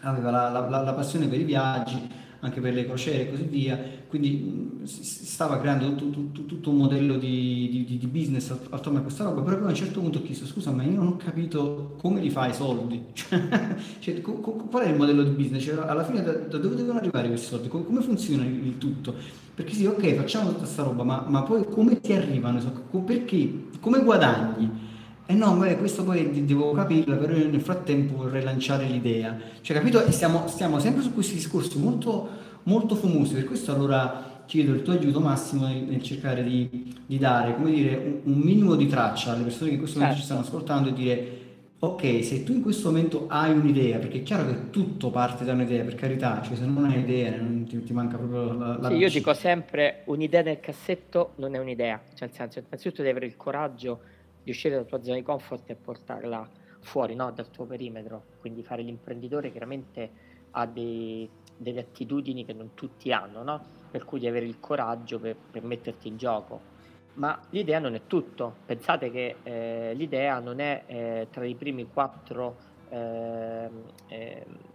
aveva 0.00 0.30
la, 0.30 0.48
la, 0.50 0.82
la 0.82 0.92
passione 0.94 1.26
per 1.26 1.40
i 1.40 1.44
viaggi, 1.44 2.24
anche 2.46 2.60
per 2.60 2.72
le 2.72 2.86
crociere 2.86 3.22
e 3.22 3.30
così 3.30 3.44
via, 3.44 3.78
quindi 4.08 4.80
stava 4.84 5.60
creando 5.60 5.94
tutto, 5.94 6.20
tutto, 6.20 6.44
tutto 6.44 6.70
un 6.70 6.76
modello 6.76 7.16
di, 7.16 7.84
di, 7.86 7.98
di, 7.98 8.06
business 8.06 8.54
attorno 8.70 9.00
a 9.00 9.02
questa 9.02 9.24
roba, 9.24 9.42
però 9.42 9.56
poi 9.56 9.66
a 9.66 9.70
un 9.70 9.74
certo 9.74 10.00
punto 10.00 10.18
ho 10.18 10.22
chiesto 10.22 10.46
scusa 10.46 10.70
ma 10.70 10.84
io 10.84 10.94
non 10.94 11.06
ho 11.08 11.16
capito 11.16 11.96
come 12.00 12.20
li 12.20 12.30
fai 12.30 12.50
i 12.50 12.54
soldi, 12.54 13.02
cioè, 13.98 14.20
co, 14.20 14.40
co, 14.40 14.52
qual 14.52 14.84
è 14.84 14.88
il 14.88 14.96
modello 14.96 15.22
di 15.24 15.30
business, 15.30 15.64
cioè, 15.64 15.86
alla 15.86 16.04
fine 16.04 16.22
da, 16.22 16.32
da, 16.32 16.58
dove 16.58 16.76
devono 16.76 16.98
arrivare 16.98 17.28
questi 17.28 17.46
soldi, 17.48 17.68
come, 17.68 17.84
come 17.84 18.00
funziona 18.00 18.44
il, 18.44 18.66
il, 18.66 18.78
tutto, 18.78 19.14
perché 19.54 19.74
sì 19.74 19.86
ok 19.86 20.14
facciamo 20.14 20.48
tutta 20.48 20.60
questa 20.60 20.82
roba 20.82 21.02
ma, 21.02 21.24
ma 21.28 21.42
poi 21.42 21.64
come 21.64 22.00
ti 22.00 22.12
arrivano, 22.12 22.60
perché, 23.04 23.68
come 23.80 24.02
guadagni? 24.02 24.85
E 25.28 25.32
eh 25.32 25.36
no, 25.36 25.56
beh, 25.56 25.76
questo 25.76 26.04
poi 26.04 26.44
devo 26.44 26.70
capirlo, 26.70 27.16
però 27.16 27.34
nel 27.34 27.60
frattempo 27.60 28.16
vorrei 28.16 28.44
lanciare 28.44 28.86
l'idea. 28.86 29.36
Cioè, 29.60 29.76
capito? 29.76 30.04
E 30.04 30.12
stiamo, 30.12 30.46
stiamo 30.46 30.78
sempre 30.78 31.02
su 31.02 31.12
questi 31.12 31.34
discorsi 31.34 31.78
molto, 31.80 32.28
molto 32.64 32.94
fumosi, 32.94 33.34
per 33.34 33.44
questo 33.44 33.74
allora 33.74 34.42
chiedo 34.46 34.72
il 34.72 34.82
tuo 34.82 34.92
aiuto 34.92 35.18
massimo 35.18 35.66
nel, 35.66 35.82
nel 35.82 36.00
cercare 36.00 36.44
di, 36.44 36.94
di, 37.04 37.18
dare, 37.18 37.56
come 37.56 37.72
dire, 37.72 37.96
un, 37.96 38.34
un, 38.34 38.38
minimo 38.38 38.76
di 38.76 38.86
traccia 38.86 39.32
alle 39.32 39.42
persone 39.42 39.70
che 39.70 39.74
in 39.74 39.80
questo 39.80 39.98
momento 39.98 40.20
certo. 40.20 40.20
ci 40.20 40.24
stanno 40.24 40.40
ascoltando 40.40 40.88
e 40.90 40.92
dire, 40.92 41.38
ok, 41.80 42.24
se 42.24 42.44
tu 42.44 42.52
in 42.52 42.62
questo 42.62 42.90
momento 42.90 43.26
hai 43.28 43.50
un'idea, 43.50 43.98
perché 43.98 44.18
è 44.18 44.22
chiaro 44.22 44.46
che 44.46 44.70
tutto 44.70 45.10
parte 45.10 45.44
da 45.44 45.54
un'idea, 45.54 45.82
per 45.82 45.96
carità, 45.96 46.40
cioè 46.42 46.54
se 46.54 46.64
non 46.64 46.84
hai 46.84 47.00
idea 47.00 47.36
non 47.36 47.66
ti, 47.68 47.82
ti 47.82 47.92
manca 47.92 48.16
proprio 48.16 48.52
la, 48.52 48.78
la 48.78 48.88
sì, 48.90 48.94
io 48.94 49.10
dico 49.10 49.34
sempre 49.34 50.02
un'idea 50.04 50.42
nel 50.42 50.60
cassetto 50.60 51.32
non 51.36 51.56
è 51.56 51.58
un'idea, 51.58 52.00
cioè 52.14 52.28
nel 52.28 52.36
senso, 52.36 52.60
innanzitutto 52.60 53.02
devi 53.02 53.10
avere 53.10 53.26
il 53.26 53.36
coraggio 53.36 54.00
di 54.46 54.52
uscire 54.52 54.74
dalla 54.74 54.86
tua 54.86 55.02
zona 55.02 55.16
di 55.16 55.24
comfort 55.24 55.68
e 55.70 55.74
portarla 55.74 56.48
fuori 56.78 57.16
no, 57.16 57.32
dal 57.32 57.50
tuo 57.50 57.64
perimetro, 57.64 58.26
quindi 58.38 58.62
fare 58.62 58.82
l'imprenditore 58.82 59.50
chiaramente 59.50 60.08
ha 60.52 60.66
dei, 60.66 61.28
delle 61.56 61.80
attitudini 61.80 62.44
che 62.44 62.52
non 62.52 62.74
tutti 62.74 63.10
hanno, 63.10 63.42
no? 63.42 63.60
per 63.90 64.04
cui 64.04 64.20
devi 64.20 64.30
avere 64.30 64.46
il 64.46 64.60
coraggio 64.60 65.18
per, 65.18 65.34
per 65.50 65.64
metterti 65.64 66.06
in 66.06 66.16
gioco 66.16 66.74
ma 67.14 67.40
l'idea 67.48 67.78
non 67.78 67.94
è 67.94 68.02
tutto. 68.06 68.56
Pensate 68.66 69.10
che 69.10 69.36
eh, 69.42 69.94
l'idea 69.94 70.38
non 70.38 70.60
è 70.60 70.82
eh, 70.86 71.28
tra 71.30 71.46
i 71.46 71.54
primi 71.54 71.88
quattro 71.90 72.56
eh, 72.90 73.70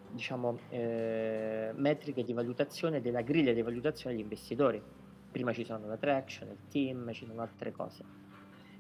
diciamo, 0.10 0.58
eh, 0.70 1.72
metriche 1.76 2.24
di 2.24 2.34
valutazione 2.34 3.00
della 3.00 3.22
griglia 3.22 3.54
di 3.54 3.62
valutazione 3.62 4.16
degli 4.16 4.24
investitori. 4.24 4.82
Prima 5.32 5.54
ci 5.54 5.64
sono 5.64 5.86
la 5.86 5.98
traction, 5.98 6.50
il 6.50 6.68
team, 6.68 7.14
ci 7.14 7.26
sono 7.26 7.42
altre 7.42 7.72
cose, 7.72 8.04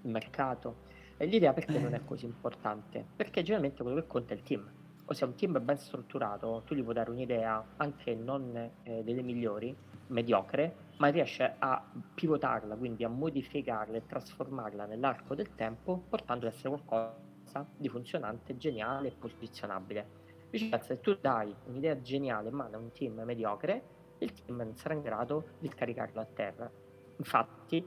mercato. 0.04 0.90
E 1.18 1.26
l'idea 1.26 1.54
perché 1.54 1.78
non 1.78 1.94
è 1.94 2.04
così 2.04 2.26
importante? 2.26 3.06
Perché 3.16 3.42
generalmente 3.42 3.84
quello 3.84 4.02
che 4.02 4.08
conta 4.08 4.34
è 4.34 4.38
il 4.38 4.44
team. 4.44 4.70
Ossia 5.06 5.28
un 5.28 5.36
team 5.36 5.64
ben 5.64 5.78
strutturato, 5.78 6.64
tu 6.66 6.74
gli 6.74 6.82
puoi 6.82 6.94
dare 6.94 7.12
un'idea 7.12 7.64
anche 7.78 8.16
non 8.16 8.56
eh, 8.84 9.04
delle 9.04 9.22
migliori, 9.22 9.76
mediocre, 10.08 10.76
ma 10.98 11.08
riesce 11.08 11.56
a 11.60 11.84
pivotarla, 12.14 12.76
quindi 12.76 13.04
a 13.04 13.10
modificarla 13.10 13.98
e 13.98 14.06
trasformarla 14.06 14.86
nell'arco 14.86 15.36
del 15.36 15.54
tempo, 15.56 16.04
portando 16.08 16.48
ad 16.48 16.54
essere 16.54 16.70
qualcosa 16.70 17.66
di 17.76 17.90
funzionante, 17.90 18.56
geniale 18.58 19.10
e 19.10 19.16
posizionabile. 19.18 20.20
Viceversa, 20.50 20.94
se 20.94 21.00
tu 21.00 21.18
dai 21.20 21.54
un'idea 21.66 22.00
geniale 22.02 22.50
in 22.50 22.56
mano 22.56 22.76
a 22.76 22.80
un 22.80 22.92
team 22.92 23.22
mediocre, 23.22 23.84
il 24.20 24.32
team 24.34 24.58
non 24.58 24.76
sarà 24.76 24.94
in 24.94 25.02
grado 25.02 25.44
di 25.60 25.68
scaricarlo 25.68 26.22
a 26.22 26.26
terra. 26.26 26.72
Infatti, 27.18 27.86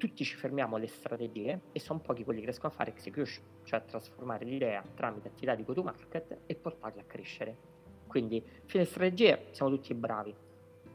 tutti 0.00 0.24
ci 0.24 0.34
fermiamo 0.34 0.76
alle 0.76 0.86
strategie 0.86 1.60
e 1.72 1.78
sono 1.78 1.98
pochi 2.00 2.24
quelli 2.24 2.40
che 2.40 2.46
riescono 2.46 2.72
a 2.72 2.74
fare 2.74 2.90
execution, 2.90 3.44
cioè 3.64 3.80
a 3.80 3.82
trasformare 3.82 4.46
l'idea 4.46 4.82
tramite 4.94 5.28
attività 5.28 5.54
di 5.54 5.62
go-to-market 5.62 6.38
e 6.46 6.54
portarla 6.54 7.02
a 7.02 7.04
crescere. 7.04 7.56
Quindi, 8.06 8.42
fine 8.64 8.86
strategie, 8.86 9.48
siamo 9.50 9.70
tutti 9.70 9.92
bravi, 9.92 10.34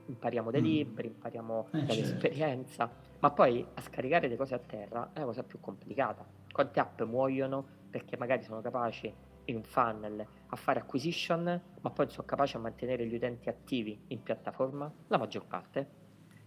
impariamo 0.07 0.49
dai 0.49 0.61
mm. 0.61 0.65
libri, 0.65 1.07
impariamo 1.07 1.67
eh, 1.71 1.83
dall'esperienza, 1.83 2.87
certo. 2.87 3.17
ma 3.19 3.29
poi 3.29 3.65
a 3.75 3.81
scaricare 3.81 4.27
le 4.27 4.35
cose 4.35 4.55
a 4.55 4.59
terra 4.59 5.11
è 5.13 5.19
la 5.19 5.25
cosa 5.25 5.43
più 5.43 5.59
complicata. 5.59 6.25
Quante 6.51 6.79
app 6.79 7.01
muoiono 7.03 7.63
perché 7.89 8.17
magari 8.17 8.41
sono 8.41 8.59
capaci 8.59 9.13
in 9.45 9.57
un 9.57 9.63
funnel 9.63 10.25
a 10.47 10.55
fare 10.55 10.79
acquisition, 10.79 11.61
ma 11.79 11.89
poi 11.91 12.09
sono 12.09 12.25
capaci 12.25 12.55
a 12.55 12.59
mantenere 12.59 13.05
gli 13.05 13.13
utenti 13.13 13.49
attivi 13.49 14.01
in 14.07 14.23
piattaforma? 14.23 14.91
La 15.07 15.17
maggior 15.19 15.45
parte. 15.45 16.03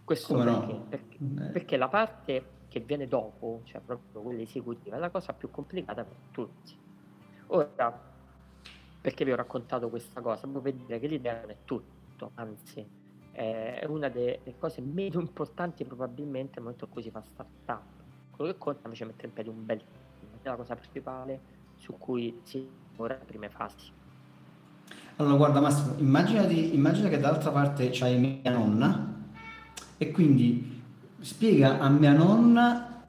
Questo 0.09 0.33
perché? 0.37 0.49
No? 0.49 0.85
Perché, 0.89 1.17
eh. 1.21 1.49
perché 1.51 1.77
la 1.77 1.87
parte 1.87 2.43
che 2.67 2.79
viene 2.79 3.07
dopo, 3.07 3.61
cioè 3.65 3.79
proprio 3.79 4.21
quella 4.21 4.41
esecutiva, 4.41 4.95
è 4.95 4.99
la 4.99 5.11
cosa 5.11 5.33
più 5.33 5.51
complicata 5.51 6.03
per 6.03 6.15
tutti. 6.31 6.75
Ora, 7.45 8.01
perché 8.99 9.23
vi 9.23 9.31
ho 9.31 9.35
raccontato 9.35 9.87
questa 9.89 10.19
cosa? 10.19 10.47
Per 10.47 10.73
dire 10.73 10.99
che 10.99 11.05
l'idea 11.05 11.41
non 11.41 11.51
è 11.51 11.57
tutto, 11.63 12.31
anzi, 12.33 12.83
è 13.31 13.85
una 13.87 14.09
delle 14.09 14.55
cose 14.57 14.81
meno 14.81 15.19
importanti 15.19 15.85
probabilmente 15.85 16.53
nel 16.55 16.63
momento 16.63 16.85
in 16.85 16.91
cui 16.91 17.03
si 17.03 17.11
fa 17.11 17.21
startup. 17.21 17.83
Quello 18.31 18.51
che 18.53 18.57
conta 18.57 18.85
invece 18.85 19.03
è 19.03 19.05
mettere 19.05 19.27
in 19.27 19.33
piedi 19.33 19.49
un 19.49 19.63
bel 19.63 19.77
team, 19.77 20.31
è 20.41 20.49
la 20.49 20.55
cosa 20.55 20.73
principale 20.73 21.39
su 21.75 21.95
cui 21.99 22.39
si 22.41 22.67
lavora 22.93 23.13
nelle 23.13 23.25
prime 23.25 23.49
fasi. 23.49 23.91
Allora, 25.17 25.35
guarda 25.35 25.59
Massimo, 25.59 25.99
immaginati, 25.99 26.73
immagina 26.73 27.09
che 27.09 27.19
dall'altra 27.19 27.51
parte 27.51 27.89
c'hai 27.91 28.17
mia 28.17 28.49
nonna 28.49 29.17
e 29.99 30.11
quindi 30.11 30.81
spiega 31.19 31.77
a 31.79 31.89
mia 31.89 32.13
nonna 32.13 33.03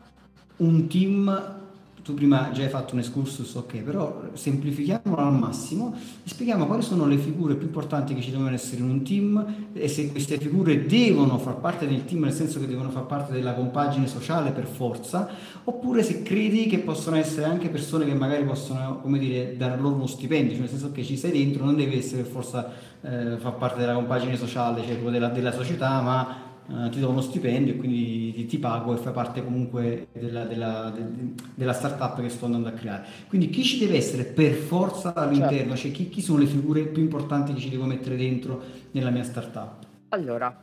un 0.56 0.86
team. 0.88 1.58
Tu 2.02 2.14
prima 2.14 2.50
già 2.50 2.62
hai 2.62 2.70
fatto 2.70 2.94
un 2.94 3.00
excursus, 3.00 3.54
ok, 3.54 3.82
però 3.82 4.22
semplifichiamolo 4.32 5.22
al 5.22 5.34
massimo. 5.34 5.94
Spieghiamo 6.24 6.66
quali 6.66 6.82
sono 6.82 7.06
le 7.06 7.18
figure 7.18 7.54
più 7.54 7.66
importanti 7.66 8.14
che 8.14 8.22
ci 8.22 8.30
devono 8.30 8.50
essere 8.50 8.80
in 8.80 8.88
un 8.88 9.04
team 9.04 9.68
e 9.74 9.86
se 9.86 10.10
queste 10.10 10.38
figure 10.38 10.86
devono 10.86 11.38
far 11.38 11.60
parte 11.60 11.86
del 11.86 12.06
team 12.06 12.22
nel 12.22 12.32
senso 12.32 12.58
che 12.58 12.66
devono 12.66 12.88
far 12.88 13.04
parte 13.04 13.32
della 13.32 13.52
compagine 13.52 14.08
sociale 14.08 14.50
per 14.50 14.64
forza, 14.64 15.28
oppure 15.62 16.02
se 16.02 16.22
credi 16.22 16.66
che 16.66 16.78
possono 16.78 17.16
essere 17.16 17.44
anche 17.44 17.68
persone 17.68 18.06
che 18.06 18.14
magari 18.14 18.44
possono, 18.44 18.98
come 19.02 19.18
dire, 19.18 19.56
dare 19.56 19.78
loro 19.78 19.94
uno 19.94 20.06
stipendio, 20.06 20.52
cioè 20.52 20.60
nel 20.62 20.70
senso 20.70 20.90
che 20.90 21.04
ci 21.04 21.18
sei 21.18 21.32
dentro, 21.32 21.64
non 21.66 21.76
deve 21.76 21.98
essere 21.98 22.22
per 22.22 22.32
forza 22.32 22.72
eh, 23.02 23.36
far 23.36 23.56
parte 23.56 23.78
della 23.78 23.94
compagine 23.94 24.36
sociale, 24.36 24.82
cioè 24.84 24.96
della, 24.98 25.28
della 25.28 25.52
società, 25.52 26.00
ma 26.00 26.48
Uh, 26.70 26.88
ti 26.88 27.00
do 27.00 27.08
uno 27.08 27.20
stipendio 27.20 27.74
e 27.74 27.76
quindi 27.76 28.32
ti, 28.32 28.46
ti, 28.46 28.58
pago 28.60 28.94
e 28.94 28.96
fai 28.98 29.12
parte 29.12 29.42
comunque 29.42 30.06
della, 30.12 30.44
della, 30.44 30.90
de, 30.90 31.34
della, 31.52 31.72
startup 31.72 32.20
che 32.20 32.28
sto 32.28 32.44
andando 32.44 32.68
a 32.68 32.70
creare. 32.70 33.04
Quindi 33.26 33.50
chi 33.50 33.64
ci 33.64 33.80
deve 33.80 33.96
essere 33.96 34.22
per 34.22 34.52
forza 34.52 35.12
all'interno? 35.12 35.74
Certo. 35.74 35.76
Cioè 35.76 35.90
chi, 35.90 36.08
chi, 36.08 36.20
sono 36.20 36.38
le 36.38 36.46
figure 36.46 36.82
più 36.82 37.02
importanti 37.02 37.52
che 37.54 37.58
ci 37.58 37.70
devo 37.70 37.86
mettere 37.86 38.14
dentro 38.16 38.62
nella 38.92 39.10
mia 39.10 39.24
startup? 39.24 39.84
Allora, 40.10 40.56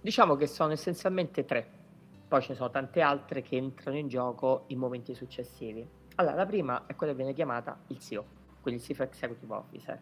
diciamo 0.00 0.34
che 0.34 0.48
sono 0.48 0.72
essenzialmente 0.72 1.44
tre, 1.44 1.64
poi 2.26 2.42
ci 2.42 2.54
sono 2.54 2.68
tante 2.68 3.00
altre 3.00 3.40
che 3.40 3.56
entrano 3.56 3.98
in 3.98 4.08
gioco 4.08 4.64
in 4.68 4.78
momenti 4.78 5.14
successivi. 5.14 5.86
Allora, 6.16 6.34
la 6.34 6.46
prima 6.46 6.86
è 6.86 6.96
quella 6.96 7.12
che 7.12 7.18
viene 7.18 7.34
chiamata 7.34 7.78
il 7.86 8.00
CEO, 8.00 8.24
quindi 8.60 8.80
il 8.80 8.86
Chief 8.86 8.98
Executive 8.98 9.54
Officer. 9.54 10.00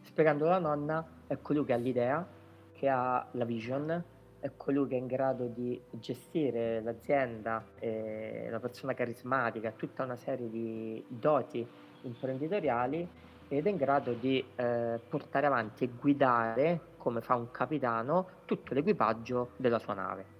Spiegando 0.00 0.46
la 0.46 0.58
nonna, 0.58 1.06
è 1.26 1.36
colui 1.42 1.66
che 1.66 1.74
ha 1.74 1.76
l'idea, 1.76 2.26
che 2.72 2.88
ha 2.88 3.26
la 3.32 3.44
vision, 3.44 4.04
è 4.40 4.50
colui 4.56 4.88
che 4.88 4.94
è 4.94 4.98
in 4.98 5.06
grado 5.06 5.46
di 5.46 5.80
gestire 5.90 6.80
l'azienda, 6.80 7.64
è 7.78 8.46
una 8.48 8.60
persona 8.60 8.94
carismatica, 8.94 9.72
tutta 9.72 10.04
una 10.04 10.16
serie 10.16 10.48
di 10.48 11.04
doti 11.08 11.66
imprenditoriali 12.02 13.06
ed 13.48 13.66
è 13.66 13.70
in 13.70 13.76
grado 13.76 14.12
di 14.12 14.44
eh, 14.56 15.00
portare 15.08 15.46
avanti 15.46 15.84
e 15.84 15.90
guidare, 15.98 16.80
come 16.98 17.20
fa 17.20 17.34
un 17.34 17.50
capitano, 17.50 18.28
tutto 18.44 18.74
l'equipaggio 18.74 19.50
della 19.56 19.78
sua 19.78 19.94
nave. 19.94 20.36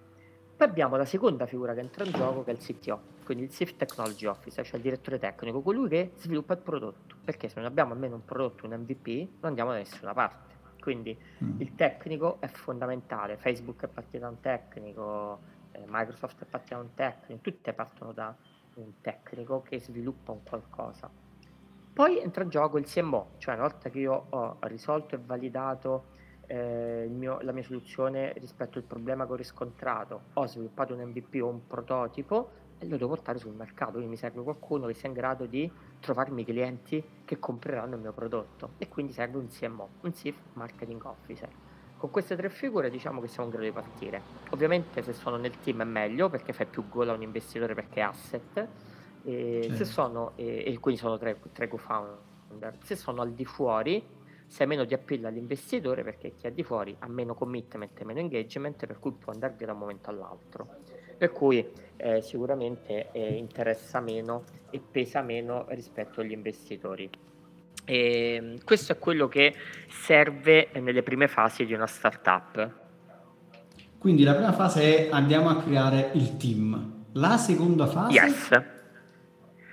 Poi 0.56 0.66
abbiamo 0.66 0.96
la 0.96 1.04
seconda 1.04 1.46
figura 1.46 1.72
che 1.72 1.80
entra 1.80 2.04
in 2.04 2.12
gioco, 2.12 2.44
che 2.44 2.50
è 2.50 2.54
il 2.54 2.60
CTO, 2.60 3.00
quindi 3.24 3.44
il 3.44 3.50
Chief 3.50 3.76
Technology 3.76 4.26
Officer, 4.26 4.64
cioè 4.66 4.76
il 4.76 4.82
direttore 4.82 5.18
tecnico, 5.18 5.62
colui 5.62 5.88
che 5.88 6.12
sviluppa 6.16 6.54
il 6.54 6.60
prodotto, 6.60 7.16
perché 7.24 7.48
se 7.48 7.60
non 7.60 7.66
abbiamo 7.66 7.92
almeno 7.92 8.16
un 8.16 8.24
prodotto, 8.24 8.66
un 8.66 8.72
MVP, 8.72 9.06
non 9.40 9.50
andiamo 9.50 9.70
da 9.70 9.76
nessuna 9.76 10.12
parte. 10.12 10.57
Quindi 10.88 11.14
mm. 11.44 11.60
il 11.60 11.74
tecnico 11.74 12.40
è 12.40 12.46
fondamentale, 12.46 13.36
Facebook 13.36 13.84
è 13.84 13.88
partito 13.88 14.20
da 14.20 14.28
un 14.30 14.40
tecnico, 14.40 15.38
eh, 15.72 15.82
Microsoft 15.86 16.44
è 16.44 16.46
partito 16.46 16.76
da 16.76 16.80
un 16.80 16.94
tecnico, 16.94 17.42
tutte 17.42 17.74
partono 17.74 18.12
da 18.12 18.34
un 18.76 18.92
tecnico 19.02 19.60
che 19.60 19.80
sviluppa 19.80 20.32
un 20.32 20.42
qualcosa. 20.42 21.10
Poi 21.92 22.22
entra 22.22 22.42
in 22.42 22.48
gioco 22.48 22.78
il 22.78 22.86
CMO, 22.86 23.32
cioè 23.36 23.52
una 23.52 23.64
volta 23.64 23.90
che 23.90 23.98
io 23.98 24.28
ho 24.30 24.56
risolto 24.60 25.14
e 25.14 25.18
validato 25.18 26.06
eh, 26.46 27.06
mio, 27.10 27.38
la 27.42 27.52
mia 27.52 27.64
soluzione 27.64 28.32
rispetto 28.38 28.78
al 28.78 28.84
problema 28.84 29.26
che 29.26 29.32
ho 29.32 29.36
riscontrato, 29.36 30.22
ho 30.32 30.46
sviluppato 30.46 30.94
un 30.94 31.00
MVP 31.00 31.42
o 31.42 31.48
un 31.48 31.66
prototipo, 31.66 32.48
e 32.78 32.86
lo 32.86 32.96
devo 32.96 33.08
portare 33.08 33.38
sul 33.38 33.54
mercato, 33.54 33.92
quindi 33.92 34.10
mi 34.10 34.16
serve 34.16 34.42
qualcuno 34.42 34.86
che 34.86 34.94
sia 34.94 35.08
in 35.08 35.14
grado 35.14 35.46
di 35.46 35.70
trovarmi 36.00 36.44
clienti 36.44 37.02
che 37.24 37.38
compreranno 37.38 37.96
il 37.96 38.00
mio 38.00 38.12
prodotto 38.12 38.70
e 38.78 38.88
quindi 38.88 39.12
serve 39.12 39.38
un 39.38 39.48
CMO, 39.48 39.88
un 40.02 40.12
Chief 40.12 40.36
Marketing 40.54 41.04
Officer. 41.04 41.48
Con 41.96 42.10
queste 42.10 42.36
tre 42.36 42.48
figure 42.48 42.90
diciamo 42.90 43.20
che 43.20 43.26
siamo 43.26 43.46
in 43.46 43.50
grado 43.50 43.66
di 43.66 43.72
partire. 43.72 44.22
Ovviamente 44.50 45.02
se 45.02 45.12
sono 45.12 45.36
nel 45.36 45.58
team 45.58 45.80
è 45.80 45.84
meglio 45.84 46.28
perché 46.28 46.52
fai 46.52 46.66
più 46.66 46.88
goal 46.88 47.08
a 47.08 47.12
un 47.12 47.22
investitore 47.22 47.74
perché 47.74 48.00
è 48.00 48.04
asset, 48.04 48.68
e, 49.24 49.60
certo. 49.62 49.76
se 49.76 49.84
sono, 49.84 50.32
e, 50.36 50.62
e, 50.64 50.78
quindi 50.78 51.00
sono 51.00 51.18
tre, 51.18 51.40
tre 51.52 51.66
co-founder. 51.66 52.78
Se 52.84 52.94
sono 52.94 53.22
al 53.22 53.32
di 53.32 53.44
fuori 53.44 54.16
sei 54.46 54.66
meno 54.66 54.84
di 54.84 54.94
appeal 54.94 55.24
all'investitore 55.24 56.02
perché 56.02 56.34
chi 56.34 56.46
è 56.46 56.52
di 56.52 56.62
fuori 56.62 56.96
ha 57.00 57.08
meno 57.08 57.34
commitment 57.34 58.00
e 58.00 58.04
meno 58.04 58.20
engagement 58.20 58.86
per 58.86 58.98
cui 58.98 59.12
può 59.12 59.32
andare 59.32 59.54
via 59.58 59.66
da 59.66 59.72
un 59.72 59.78
momento 59.78 60.08
all'altro 60.08 60.76
per 61.18 61.32
cui 61.32 61.66
eh, 61.96 62.22
sicuramente 62.22 63.08
eh, 63.12 63.34
interessa 63.34 64.00
meno 64.00 64.44
e 64.70 64.80
pesa 64.80 65.20
meno 65.20 65.66
rispetto 65.68 66.20
agli 66.20 66.32
investitori. 66.32 67.10
E 67.84 68.34
ehm, 68.34 68.64
questo 68.64 68.92
è 68.92 68.98
quello 68.98 69.28
che 69.28 69.54
serve 69.88 70.68
nelle 70.74 71.02
prime 71.02 71.26
fasi 71.26 71.66
di 71.66 71.74
una 71.74 71.86
startup. 71.86 72.86
Quindi 73.98 74.22
la 74.22 74.34
prima 74.34 74.52
fase 74.52 75.08
è 75.08 75.10
andiamo 75.10 75.48
a 75.48 75.60
creare 75.60 76.10
il 76.14 76.36
team. 76.36 77.04
La 77.12 77.36
seconda 77.36 77.86
fase? 77.86 78.12
Yes. 78.12 78.62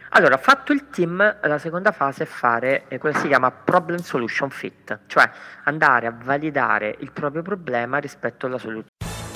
Allora, 0.09 0.37
fatto 0.37 0.71
il 0.71 0.87
team, 0.87 1.17
la 1.41 1.57
seconda 1.57 1.91
fase 1.91 2.23
è 2.23 2.25
fare 2.25 2.85
eh, 2.87 2.97
quello 2.97 3.15
che 3.15 3.21
si 3.21 3.27
chiama 3.27 3.51
problem 3.51 3.99
solution 3.99 4.49
fit, 4.49 5.01
cioè 5.07 5.29
andare 5.65 6.07
a 6.07 6.15
validare 6.17 6.95
il 6.99 7.11
proprio 7.11 7.41
problema 7.41 7.97
rispetto 7.97 8.45
alla 8.45 8.57
soluzione. 8.57 8.94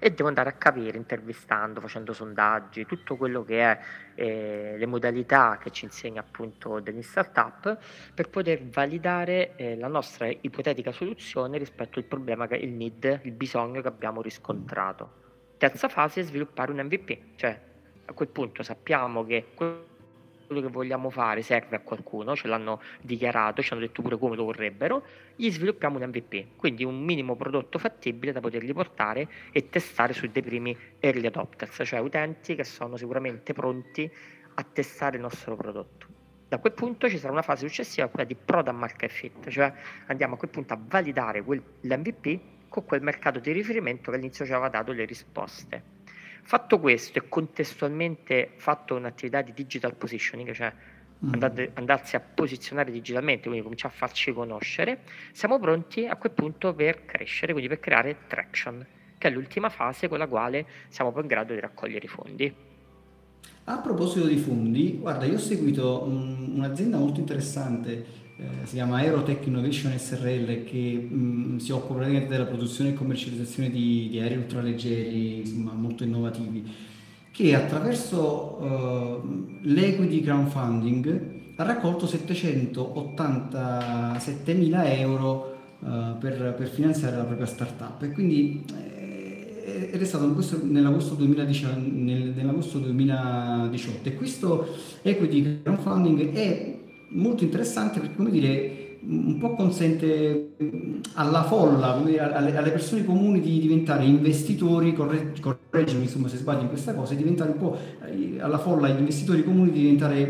e 0.00 0.10
devo 0.12 0.28
andare 0.28 0.48
a 0.48 0.52
capire 0.54 0.96
intervistando, 0.96 1.80
facendo 1.80 2.14
sondaggi, 2.14 2.86
tutto 2.86 3.16
quello 3.16 3.44
che 3.44 3.60
è 3.60 3.78
eh, 4.14 4.74
le 4.78 4.86
modalità 4.86 5.58
che 5.62 5.70
ci 5.70 5.84
insegna 5.84 6.20
appunto 6.20 6.80
degli 6.80 7.02
startup 7.02 7.78
per 8.14 8.30
poter 8.30 8.64
validare 8.64 9.54
eh, 9.56 9.76
la 9.76 9.88
nostra 9.88 10.26
ipotetica 10.26 10.90
soluzione 10.90 11.58
rispetto 11.58 11.98
al 11.98 12.06
problema, 12.06 12.46
che, 12.46 12.56
il 12.56 12.72
need, 12.72 13.20
il 13.24 13.32
bisogno 13.32 13.82
che 13.82 13.88
abbiamo 13.88 14.22
riscontrato. 14.22 15.18
Terza 15.58 15.88
fase 15.88 16.22
è 16.22 16.24
sviluppare 16.24 16.72
un 16.72 16.78
MVP, 16.78 17.36
cioè 17.36 17.60
a 18.06 18.12
quel 18.14 18.28
punto 18.28 18.62
sappiamo 18.62 19.24
che 19.26 19.48
quello 20.50 20.66
che 20.66 20.72
vogliamo 20.72 21.10
fare 21.10 21.42
serve 21.42 21.76
a 21.76 21.78
qualcuno, 21.78 22.34
ce 22.34 22.48
l'hanno 22.48 22.80
dichiarato, 23.00 23.62
ci 23.62 23.72
hanno 23.72 23.82
detto 23.82 24.02
pure 24.02 24.18
come 24.18 24.34
lo 24.34 24.42
vorrebbero, 24.42 25.04
gli 25.36 25.48
sviluppiamo 25.48 25.96
un 25.96 26.08
MVP, 26.08 26.56
quindi 26.56 26.82
un 26.82 27.00
minimo 27.04 27.36
prodotto 27.36 27.78
fattibile 27.78 28.32
da 28.32 28.40
poterli 28.40 28.72
portare 28.72 29.28
e 29.52 29.68
testare 29.68 30.12
su 30.12 30.26
dei 30.26 30.42
primi 30.42 30.76
early 30.98 31.26
adopters, 31.26 31.82
cioè 31.84 32.00
utenti 32.00 32.56
che 32.56 32.64
sono 32.64 32.96
sicuramente 32.96 33.52
pronti 33.52 34.10
a 34.54 34.64
testare 34.64 35.14
il 35.18 35.22
nostro 35.22 35.54
prodotto. 35.54 36.06
Da 36.48 36.58
quel 36.58 36.72
punto 36.72 37.08
ci 37.08 37.16
sarà 37.16 37.32
una 37.32 37.42
fase 37.42 37.68
successiva, 37.68 38.08
quella 38.08 38.26
di 38.26 38.34
product 38.34 38.76
market 38.76 39.10
fit, 39.10 39.48
cioè 39.50 39.72
andiamo 40.06 40.34
a 40.34 40.36
quel 40.36 40.50
punto 40.50 40.74
a 40.74 40.80
validare 40.84 41.44
quel, 41.44 41.62
l'MVP 41.82 42.40
con 42.68 42.84
quel 42.84 43.02
mercato 43.02 43.38
di 43.38 43.52
riferimento 43.52 44.10
che 44.10 44.16
all'inizio 44.16 44.44
ci 44.44 44.50
aveva 44.50 44.68
dato 44.68 44.90
le 44.90 45.04
risposte. 45.04 45.98
Fatto 46.50 46.80
questo 46.80 47.20
e 47.20 47.28
contestualmente 47.28 48.54
fatto 48.56 48.96
un'attività 48.96 49.40
di 49.40 49.52
digital 49.54 49.94
positioning, 49.94 50.50
cioè 50.50 50.72
mm. 51.24 51.32
andate, 51.32 51.70
andarsi 51.74 52.16
a 52.16 52.20
posizionare 52.20 52.90
digitalmente, 52.90 53.42
quindi 53.42 53.62
cominciare 53.62 53.94
a 53.94 53.96
farci 53.96 54.32
conoscere, 54.32 55.02
siamo 55.30 55.60
pronti 55.60 56.08
a 56.08 56.16
quel 56.16 56.32
punto 56.32 56.74
per 56.74 57.04
crescere, 57.04 57.52
quindi 57.52 57.68
per 57.68 57.78
creare 57.78 58.26
traction, 58.26 58.84
che 59.16 59.28
è 59.28 59.30
l'ultima 59.30 59.68
fase 59.68 60.08
con 60.08 60.18
la 60.18 60.26
quale 60.26 60.66
siamo 60.88 61.12
poi 61.12 61.22
in 61.22 61.28
grado 61.28 61.54
di 61.54 61.60
raccogliere 61.60 62.04
i 62.04 62.08
fondi. 62.08 62.54
A 63.62 63.78
proposito 63.78 64.26
di 64.26 64.36
fondi, 64.36 64.98
guarda, 64.98 65.26
io 65.26 65.34
ho 65.34 65.38
seguito 65.38 66.02
um, 66.02 66.54
un'azienda 66.56 66.98
molto 66.98 67.20
interessante 67.20 68.04
eh, 68.40 68.64
si 68.64 68.76
chiama 68.76 68.96
Aerotech 68.96 69.44
Innovation 69.46 69.92
SRL 69.98 70.64
che 70.64 71.08
mh, 71.10 71.14
mm, 71.14 71.58
si 71.58 71.72
occupa 71.72 71.96
praticamente 71.96 72.32
della 72.32 72.46
produzione 72.46 72.88
e 72.90 72.94
commercializzazione 72.94 73.68
di, 73.68 74.08
di 74.10 74.18
aerei 74.18 74.38
ultraleggeri, 74.38 75.40
insomma 75.40 75.74
molto 75.74 76.04
innovativi, 76.04 76.66
che 77.30 77.54
attraverso 77.54 78.56
uh, 78.58 79.20
l'equity 79.60 80.22
crowdfunding 80.22 81.38
ha 81.56 81.64
raccolto 81.64 82.06
787 82.06 84.54
mila 84.54 84.90
euro 84.90 85.58
uh, 85.80 86.16
per, 86.18 86.54
per, 86.56 86.68
finanziare 86.68 87.16
la 87.16 87.24
propria 87.24 87.46
startup. 87.46 88.02
E 88.02 88.10
quindi 88.10 88.64
eh, 88.74 89.90
ed 89.92 90.00
è 90.00 90.04
stato 90.04 90.24
nell'agosto, 90.62 91.14
2018, 91.14 91.78
nell'agosto 91.78 92.78
2018 92.78 94.08
e 94.08 94.14
questo 94.14 94.66
equity 95.02 95.60
crowdfunding 95.62 96.32
è 96.32 96.79
molto 97.10 97.44
interessante 97.44 98.00
perché, 98.00 98.16
come 98.16 98.30
dire, 98.30 98.80
un 99.02 99.38
po' 99.38 99.54
consente 99.54 100.56
alla 101.14 101.42
folla, 101.42 102.00
dire, 102.04 102.20
alle, 102.20 102.54
alle, 102.54 102.70
persone 102.70 103.04
comuni 103.04 103.40
di 103.40 103.58
diventare 103.58 104.04
investitori, 104.04 104.92
corre, 104.92 105.32
correggimi 105.40 106.02
insomma 106.02 106.28
se 106.28 106.36
sbaglio 106.36 106.62
in 106.62 106.68
questa 106.68 106.94
cosa, 106.94 107.14
diventare 107.14 107.52
un 107.52 107.56
po' 107.56 107.78
eh, 108.04 108.36
alla 108.40 108.58
folla, 108.58 108.88
agli 108.88 108.98
investitori 108.98 109.42
comuni 109.42 109.70
di 109.70 109.80
diventare 109.80 110.26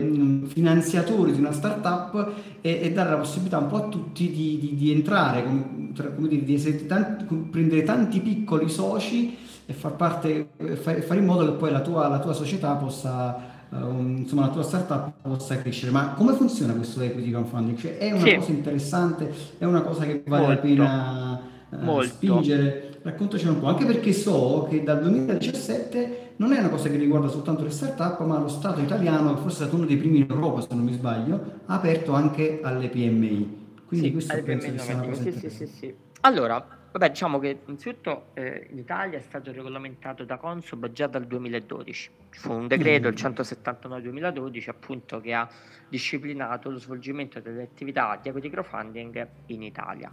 finanziatori 0.47 1.33
di 1.33 1.41
una 1.41 1.53
startup 1.53 2.33
e, 2.61 2.81
e, 2.83 2.93
dare 2.93 3.11
la 3.11 3.17
possibilità 3.17 3.59
un 3.59 3.67
po' 3.67 3.77
a 3.77 3.89
tutti 3.89 4.31
di, 4.31 4.59
di, 4.61 4.77
di 4.77 4.93
entrare, 4.93 5.43
come, 5.43 5.93
come 6.15 6.29
dire, 6.29 6.45
di 6.45 6.87
tanti, 6.87 7.25
prendere 7.51 7.83
tanti 7.83 8.21
piccoli 8.21 8.69
soci 8.69 9.37
e 9.67 9.73
far 9.73 9.97
parte, 9.97 10.51
fare 10.77 11.19
in 11.19 11.25
modo 11.25 11.45
che 11.45 11.53
poi 11.59 11.73
la 11.73 11.81
tua, 11.81 12.07
la 12.07 12.21
tua 12.21 12.33
società 12.33 12.75
possa 12.75 13.59
uh, 13.71 13.99
insomma, 13.99 14.43
la 14.43 14.53
tua 14.53 14.63
startup 14.63 15.13
possa 15.23 15.59
crescere. 15.59 15.91
Ma 15.91 16.11
come 16.11 16.35
funziona 16.35 16.73
questo 16.75 17.01
equity 17.01 17.31
crowdfunding? 17.31 17.79
Cioè, 17.79 17.99
è 17.99 18.13
una 18.13 18.27
sì. 18.27 18.35
cosa 18.37 18.51
interessante, 18.51 19.33
è 19.59 19.65
una 19.65 19.83
cosa 19.83 20.05
che 20.05 20.23
vale 20.27 20.47
Molto. 20.47 20.55
la 20.55 20.61
pena 20.61 21.41
uh, 21.71 22.03
spingere? 22.03 22.99
Raccontaci 23.03 23.47
un 23.47 23.61
po', 23.61 23.67
anche 23.67 23.87
perché 23.87 24.13
so 24.13 24.67
che 24.69 24.83
dal 24.83 25.01
2017 25.01 26.33
non 26.37 26.53
è 26.53 26.59
una 26.59 26.69
cosa 26.69 26.89
che 26.89 26.97
riguarda 26.97 27.29
soltanto 27.29 27.63
le 27.63 27.71
start-up, 27.71 28.21
ma 28.25 28.39
lo 28.39 28.49
Stato 28.49 28.81
italiano, 28.81 29.37
forse 29.37 29.49
è 29.49 29.61
stato 29.63 29.77
uno 29.77 29.87
dei 29.87 29.97
primi 29.97 30.19
in 30.19 30.27
Europa, 30.29 30.61
se 30.61 30.69
non 30.71 30.85
mi 30.85 30.93
sbaglio, 30.93 31.41
ha 31.67 31.75
aperto 31.75 32.13
anche 32.13 32.61
alle 32.63 32.89
PMI. 32.89 33.59
Quindi 33.87 34.07
sì, 34.07 34.13
questo 34.13 34.43
penso 34.43 34.71
che 34.71 34.79
sia 34.79 34.95
una 34.95 35.05
cosa 35.05 35.23
sì, 35.23 35.33
sì, 35.33 35.51
sì, 35.51 35.67
sì. 35.67 35.95
Allora, 36.21 36.65
Vabbè, 36.93 37.11
diciamo 37.11 37.39
che 37.39 37.61
innanzitutto 37.65 38.31
eh, 38.35 38.67
in 38.71 38.79
Italia 38.79 39.17
è 39.17 39.21
stato 39.21 39.53
regolamentato 39.53 40.25
da 40.25 40.37
Consob 40.39 40.91
già 40.91 41.07
dal 41.07 41.25
2012. 41.25 42.11
Ci 42.31 42.39
fu 42.41 42.53
un 42.53 42.67
decreto, 42.67 43.07
il 43.07 43.15
179-2012, 43.15 44.65
mm. 44.65 44.69
appunto, 44.69 45.21
che 45.21 45.33
ha 45.33 45.49
disciplinato 45.89 46.69
lo 46.69 46.79
svolgimento 46.79 47.39
delle 47.39 47.63
attività 47.63 48.19
di 48.21 48.29
equity 48.29 48.51
crowdfunding 48.51 49.29
in 49.47 49.63
Italia. 49.63 50.13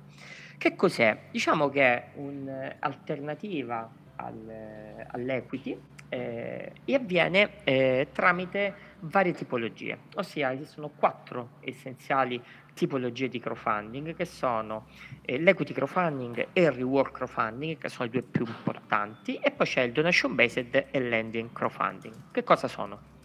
Che 0.55 0.75
cos'è? 0.75 1.17
Diciamo 1.31 1.69
che 1.69 1.81
è 1.81 2.11
un'alternativa 2.13 3.89
al, 4.17 5.05
all'equity 5.07 5.79
eh, 6.09 6.71
e 6.85 6.93
avviene 6.93 7.63
eh, 7.63 8.07
tramite 8.11 8.95
varie 8.99 9.33
tipologie, 9.33 9.97
ossia 10.15 10.53
esistono 10.53 10.89
quattro 10.95 11.49
essenziali 11.61 12.41
tipologie 12.77 13.27
di 13.27 13.39
crowdfunding 13.39 14.15
che 14.15 14.25
sono 14.25 14.85
eh, 15.23 15.39
l'equity 15.39 15.73
crowdfunding 15.73 16.49
e 16.53 16.61
il 16.61 16.71
reward 16.71 17.11
crowdfunding 17.11 17.77
che 17.77 17.89
sono 17.89 18.05
i 18.05 18.11
due 18.11 18.21
più 18.21 18.45
importanti 18.45 19.35
e 19.35 19.49
poi 19.49 19.65
c'è 19.65 19.81
il 19.81 19.91
donation 19.91 20.35
based 20.35 20.85
e 20.91 20.99
lending 20.99 21.51
crowdfunding. 21.51 22.15
Che 22.31 22.43
cosa 22.43 22.67
sono? 22.67 23.15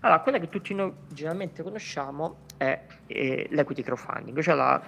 Allora, 0.00 0.20
quella 0.20 0.38
che 0.38 0.48
tutti 0.48 0.72
noi 0.72 0.92
generalmente 1.08 1.62
conosciamo 1.62 2.46
è 2.56 2.86
eh, 3.06 3.48
l'equity 3.50 3.82
crowdfunding, 3.82 4.40
cioè 4.40 4.54
la, 4.54 4.80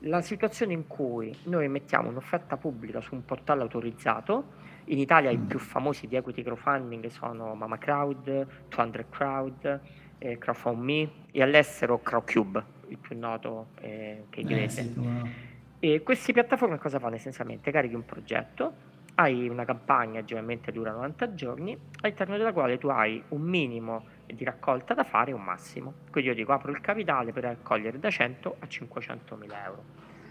la 0.00 0.22
situazione 0.22 0.72
in 0.72 0.86
cui 0.86 1.36
noi 1.44 1.68
mettiamo 1.68 2.08
un'offerta 2.08 2.56
pubblica 2.56 3.00
su 3.00 3.14
un 3.14 3.24
portale 3.24 3.60
autorizzato 3.60 4.66
in 4.90 4.98
Italia 4.98 5.30
i 5.30 5.36
più 5.36 5.58
famosi 5.58 6.06
di 6.06 6.16
equity 6.16 6.42
crowdfunding 6.42 7.08
sono 7.08 7.54
Mama 7.54 7.76
Crowd, 7.76 8.46
200 8.68 9.04
Crowd, 9.10 9.80
eh, 10.16 10.38
CrowdFundMe 10.38 11.10
e 11.30 11.42
all'estero 11.42 12.00
CrowdCube, 12.00 12.64
il 12.88 12.98
più 12.98 13.18
noto 13.18 13.68
eh, 13.80 14.24
che 14.30 14.40
inglese. 14.40 14.80
Eh, 14.80 14.84
sì, 14.84 14.92
no. 14.94 15.28
E 15.80 16.02
queste 16.02 16.32
piattaforme 16.32 16.78
cosa 16.78 16.98
fanno 16.98 17.14
essenzialmente? 17.14 17.70
Carichi 17.70 17.94
un 17.94 18.04
progetto, 18.04 18.72
hai 19.14 19.48
una 19.48 19.64
campagna, 19.64 20.24
generalmente 20.24 20.72
dura 20.72 20.90
90 20.90 21.34
giorni, 21.34 21.78
all'interno 22.00 22.36
della 22.36 22.52
quale 22.52 22.78
tu 22.78 22.88
hai 22.88 23.22
un 23.28 23.42
minimo 23.42 24.04
di 24.26 24.44
raccolta 24.44 24.94
da 24.94 25.04
fare 25.04 25.30
e 25.30 25.34
un 25.34 25.42
massimo. 25.42 25.94
Quindi 26.10 26.30
io 26.30 26.36
dico 26.36 26.52
apro 26.52 26.70
il 26.70 26.80
capitale 26.80 27.32
per 27.32 27.44
raccogliere 27.44 27.98
da 27.98 28.10
100 28.10 28.56
a 28.58 28.66
500 28.66 29.36
mila 29.36 29.64
euro. 29.64 29.84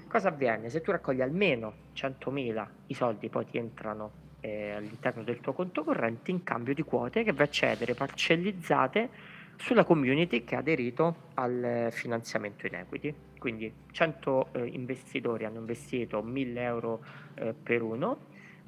Cosa 0.08 0.30
avviene? 0.30 0.70
Se 0.70 0.82
tu 0.82 0.92
raccogli 0.92 1.22
almeno 1.22 1.74
100 1.94 2.32
mila, 2.32 2.70
i 2.88 2.94
soldi 2.94 3.30
poi 3.30 3.46
ti 3.46 3.58
entrano 3.58 4.12
eh, 4.40 4.72
all'interno 4.72 5.24
del 5.24 5.40
tuo 5.40 5.54
conto 5.54 5.84
corrente 5.84 6.32
in 6.32 6.44
cambio 6.44 6.74
di 6.74 6.84
quote 6.84 7.24
che 7.24 7.34
vai 7.34 7.48
a 7.48 7.50
cedere 7.50 7.94
parcellizzate 7.94 9.10
sulla 9.58 9.84
community 9.84 10.44
che 10.44 10.56
ha 10.56 10.60
aderito 10.60 11.30
al 11.36 11.90
finanziamento 11.92 12.66
in 12.68 12.76
equity. 12.76 13.14
Quindi 13.38 13.72
100 13.92 14.48
eh, 14.54 14.66
investitori 14.66 15.46
hanno 15.46 15.60
investito 15.60 16.22
1000 16.22 16.62
euro 16.62 17.04
eh, 17.36 17.54
per 17.54 17.82
uno, 17.82 18.18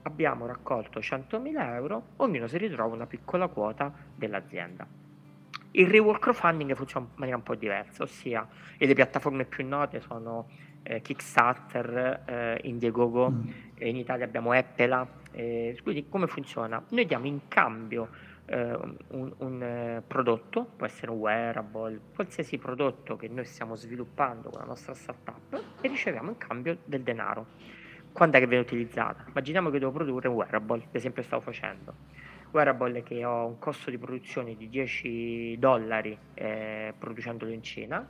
abbiamo 0.04 0.46
raccolto 0.46 1.00
100.000 1.00 1.74
euro, 1.74 2.04
ognuno 2.18 2.48
si 2.48 2.58
ritrova 2.58 2.94
una 2.94 3.08
piccola 3.08 3.48
quota 3.48 3.92
dell'azienda. 4.16 4.86
Il 5.72 5.88
rework 5.88 6.20
crowdfunding 6.20 6.76
funziona 6.76 7.06
in 7.06 7.12
maniera 7.16 7.38
un 7.38 7.44
po' 7.44 7.56
diversa, 7.56 8.04
ossia 8.04 8.48
le 8.78 8.94
piattaforme 8.94 9.46
più 9.46 9.68
note 9.68 10.02
sono 10.02 10.48
eh, 10.84 11.02
Kickstarter, 11.02 12.24
eh, 12.26 12.60
Indiegogo, 12.64 13.30
mm. 13.30 13.48
in 13.80 13.96
Italia 13.96 14.26
abbiamo 14.26 14.52
Apple. 14.52 15.18
Eh, 15.32 15.80
quindi 15.84 16.08
come 16.10 16.26
funziona? 16.28 16.84
Noi 16.90 17.06
diamo 17.06 17.28
in 17.28 17.42
cambio 17.48 18.10
eh, 18.50 18.78
un, 19.10 19.34
un 19.38 19.62
eh, 19.62 20.04
prodotto, 20.06 20.66
può 20.76 20.86
essere 20.86 21.12
un 21.12 21.18
wearable, 21.18 22.00
qualsiasi 22.16 22.58
prodotto 22.58 23.16
che 23.16 23.28
noi 23.28 23.46
stiamo 23.46 23.76
sviluppando 23.76 24.50
con 24.50 24.60
la 24.60 24.66
nostra 24.66 24.94
startup 24.94 25.64
e 25.82 25.88
riceviamo 25.88 26.30
in 26.32 26.38
cambio 26.38 26.78
del 26.84 27.02
denaro. 27.04 27.46
Quando 28.12 28.38
è 28.38 28.40
che 28.40 28.48
viene 28.48 28.64
utilizzata? 28.64 29.26
Immaginiamo 29.28 29.70
che 29.70 29.80
devo 29.80 29.92
produrre 29.92 30.28
un 30.28 30.36
wearable, 30.36 30.84
ad 30.84 30.96
esempio 30.96 31.22
stavo 31.22 31.42
facendo. 31.44 31.94
Wearable 32.52 33.04
che 33.04 33.24
ho 33.24 33.46
un 33.46 33.60
costo 33.60 33.92
di 33.92 34.00
produzione 34.00 34.56
di 34.56 34.68
10 34.68 35.58
dollari 35.60 36.18
eh, 36.34 36.94
producendolo 36.98 37.52
in 37.52 37.62
Cina 37.62 38.10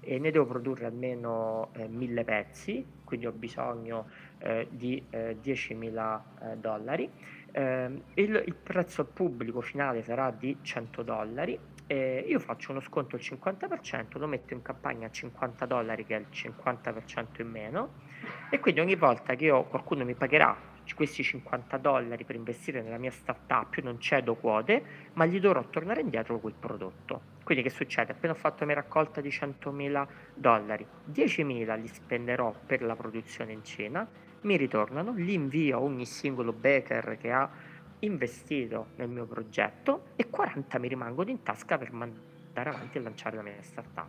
e 0.00 0.18
ne 0.18 0.30
devo 0.32 0.46
produrre 0.46 0.86
almeno 0.86 1.70
eh, 1.74 1.86
1000 1.86 2.24
pezzi, 2.24 2.86
quindi 3.04 3.26
ho 3.26 3.32
bisogno 3.32 4.08
eh, 4.38 4.66
di 4.70 5.04
eh, 5.10 5.36
10.000 5.40 6.20
eh, 6.52 6.56
dollari. 6.56 7.10
Eh, 7.56 8.02
il, 8.14 8.42
il, 8.44 8.54
prezzo 8.54 9.06
pubblico 9.06 9.62
finale 9.62 10.02
sarà 10.02 10.30
di 10.30 10.58
100 10.60 11.02
dollari. 11.02 11.58
io 11.88 12.38
faccio 12.38 12.72
uno 12.72 12.80
sconto 12.80 13.16
al 13.16 13.22
50%, 13.22 14.18
lo 14.18 14.26
metto 14.26 14.52
in 14.52 14.60
campagna 14.60 15.06
a 15.06 15.10
50 15.10 15.64
dollari 15.64 16.04
che 16.04 16.16
è 16.16 16.18
il 16.18 16.26
50% 16.30 17.40
in 17.40 17.48
meno 17.48 17.92
e 18.50 18.60
quindi 18.60 18.80
ogni 18.80 18.96
volta 18.96 19.34
che 19.36 19.46
io, 19.46 19.64
qualcuno 19.64 20.04
mi 20.04 20.14
pagherà 20.14 20.74
questi 20.94 21.22
50 21.22 21.78
dollari 21.78 22.24
per 22.24 22.36
investire 22.36 22.82
nella 22.82 22.98
mia 22.98 23.10
startup, 23.10 23.74
io 23.74 23.84
non 23.84 23.98
cedo 24.00 24.34
quote, 24.34 24.82
ma 25.14 25.24
gli 25.24 25.40
dovrò 25.40 25.64
tornare 25.68 26.02
indietro 26.02 26.38
quel 26.38 26.54
prodotto. 26.58 27.34
Quindi 27.42 27.64
che 27.64 27.70
succede? 27.70 28.12
Appena 28.12 28.34
ho 28.34 28.36
fatto 28.36 28.60
la 28.60 28.66
mia 28.66 28.74
raccolta 28.74 29.20
di 29.20 29.30
100.000 29.30 30.06
dollari, 30.34 30.86
10.000 31.10 31.80
li 31.80 31.88
spenderò 31.88 32.54
per 32.66 32.82
la 32.82 32.94
produzione 32.94 33.52
in 33.52 33.64
Cina, 33.64 34.06
mi 34.46 34.56
ritornano, 34.56 35.12
li 35.12 35.34
invio 35.34 35.76
a 35.76 35.80
ogni 35.80 36.06
singolo 36.06 36.52
baker 36.52 37.18
che 37.20 37.32
ha 37.32 37.50
investito 38.00 38.88
nel 38.96 39.08
mio 39.08 39.26
progetto 39.26 40.10
e 40.14 40.30
40 40.30 40.78
mi 40.78 40.88
rimangono 40.88 41.30
in 41.30 41.42
tasca 41.42 41.76
per 41.76 41.92
mandare 41.92 42.70
avanti 42.70 42.98
e 42.98 43.00
lanciare 43.00 43.36
la 43.36 43.42
mia 43.42 43.60
startup. 43.60 44.06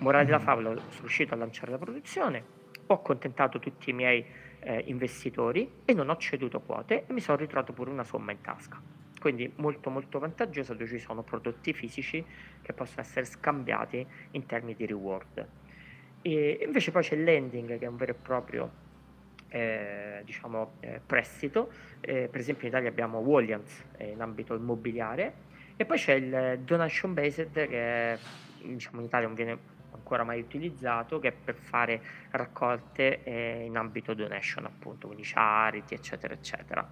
Morale 0.00 0.24
della 0.24 0.40
mm. 0.40 0.42
favola, 0.42 0.68
sono 0.70 1.00
riuscito 1.00 1.34
a 1.34 1.36
lanciare 1.36 1.70
la 1.70 1.78
produzione, 1.78 2.44
ho 2.86 2.94
accontentato 2.94 3.60
tutti 3.60 3.90
i 3.90 3.92
miei 3.92 4.24
eh, 4.58 4.82
investitori 4.86 5.70
e 5.84 5.94
non 5.94 6.08
ho 6.08 6.16
ceduto 6.16 6.60
quote 6.60 7.06
e 7.06 7.12
mi 7.12 7.20
sono 7.20 7.38
ritrovato 7.38 7.72
pure 7.72 7.90
una 7.90 8.04
somma 8.04 8.32
in 8.32 8.40
tasca. 8.40 8.80
Quindi 9.20 9.52
molto 9.56 9.90
molto 9.90 10.18
vantaggioso 10.18 10.72
dove 10.72 10.88
ci 10.88 10.98
sono 10.98 11.22
prodotti 11.22 11.72
fisici 11.72 12.24
che 12.62 12.72
possono 12.72 13.02
essere 13.02 13.26
scambiati 13.26 14.04
in 14.32 14.46
termini 14.46 14.74
di 14.74 14.86
reward. 14.86 15.46
E 16.22 16.62
invece 16.64 16.90
poi 16.90 17.02
c'è 17.02 17.14
il 17.14 17.24
lending 17.24 17.78
che 17.78 17.84
è 17.84 17.88
un 17.88 17.96
vero 17.96 18.12
e 18.12 18.14
proprio 18.14 18.70
eh, 19.48 20.22
diciamo, 20.24 20.72
eh, 20.80 21.00
prestito, 21.04 21.70
eh, 22.00 22.28
per 22.30 22.40
esempio 22.40 22.66
in 22.66 22.72
Italia 22.72 22.88
abbiamo 22.88 23.18
Walliams 23.18 23.84
eh, 23.96 24.10
in 24.10 24.20
ambito 24.20 24.54
immobiliare 24.54 25.48
e 25.76 25.84
poi 25.84 25.98
c'è 25.98 26.14
il 26.14 26.60
donation 26.64 27.14
based 27.14 27.52
che 27.52 28.18
diciamo, 28.62 29.00
in 29.00 29.06
Italia 29.06 29.26
non 29.26 29.34
viene 29.34 29.58
ancora 29.92 30.24
mai 30.24 30.40
utilizzato 30.40 31.18
che 31.18 31.28
è 31.28 31.32
per 31.32 31.54
fare 31.54 32.00
raccolte 32.30 33.22
eh, 33.24 33.64
in 33.64 33.76
ambito 33.76 34.14
donation 34.14 34.66
appunto, 34.66 35.06
quindi 35.06 35.24
charity 35.26 35.94
eccetera 35.94 36.34
eccetera. 36.34 36.88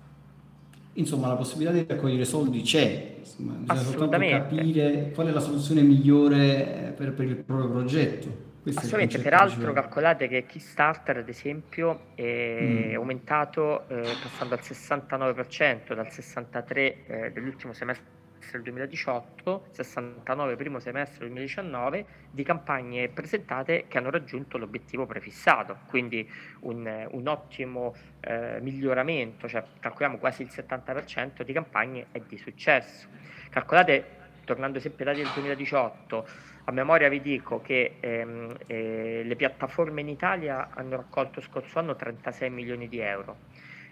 Insomma 0.94 1.28
la 1.28 1.36
possibilità 1.36 1.72
di 1.72 1.84
raccogliere 1.86 2.24
soldi 2.24 2.62
c'è, 2.62 3.18
bisogna 3.36 3.74
soltanto 3.76 4.18
capire 4.18 5.12
qual 5.14 5.28
è 5.28 5.30
la 5.30 5.38
soluzione 5.38 5.82
migliore 5.82 6.88
eh, 6.88 6.90
per, 6.90 7.12
per 7.12 7.26
il 7.26 7.36
proprio 7.36 7.70
progetto. 7.70 8.47
Questo 8.68 8.84
Assolutamente, 8.84 9.18
peraltro 9.20 9.72
calcolate 9.72 10.28
che 10.28 10.44
Kickstarter 10.44 11.16
ad 11.16 11.28
esempio 11.28 12.08
è 12.14 12.90
mm. 12.92 12.94
aumentato 12.96 13.88
eh, 13.88 14.14
passando 14.22 14.54
al 14.54 14.60
69% 14.60 15.94
dal 15.94 16.06
63% 16.06 16.66
eh, 16.74 17.30
dell'ultimo 17.32 17.72
semestre 17.72 18.16
semestre 18.38 18.62
2018, 18.62 19.66
69 19.70 20.56
primo 20.56 20.78
semestre 20.78 21.26
2019 21.26 22.06
di 22.30 22.42
campagne 22.42 23.08
presentate 23.08 23.86
che 23.88 23.98
hanno 23.98 24.10
raggiunto 24.10 24.58
l'obiettivo 24.58 25.06
prefissato, 25.06 25.78
quindi 25.88 26.28
un, 26.60 27.08
un 27.10 27.26
ottimo 27.26 27.94
eh, 28.20 28.58
miglioramento, 28.60 29.48
cioè 29.48 29.64
calcoliamo 29.80 30.18
quasi 30.18 30.42
il 30.42 30.50
70% 30.52 31.42
di 31.42 31.52
campagne 31.52 32.06
è 32.12 32.20
di 32.20 32.38
successo. 32.38 33.08
Calcolate, 33.50 34.16
tornando 34.44 34.78
sempre 34.78 35.04
ai 35.04 35.10
dati 35.10 35.24
del 35.24 35.32
2018, 35.34 36.56
a 36.68 36.72
memoria 36.72 37.08
vi 37.08 37.22
dico 37.22 37.62
che 37.62 37.96
ehm, 37.98 38.54
eh, 38.66 39.22
le 39.24 39.36
piattaforme 39.36 40.02
in 40.02 40.08
Italia 40.08 40.68
hanno 40.74 40.96
raccolto 40.96 41.40
scorso 41.40 41.78
anno 41.78 41.96
36 41.96 42.50
milioni 42.50 42.88
di 42.88 42.98
euro 42.98 43.36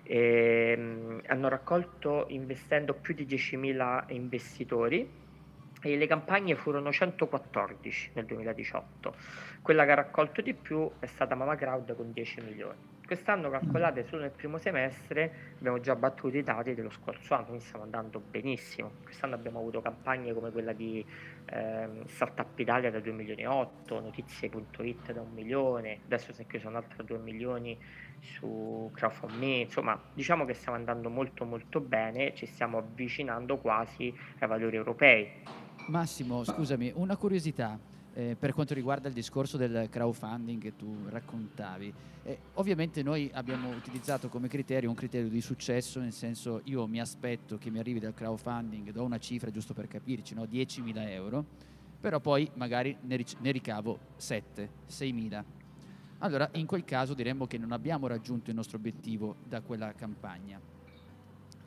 ehm, 0.02 1.22
hanno 1.26 1.48
raccolto 1.48 2.26
investendo 2.28 2.92
più 2.92 3.14
di 3.14 3.24
10.000 3.24 4.04
investitori 4.08 5.10
e 5.80 5.96
le 5.96 6.06
campagne 6.06 6.54
furono 6.54 6.92
114 6.92 8.10
nel 8.14 8.26
2018. 8.26 9.14
Quella 9.62 9.84
che 9.84 9.90
ha 9.92 9.94
raccolto 9.94 10.40
di 10.42 10.54
più 10.54 10.90
è 10.98 11.06
stata 11.06 11.34
Mama 11.34 11.56
Crowd 11.56 11.94
con 11.94 12.12
10 12.12 12.40
milioni. 12.42 12.95
Quest'anno 13.06 13.50
calcolate 13.50 14.04
solo 14.08 14.22
nel 14.22 14.32
primo 14.32 14.58
semestre 14.58 15.54
abbiamo 15.58 15.78
già 15.78 15.94
battuto 15.94 16.36
i 16.36 16.42
dati 16.42 16.74
dello 16.74 16.90
scorso 16.90 17.34
anno, 17.34 17.44
quindi 17.44 17.64
stiamo 17.64 17.84
andando 17.84 18.18
benissimo. 18.18 18.90
Quest'anno 19.04 19.36
abbiamo 19.36 19.60
avuto 19.60 19.80
campagne 19.80 20.34
come 20.34 20.50
quella 20.50 20.72
di 20.72 21.06
eh, 21.44 21.88
Startup 22.06 22.58
Italia 22.58 22.90
da 22.90 22.98
2 22.98 23.12
milioni 23.12 23.42
e 23.42 23.46
8, 23.46 24.00
notizie.it 24.00 25.12
da 25.12 25.20
1 25.20 25.30
milione, 25.32 26.00
adesso 26.04 26.32
si 26.32 26.42
è 26.42 26.46
chiuso 26.46 26.66
un 26.66 26.74
altro 26.74 27.04
2 27.04 27.18
milioni 27.18 27.78
su 28.18 28.90
CrowdFundMe, 28.92 29.60
insomma 29.60 30.00
diciamo 30.12 30.44
che 30.44 30.54
stiamo 30.54 30.76
andando 30.76 31.08
molto 31.08 31.44
molto 31.44 31.78
bene, 31.78 32.34
ci 32.34 32.46
stiamo 32.46 32.78
avvicinando 32.78 33.58
quasi 33.58 34.12
ai 34.40 34.48
valori 34.48 34.74
europei. 34.74 35.30
Massimo, 35.86 36.42
scusami, 36.42 36.90
una 36.96 37.16
curiosità 37.16 37.78
eh, 38.16 38.34
per 38.38 38.54
quanto 38.54 38.72
riguarda 38.72 39.08
il 39.08 39.14
discorso 39.14 39.58
del 39.58 39.88
crowdfunding 39.90 40.60
che 40.60 40.74
tu 40.74 40.96
raccontavi. 41.06 41.92
Eh, 42.22 42.38
ovviamente 42.54 43.02
noi 43.02 43.30
abbiamo 43.34 43.68
utilizzato 43.68 44.28
come 44.28 44.48
criterio 44.48 44.88
un 44.88 44.96
criterio 44.96 45.28
di 45.28 45.42
successo, 45.42 46.00
nel 46.00 46.14
senso 46.14 46.62
io 46.64 46.86
mi 46.86 46.98
aspetto 46.98 47.58
che 47.58 47.68
mi 47.68 47.78
arrivi 47.78 48.00
dal 48.00 48.14
crowdfunding, 48.14 48.90
do 48.90 49.04
una 49.04 49.18
cifra 49.18 49.50
giusto 49.50 49.74
per 49.74 49.86
capirci, 49.86 50.34
no? 50.34 50.44
10.000 50.44 51.10
euro, 51.10 51.44
però 52.00 52.18
poi 52.18 52.50
magari 52.54 52.96
ne, 53.02 53.16
ric- 53.16 53.36
ne 53.40 53.50
ricavo 53.50 53.98
7, 54.16 54.70
6.000 54.88 55.44
allora 56.20 56.48
in 56.54 56.64
quel 56.64 56.82
caso 56.84 57.12
diremmo 57.12 57.46
che 57.46 57.58
non 57.58 57.72
abbiamo 57.72 58.06
raggiunto 58.06 58.48
il 58.48 58.56
nostro 58.56 58.78
obiettivo 58.78 59.36
da 59.44 59.60
quella 59.60 59.92
campagna. 59.92 60.58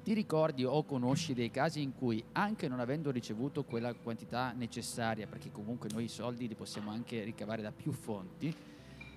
Ti 0.03 0.13
ricordi 0.13 0.63
o 0.63 0.83
conosci 0.85 1.33
dei 1.33 1.51
casi 1.51 1.81
in 1.81 1.93
cui, 1.93 2.23
anche 2.31 2.67
non 2.67 2.79
avendo 2.79 3.11
ricevuto 3.11 3.63
quella 3.63 3.93
quantità 3.93 4.53
necessaria, 4.53 5.27
perché 5.27 5.51
comunque 5.51 5.89
noi 5.91 6.05
i 6.05 6.09
soldi 6.09 6.47
li 6.47 6.55
possiamo 6.55 6.89
anche 6.89 7.23
ricavare 7.23 7.61
da 7.61 7.71
più 7.71 7.91
fonti, 7.91 8.53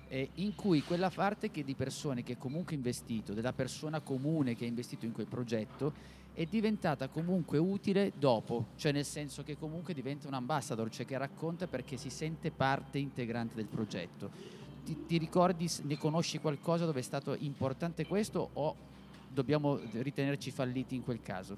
eh, 0.09 0.29
in 0.35 0.53
cui 0.55 0.83
quella 0.83 1.09
parte 1.09 1.49
che 1.49 1.63
di 1.63 1.73
persone 1.73 2.21
che 2.21 2.37
comunque 2.37 2.75
investito, 2.75 3.33
della 3.33 3.53
persona 3.53 4.01
comune 4.01 4.55
che 4.55 4.65
ha 4.65 4.67
investito 4.67 5.05
in 5.05 5.13
quel 5.13 5.25
progetto, 5.25 6.21
è 6.33 6.45
diventata 6.45 7.07
comunque 7.07 7.57
utile 7.57 8.11
dopo, 8.17 8.67
cioè 8.75 8.91
nel 8.91 9.05
senso 9.05 9.43
che 9.43 9.57
comunque 9.57 9.93
diventa 9.93 10.27
un 10.27 10.33
ambassador, 10.33 10.89
cioè 10.89 11.05
che 11.05 11.17
racconta 11.17 11.67
perché 11.67 11.95
si 11.95 12.09
sente 12.09 12.51
parte 12.51 12.97
integrante 12.97 13.55
del 13.55 13.67
progetto. 13.67 14.29
Ti, 14.83 15.05
ti, 15.05 15.17
ricordi, 15.17 15.69
ne 15.83 15.97
conosci 15.97 16.39
qualcosa 16.39 16.85
dove 16.85 16.99
è 16.99 17.03
stato 17.03 17.35
importante 17.39 18.05
questo 18.05 18.49
o 18.53 18.75
dobbiamo 19.33 19.79
ritenerci 19.93 20.51
falliti 20.51 20.95
in 20.95 21.03
quel 21.03 21.21
caso? 21.21 21.57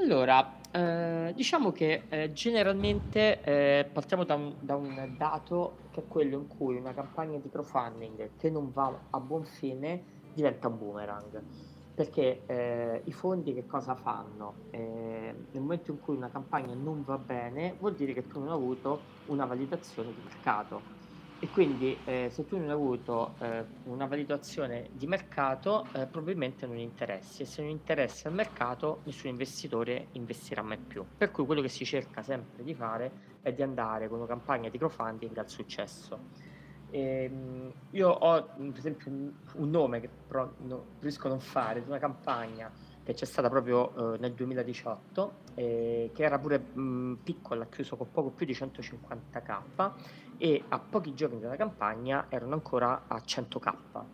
Allora, 0.00 0.52
Eh, 0.70 1.32
diciamo 1.34 1.72
che 1.72 2.04
eh, 2.10 2.30
generalmente 2.34 3.40
eh, 3.42 3.86
partiamo 3.90 4.24
da 4.24 4.34
un, 4.34 4.54
da 4.60 4.76
un 4.76 5.14
dato 5.16 5.78
che 5.90 6.02
è 6.02 6.06
quello 6.06 6.36
in 6.36 6.46
cui 6.46 6.76
una 6.76 6.92
campagna 6.92 7.38
di 7.38 7.48
crowdfunding 7.48 8.36
che 8.36 8.50
non 8.50 8.70
va 8.70 9.06
a 9.08 9.18
buon 9.18 9.46
fine 9.46 10.04
diventa 10.30 10.68
un 10.68 10.76
boomerang. 10.76 11.42
Perché 11.94 12.44
eh, 12.46 13.00
i 13.06 13.12
fondi 13.12 13.54
che 13.54 13.64
cosa 13.64 13.96
fanno? 13.96 14.66
Eh, 14.70 14.78
nel 15.50 15.62
momento 15.62 15.90
in 15.90 15.98
cui 15.98 16.16
una 16.16 16.28
campagna 16.30 16.74
non 16.74 17.02
va 17.02 17.16
bene, 17.16 17.76
vuol 17.80 17.94
dire 17.94 18.12
che 18.12 18.26
tu 18.26 18.38
non 18.40 18.48
hai 18.48 18.54
avuto 18.54 19.00
una 19.28 19.46
validazione 19.46 20.12
di 20.12 20.20
mercato 20.20 20.97
e 21.40 21.48
quindi 21.50 22.02
eh, 22.04 22.28
se 22.30 22.44
tu 22.44 22.56
non 22.56 22.66
hai 22.66 22.72
avuto 22.72 23.36
eh, 23.38 23.64
una 23.84 24.06
valutazione 24.06 24.88
di 24.90 25.06
mercato 25.06 25.86
eh, 25.92 26.06
probabilmente 26.06 26.66
non 26.66 26.78
interessi. 26.78 27.42
E 27.42 27.46
se 27.46 27.62
non 27.62 27.70
interessi 27.70 28.26
al 28.26 28.32
mercato 28.32 29.02
nessun 29.04 29.30
investitore 29.30 30.08
investirà 30.12 30.62
mai 30.62 30.78
più. 30.78 31.06
Per 31.16 31.30
cui 31.30 31.46
quello 31.46 31.60
che 31.60 31.68
si 31.68 31.84
cerca 31.84 32.22
sempre 32.22 32.64
di 32.64 32.74
fare 32.74 33.36
è 33.40 33.52
di 33.52 33.62
andare 33.62 34.08
con 34.08 34.18
una 34.18 34.26
campagna 34.26 34.68
di 34.68 34.78
crowdfunding 34.78 35.36
al 35.38 35.48
successo. 35.48 36.26
E, 36.90 37.24
ehm, 37.24 37.72
io 37.90 38.08
ho 38.08 38.44
per 38.56 38.78
esempio 38.78 39.10
un, 39.10 39.70
nome 39.70 40.00
che 40.00 40.08
però 40.08 40.52
no, 40.58 40.86
riesco 40.98 41.26
a 41.26 41.30
non 41.30 41.40
fare 41.40 41.82
di 41.82 41.88
una 41.88 41.98
campagna 41.98 42.72
che 43.08 43.14
c'è 43.14 43.24
stata 43.24 43.48
proprio 43.48 44.14
eh, 44.14 44.18
nel 44.18 44.34
2018, 44.34 45.32
eh, 45.54 46.10
che 46.12 46.22
era 46.24 46.38
pure 46.38 46.58
mh, 46.58 47.20
piccola, 47.24 47.66
chiuso 47.66 47.96
con 47.96 48.10
poco 48.10 48.28
più 48.28 48.44
di 48.44 48.52
150k 48.52 49.92
e 50.36 50.62
a 50.68 50.78
pochi 50.78 51.14
giorni 51.14 51.40
dalla 51.40 51.56
campagna 51.56 52.26
erano 52.28 52.52
ancora 52.52 53.04
a 53.08 53.16
100k 53.16 54.04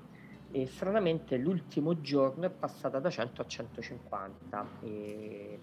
e 0.52 0.66
stranamente 0.68 1.36
l'ultimo 1.38 2.00
giorno 2.00 2.46
è 2.46 2.50
passata 2.50 3.00
da 3.00 3.10
100 3.10 3.42
a 3.42 3.44
150 3.44 4.66
e 4.82 5.58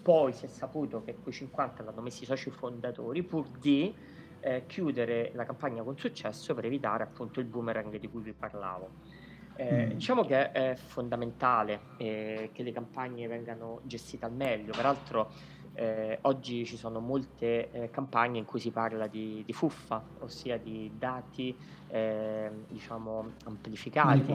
poi 0.00 0.32
si 0.32 0.46
è 0.46 0.48
saputo 0.48 1.04
che 1.04 1.18
quei 1.22 1.34
50 1.34 1.82
l'hanno 1.82 2.00
messi 2.00 2.22
i 2.22 2.26
soci 2.26 2.48
fondatori 2.48 3.22
pur 3.22 3.46
di 3.58 3.94
eh, 4.40 4.64
chiudere 4.66 5.32
la 5.34 5.44
campagna 5.44 5.82
con 5.82 5.98
successo 5.98 6.54
per 6.54 6.64
evitare 6.64 7.02
appunto 7.02 7.40
il 7.40 7.46
boomerang 7.46 7.98
di 7.98 8.08
cui 8.08 8.22
vi 8.22 8.32
parlavo. 8.32 9.19
Eh, 9.60 9.86
mm. 9.88 9.90
Diciamo 9.90 10.24
che 10.24 10.52
è 10.52 10.74
fondamentale 10.74 11.80
eh, 11.98 12.48
che 12.54 12.62
le 12.62 12.72
campagne 12.72 13.26
vengano 13.26 13.80
gestite 13.82 14.24
al 14.24 14.32
meglio, 14.32 14.72
peraltro 14.72 15.30
eh, 15.74 16.18
oggi 16.22 16.64
ci 16.64 16.78
sono 16.78 16.98
molte 16.98 17.70
eh, 17.70 17.90
campagne 17.90 18.38
in 18.38 18.46
cui 18.46 18.58
si 18.58 18.70
parla 18.70 19.06
di, 19.06 19.42
di 19.44 19.52
fuffa, 19.52 20.02
ossia 20.20 20.56
di 20.56 20.90
dati 20.96 21.54
ehm, 21.88 22.64
diciamo 22.68 23.32
amplificati, 23.44 24.32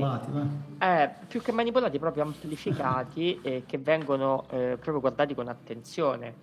eh, 0.78 1.09
più 1.28 1.41
che 1.41 1.51
manipolati 1.51 1.97
proprio 1.97 2.21
amplificati 2.21 3.41
e 3.43 3.63
che 3.65 3.80
vengono 3.80 4.45
eh, 4.51 4.78
proprio 4.80 4.99
guardati 4.99 5.34
con 5.34 5.47
attenzione. 5.47 6.36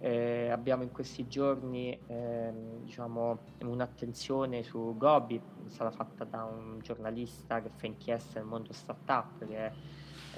Eh, 0.00 0.48
abbiamo 0.50 0.84
in 0.84 0.92
questi 0.92 1.26
giorni 1.26 1.98
ehm, 2.06 2.84
diciamo, 2.84 3.40
un'attenzione 3.62 4.62
su 4.62 4.94
Gobi, 4.96 5.36
è 5.36 5.68
stata 5.68 5.90
fatta 5.90 6.24
da 6.24 6.44
un 6.44 6.78
giornalista 6.80 7.60
che 7.60 7.70
fa 7.74 7.86
inchieste 7.86 8.38
nel 8.38 8.46
mondo 8.46 8.72
startup, 8.72 9.44
che 9.46 9.56
è 9.56 9.72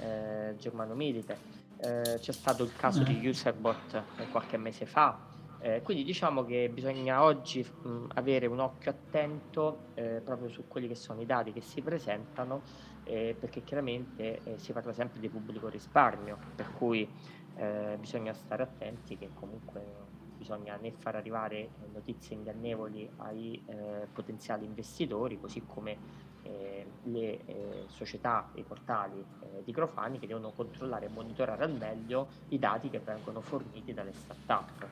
eh, 0.01 0.55
Germano 0.57 0.95
Milite. 0.95 1.37
Eh, 1.77 2.17
c'è 2.19 2.31
stato 2.31 2.63
il 2.63 2.75
caso 2.75 3.03
di 3.03 3.27
Userbot 3.27 4.03
qualche 4.31 4.57
mese 4.57 4.85
fa. 4.85 5.27
Eh, 5.63 5.83
quindi 5.83 6.03
diciamo 6.03 6.43
che 6.43 6.69
bisogna 6.69 7.23
oggi 7.23 7.63
mh, 7.83 8.05
avere 8.15 8.47
un 8.47 8.59
occhio 8.59 8.89
attento 8.89 9.89
eh, 9.93 10.21
proprio 10.25 10.49
su 10.49 10.67
quelli 10.67 10.87
che 10.87 10.95
sono 10.95 11.21
i 11.21 11.25
dati 11.27 11.53
che 11.53 11.61
si 11.61 11.83
presentano, 11.83 12.63
eh, 13.03 13.37
perché 13.39 13.61
chiaramente 13.61 14.41
si 14.57 14.73
parla 14.73 14.91
sempre 14.91 15.19
di 15.19 15.29
pubblico 15.29 15.67
risparmio, 15.69 16.39
per 16.55 16.71
cui 16.71 17.07
eh, 17.55 17.97
bisogna 17.99 18.33
stare 18.33 18.63
attenti 18.63 19.17
che 19.17 19.29
comunque 19.33 20.09
bisogna 20.37 20.75
né 20.77 20.91
far 20.91 21.15
arrivare 21.15 21.69
notizie 21.93 22.35
ingannevoli 22.35 23.07
ai 23.17 23.61
eh, 23.67 24.07
potenziali 24.11 24.65
investitori, 24.65 25.39
così 25.39 25.63
come 25.67 25.97
eh, 26.41 26.85
le 27.03 27.45
eh, 27.45 27.83
società, 27.87 28.49
i 28.55 28.63
portali 28.63 29.19
eh, 29.19 29.63
di 29.63 29.71
crowdfunding 29.71 30.19
che 30.19 30.27
devono 30.27 30.51
controllare 30.51 31.05
e 31.05 31.09
monitorare 31.09 31.63
al 31.63 31.73
meglio 31.73 32.27
i 32.49 32.57
dati 32.57 32.89
che 32.89 32.99
vengono 32.99 33.41
forniti 33.41 33.93
dalle 33.93 34.13
start-up. 34.13 34.87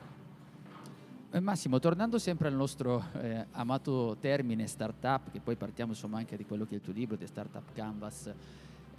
Eh, 1.32 1.38
Massimo, 1.38 1.78
tornando 1.78 2.18
sempre 2.18 2.48
al 2.48 2.54
nostro 2.54 3.04
eh, 3.20 3.46
amato 3.52 4.16
termine 4.18 4.66
startup, 4.66 5.30
che 5.30 5.40
poi 5.40 5.54
partiamo 5.54 5.92
insomma 5.92 6.18
anche 6.18 6.36
di 6.36 6.44
quello 6.44 6.64
che 6.64 6.72
è 6.72 6.74
il 6.74 6.80
tuo 6.80 6.92
libro, 6.92 7.16
The 7.16 7.26
Startup 7.26 7.72
Canvas, 7.72 8.34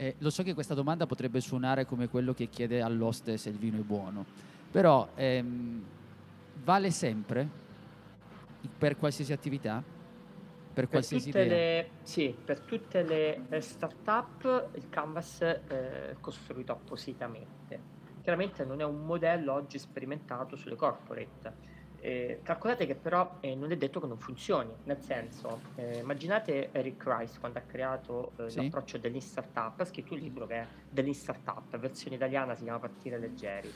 eh, 0.01 0.15
lo 0.17 0.31
so 0.31 0.41
che 0.41 0.55
questa 0.55 0.73
domanda 0.73 1.05
potrebbe 1.05 1.39
suonare 1.41 1.85
come 1.85 2.07
quello 2.07 2.33
che 2.33 2.47
chiede 2.47 2.81
all'oste 2.81 3.37
se 3.37 3.49
il 3.49 3.57
vino 3.57 3.77
è 3.77 3.83
buono, 3.83 4.25
però 4.71 5.07
ehm, 5.13 5.83
vale 6.63 6.89
sempre 6.89 7.47
per 8.79 8.97
qualsiasi 8.97 9.31
attività? 9.31 9.83
Per 10.73 10.87
qualsiasi 10.87 11.29
per 11.29 11.45
idea? 11.45 11.57
Le, 11.57 11.89
sì, 12.01 12.35
per 12.43 12.61
tutte 12.61 13.03
le 13.03 13.41
eh, 13.49 13.61
start-up 13.61 14.69
il 14.73 14.89
Canvas 14.89 15.41
eh, 15.41 15.61
è 15.67 16.15
costruito 16.19 16.71
appositamente. 16.71 17.99
Chiaramente 18.23 18.65
non 18.65 18.81
è 18.81 18.83
un 18.83 19.05
modello 19.05 19.53
oggi 19.53 19.77
sperimentato 19.77 20.55
sulle 20.55 20.75
corporate 20.75 21.53
eh, 22.01 22.39
calcolate 22.43 22.85
che 22.87 22.95
però 22.95 23.37
eh, 23.39 23.55
non 23.55 23.71
è 23.71 23.77
detto 23.77 23.99
che 23.99 24.07
non 24.07 24.17
funzioni, 24.17 24.71
nel 24.85 24.99
senso, 24.99 25.61
eh, 25.75 25.99
immaginate 25.99 26.69
Eric 26.71 27.03
Rice 27.05 27.39
quando 27.39 27.59
ha 27.59 27.61
creato 27.61 28.31
eh, 28.37 28.49
sì. 28.49 28.61
l'approccio 28.61 28.97
dell'in 28.97 29.21
startup, 29.21 29.79
ha 29.79 29.85
scritto 29.85 30.13
un 30.15 30.19
libro 30.19 30.47
che 30.47 30.55
è 30.55 30.67
dell'in 30.89 31.13
startup, 31.13 31.77
versione 31.77 32.15
italiana 32.15 32.55
si 32.55 32.63
chiama 32.63 32.79
Partire 32.79 33.19
leggeri. 33.19 33.71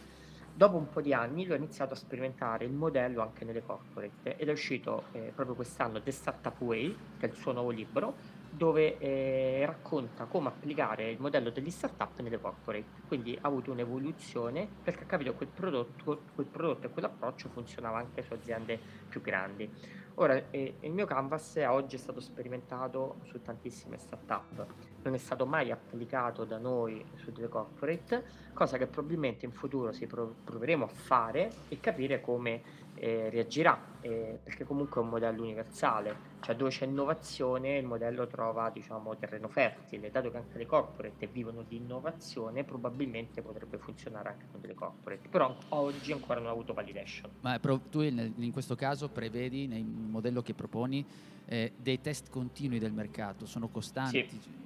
Dopo 0.58 0.78
un 0.78 0.90
po' 0.90 1.02
di 1.02 1.14
anni 1.14 1.46
lui 1.46 1.54
ha 1.54 1.58
iniziato 1.58 1.94
a 1.94 1.98
sperimentare 1.98 2.64
il 2.66 2.72
modello 2.72 3.22
anche 3.22 3.44
nelle 3.44 3.62
corporate 3.62 4.38
ed 4.38 4.48
è 4.48 4.52
uscito 4.52 5.04
eh, 5.12 5.32
proprio 5.36 5.54
quest'anno 5.54 6.02
The 6.02 6.12
Startup 6.12 6.60
Way, 6.62 6.98
che 7.20 7.28
è 7.28 7.30
il 7.30 7.36
suo 7.36 7.52
nuovo 7.52 7.70
libro, 7.70 8.16
dove 8.56 8.98
eh, 8.98 9.66
racconta 9.66 10.26
come 10.26 10.48
applicare 10.48 11.10
il 11.10 11.20
modello 11.20 11.50
degli 11.50 11.70
startup 11.70 12.20
nelle 12.20 12.40
corporate. 12.40 12.86
Quindi 13.08 13.38
ha 13.40 13.48
avuto 13.48 13.72
un'evoluzione 13.72 14.68
perché 14.84 15.04
ha 15.04 15.08
capito 15.08 15.32
che 15.32 15.38
quel 15.38 15.50
prodotto, 15.50 16.22
quel 16.34 16.48
prodotto 16.48 16.88
e 16.88 16.90
quell'approccio 16.90 17.50
funzionava 17.50 17.98
anche 17.98 18.24
su 18.24 18.34
aziende 18.34 18.80
più 19.10 19.22
grandi. 19.22 19.70
Ora, 20.18 20.42
eh, 20.50 20.76
il 20.80 20.92
mio 20.92 21.06
canvas 21.06 21.58
a 21.58 21.74
oggi 21.74 21.98
è 21.98 22.00
stato 22.00 22.22
sperimentato 22.22 23.18
su 23.24 23.42
tantissime 23.42 23.98
startup, 23.98 24.66
non 25.04 25.14
è 25.14 25.18
stato 25.18 25.46
mai 25.46 25.72
applicato 25.72 26.46
da 26.46 26.58
noi 26.58 27.04
su 27.16 27.32
delle 27.32 27.50
corporate, 27.50 28.24
cosa 28.54 28.78
che 28.78 28.88
probabilmente 28.88 29.46
in 29.46 29.52
futuro 29.52 29.92
si 29.92 30.08
prov- 30.08 30.34
proveremo 30.46 30.86
a 30.86 30.88
fare 30.88 31.52
e 31.68 31.82
capire 31.82 32.22
come 32.22 32.62
eh, 32.96 33.30
reagirà, 33.30 33.78
eh, 34.06 34.40
perché 34.44 34.66
comunque 34.66 35.02
è 35.02 35.04
un 35.04 35.10
modello 35.10 35.42
universale, 35.42 36.16
cioè 36.42 36.56
dove 36.56 36.70
c'è 36.70 36.86
innovazione 36.86 37.78
il 37.78 37.86
modello 37.86 38.28
trova 38.28 38.70
diciamo, 38.70 39.18
terreno 39.18 39.48
fertile, 39.48 40.12
dato 40.12 40.30
che 40.30 40.38
anche 40.38 40.60
le 40.60 40.68
corporate 40.68 41.26
vivono 41.26 41.64
di 41.68 41.78
innovazione, 41.78 42.64
probabilmente 42.64 43.42
potrebbe 43.42 43.80
funzionare 43.80 44.30
anche 44.30 44.46
con 44.52 44.62
delle 44.62 44.76
corporate, 44.76 45.28
però 45.28 45.56
oggi 45.70 46.12
ancora 46.12 46.40
non 46.40 46.50
ha 46.50 46.52
avuto 46.52 46.74
validation. 46.74 47.32
Ma 47.42 47.60
tu 47.90 48.02
in 48.02 48.52
questo 48.52 48.76
caso 48.76 49.10
prevedi 49.10 49.66
nel 49.66 49.84
modello 49.84 50.44
che 50.44 50.54
proponi 50.54 51.04
eh, 51.46 51.74
dei 51.76 52.00
test 52.00 52.30
continui 52.30 52.78
del 52.78 52.94
mercato, 52.94 53.48
sono 53.48 53.70
costanti? 53.70 54.28
Sì. 54.30 54.64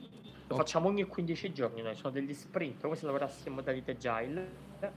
Lo 0.47 0.55
facciamo 0.55 0.89
ogni 0.89 1.03
15 1.03 1.53
giorni, 1.53 1.81
noi 1.81 1.95
sono 1.95 2.11
degli 2.11 2.33
sprint, 2.33 2.81
come 2.81 2.95
se 2.95 3.05
lavorassimo 3.05 3.49
in 3.49 3.53
modalità 3.53 3.91
agile, 3.91 4.49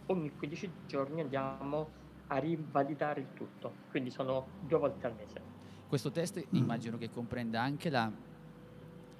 ogni 0.06 0.32
15 0.34 0.70
giorni 0.86 1.20
andiamo 1.20 2.00
a 2.28 2.38
rivalidare 2.38 3.20
il 3.20 3.28
tutto, 3.34 3.72
quindi 3.90 4.10
sono 4.10 4.46
due 4.66 4.78
volte 4.78 5.06
al 5.06 5.14
mese. 5.14 5.40
Questo 5.86 6.10
test 6.10 6.38
mm. 6.38 6.56
immagino 6.56 6.96
che 6.96 7.10
comprenda 7.10 7.60
anche 7.60 7.90
la 7.90 8.10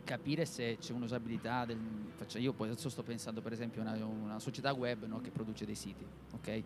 capire 0.05 0.44
se 0.46 0.78
c'è 0.78 0.92
un'usabilità 0.92 1.64
del, 1.64 1.78
io 2.36 2.53
poi 2.53 2.68
adesso 2.68 2.88
sto 2.88 3.03
pensando 3.03 3.40
per 3.40 3.53
esempio 3.53 3.82
a 3.82 3.92
una, 3.92 4.05
una, 4.05 4.38
società 4.38 4.72
web 4.72 5.05
no, 5.07 5.20
che 5.20 5.30
produce 5.30 5.64
dei 5.64 5.74
siti, 5.74 6.05
ok? 6.32 6.62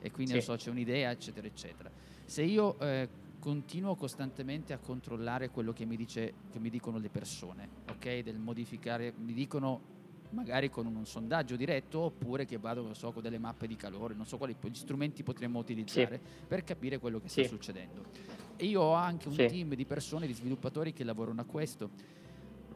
E 0.00 0.10
quindi 0.10 0.34
sì. 0.34 0.40
so, 0.40 0.56
c'è 0.56 0.70
un'idea, 0.70 1.10
eccetera, 1.10 1.46
eccetera. 1.46 1.90
Se 2.24 2.42
io 2.42 2.78
eh, 2.78 3.08
continuo 3.38 3.94
costantemente 3.94 4.72
a 4.72 4.78
controllare 4.78 5.50
quello 5.50 5.72
che 5.72 5.84
mi, 5.84 5.96
dice, 5.96 6.34
che 6.50 6.58
mi 6.58 6.70
dicono 6.70 6.98
le 6.98 7.08
persone, 7.08 7.68
ok? 7.90 8.20
Del 8.20 8.38
modificare, 8.38 9.12
mi 9.16 9.32
dicono 9.32 9.96
magari 10.30 10.70
con 10.70 10.86
un 10.86 11.06
sondaggio 11.06 11.56
diretto 11.56 12.00
oppure 12.00 12.44
che 12.44 12.58
vado 12.58 12.92
so, 12.94 13.12
con 13.12 13.22
delle 13.22 13.38
mappe 13.38 13.66
di 13.66 13.76
calore, 13.76 14.14
non 14.14 14.26
so 14.26 14.36
quali 14.36 14.54
strumenti 14.72 15.22
potremmo 15.22 15.58
utilizzare 15.58 16.20
sì. 16.22 16.46
per 16.46 16.64
capire 16.64 16.98
quello 16.98 17.20
che 17.20 17.28
sta 17.28 17.44
succedendo. 17.44 18.04
E 18.56 18.66
io 18.66 18.80
ho 18.80 18.92
anche 18.92 19.28
un 19.28 19.34
sì. 19.34 19.46
team 19.46 19.74
di 19.74 19.84
persone, 19.84 20.26
di 20.26 20.32
sviluppatori 20.32 20.92
che 20.92 21.04
lavorano 21.04 21.40
a 21.40 21.44
questo. 21.44 21.90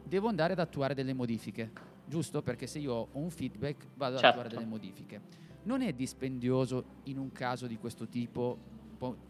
Devo 0.03 0.27
andare 0.27 0.53
ad 0.53 0.59
attuare 0.59 0.93
delle 0.93 1.13
modifiche, 1.13 1.71
giusto? 2.05 2.41
Perché 2.41 2.67
se 2.67 2.79
io 2.79 2.93
ho 2.93 3.07
un 3.13 3.29
feedback 3.29 3.87
vado 3.95 4.15
ad 4.15 4.21
certo. 4.21 4.39
attuare 4.39 4.55
delle 4.55 4.69
modifiche. 4.69 5.21
Non 5.63 5.81
è 5.81 5.93
dispendioso 5.93 6.83
in 7.03 7.17
un 7.17 7.31
caso 7.31 7.67
di 7.67 7.77
questo 7.77 8.07
tipo, 8.07 8.57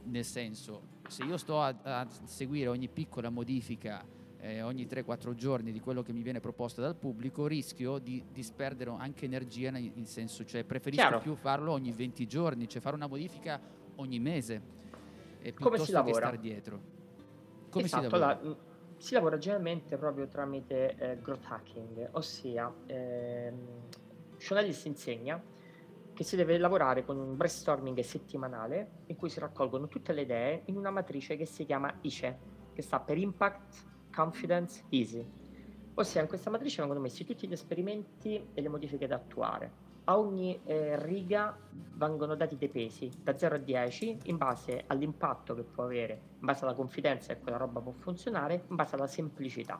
nel 0.05 0.25
senso, 0.25 0.81
se 1.07 1.23
io 1.23 1.37
sto 1.37 1.61
a, 1.61 1.75
a 1.83 2.07
seguire 2.25 2.67
ogni 2.69 2.87
piccola 2.87 3.29
modifica 3.29 4.03
eh, 4.43 4.61
ogni 4.61 4.85
3-4 4.85 5.33
giorni 5.35 5.71
di 5.71 5.79
quello 5.79 6.01
che 6.01 6.11
mi 6.11 6.21
viene 6.21 6.41
proposto 6.41 6.81
dal 6.81 6.97
pubblico, 6.97 7.47
rischio 7.47 7.97
di 7.97 8.21
disperdere 8.29 8.89
anche 8.97 9.23
energia 9.23 9.69
in, 9.77 9.91
in 9.95 10.05
senso, 10.05 10.43
cioè 10.43 10.65
preferisco 10.65 11.01
Chiaro. 11.01 11.19
più 11.19 11.35
farlo 11.35 11.71
ogni 11.71 11.93
20 11.93 12.27
giorni, 12.27 12.67
cioè 12.67 12.81
fare 12.81 12.95
una 12.97 13.07
modifica 13.07 13.59
ogni 13.95 14.19
mese, 14.19 14.61
e 15.39 15.53
Come 15.53 15.69
piuttosto 15.69 15.85
si 15.85 15.91
che 15.91 15.97
lavora? 15.97 16.15
stare 16.15 16.39
dietro. 16.39 16.81
Come 17.69 17.85
esatto, 17.85 18.03
si 18.03 18.09
lavora? 18.11 18.41
la- 18.41 18.57
si 18.97 19.13
lavora 19.13 19.37
generalmente 19.37 19.97
proprio 19.97 20.27
tramite 20.27 20.95
eh, 20.97 21.21
growth 21.21 21.45
hacking, 21.47 22.09
ossia 22.11 22.73
ehm, 22.85 23.57
Sean 24.37 24.59
Ellis 24.61 24.83
insegna 24.85 25.41
che 26.13 26.23
si 26.23 26.35
deve 26.35 26.57
lavorare 26.57 27.03
con 27.05 27.17
un 27.17 27.35
brainstorming 27.35 27.99
settimanale 28.01 29.03
in 29.07 29.15
cui 29.15 29.29
si 29.29 29.39
raccolgono 29.39 29.87
tutte 29.87 30.11
le 30.13 30.21
idee 30.21 30.61
in 30.65 30.77
una 30.77 30.91
matrice 30.91 31.35
che 31.37 31.45
si 31.45 31.65
chiama 31.65 31.93
ICE, 32.01 32.37
che 32.73 32.81
sta 32.81 32.99
per 32.99 33.17
Impact, 33.17 33.91
Confidence, 34.13 34.83
Easy. 34.89 35.25
Ossia 35.95 36.21
in 36.21 36.27
questa 36.27 36.49
matrice 36.49 36.79
vengono 36.79 36.99
messi 36.99 37.25
tutti 37.25 37.47
gli 37.47 37.53
esperimenti 37.53 38.49
e 38.53 38.61
le 38.61 38.69
modifiche 38.69 39.07
da 39.07 39.15
attuare. 39.15 39.81
A 40.05 40.19
ogni 40.19 40.59
eh, 40.65 41.01
riga 41.03 41.57
vengono 41.93 42.35
dati 42.35 42.57
dei 42.57 42.67
pesi 42.67 43.09
da 43.21 43.37
0 43.37 43.55
a 43.55 43.57
10 43.57 44.19
in 44.25 44.37
base 44.37 44.83
all'impatto 44.87 45.55
che 45.55 45.63
può 45.63 45.85
avere, 45.85 46.21
in 46.39 46.45
base 46.45 46.65
alla 46.65 46.73
confidenza 46.73 47.33
che 47.33 47.39
quella 47.39 47.57
roba 47.57 47.79
può 47.79 47.91
funzionare, 47.91 48.65
in 48.67 48.75
base 48.75 48.95
alla 48.95 49.07
semplicità. 49.07 49.79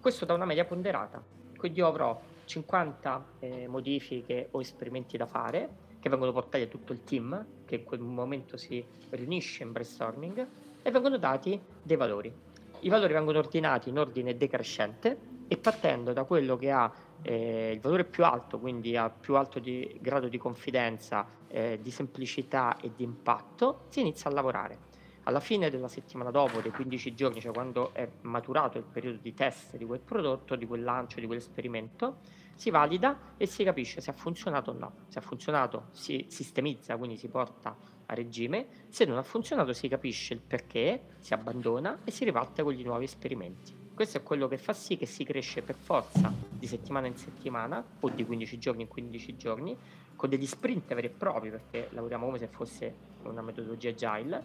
Questo 0.00 0.24
da 0.24 0.34
una 0.34 0.44
media 0.44 0.64
ponderata. 0.64 1.22
Quindi 1.56 1.78
io 1.78 1.86
avrò 1.86 2.20
50 2.44 3.24
eh, 3.38 3.68
modifiche 3.68 4.48
o 4.52 4.60
esperimenti 4.60 5.16
da 5.16 5.26
fare 5.26 5.90
che 6.00 6.08
vengono 6.08 6.32
portati 6.32 6.64
a 6.64 6.66
tutto 6.66 6.92
il 6.92 7.04
team 7.04 7.46
che 7.64 7.76
in 7.76 7.84
quel 7.84 8.00
momento 8.00 8.56
si 8.56 8.84
riunisce 9.10 9.62
in 9.62 9.70
brainstorming 9.70 10.46
e 10.82 10.90
vengono 10.90 11.18
dati 11.18 11.60
dei 11.82 11.96
valori. 11.96 12.50
I 12.84 12.88
valori 12.88 13.12
vengono 13.12 13.38
ordinati 13.38 13.90
in 13.90 13.98
ordine 13.98 14.36
decrescente 14.36 15.16
e 15.46 15.56
partendo 15.56 16.12
da 16.12 16.24
quello 16.24 16.56
che 16.56 16.72
ha 16.72 16.92
eh, 17.22 17.70
il 17.72 17.80
valore 17.80 18.04
più 18.04 18.24
alto, 18.24 18.58
quindi 18.58 18.96
ha 18.96 19.08
più 19.08 19.36
alto 19.36 19.60
di, 19.60 19.98
grado 20.00 20.26
di 20.26 20.36
confidenza, 20.36 21.24
eh, 21.46 21.78
di 21.80 21.92
semplicità 21.92 22.76
e 22.80 22.90
di 22.96 23.04
impatto, 23.04 23.84
si 23.88 24.00
inizia 24.00 24.30
a 24.30 24.32
lavorare. 24.32 24.90
Alla 25.24 25.38
fine 25.38 25.70
della 25.70 25.86
settimana 25.86 26.32
dopo, 26.32 26.60
dei 26.60 26.72
15 26.72 27.14
giorni, 27.14 27.40
cioè 27.40 27.52
quando 27.52 27.94
è 27.94 28.08
maturato 28.22 28.78
il 28.78 28.84
periodo 28.84 29.18
di 29.22 29.32
test 29.32 29.76
di 29.76 29.84
quel 29.84 30.00
prodotto, 30.00 30.56
di 30.56 30.66
quel 30.66 30.82
lancio, 30.82 31.20
di 31.20 31.26
quell'esperimento, 31.26 32.16
si 32.56 32.70
valida 32.70 33.34
e 33.36 33.46
si 33.46 33.62
capisce 33.62 34.00
se 34.00 34.10
ha 34.10 34.14
funzionato 34.14 34.72
o 34.72 34.74
no. 34.74 34.92
Se 35.06 35.20
ha 35.20 35.22
funzionato 35.22 35.86
si 35.92 36.26
sistemizza, 36.28 36.96
quindi 36.96 37.16
si 37.16 37.28
porta 37.28 37.76
a 38.12 38.14
regime, 38.14 38.66
se 38.88 39.04
non 39.04 39.16
ha 39.18 39.22
funzionato 39.22 39.72
si 39.72 39.88
capisce 39.88 40.34
il 40.34 40.40
perché, 40.40 41.14
si 41.18 41.34
abbandona 41.34 42.00
e 42.04 42.10
si 42.10 42.24
riparte 42.24 42.62
con 42.62 42.72
gli 42.72 42.84
nuovi 42.84 43.04
esperimenti. 43.04 43.74
Questo 43.94 44.18
è 44.18 44.22
quello 44.22 44.48
che 44.48 44.56
fa 44.56 44.72
sì 44.72 44.96
che 44.96 45.06
si 45.06 45.24
cresce 45.24 45.62
per 45.62 45.74
forza 45.74 46.32
di 46.50 46.66
settimana 46.66 47.06
in 47.06 47.16
settimana 47.16 47.84
o 48.00 48.08
di 48.08 48.24
15 48.24 48.58
giorni 48.58 48.82
in 48.82 48.88
15 48.88 49.36
giorni 49.36 49.76
con 50.16 50.30
degli 50.30 50.46
sprint 50.46 50.94
veri 50.94 51.08
e 51.08 51.10
propri 51.10 51.50
perché 51.50 51.88
lavoriamo 51.90 52.24
come 52.26 52.38
se 52.38 52.46
fosse 52.46 52.94
una 53.24 53.42
metodologia 53.42 53.90
agile 53.90 54.44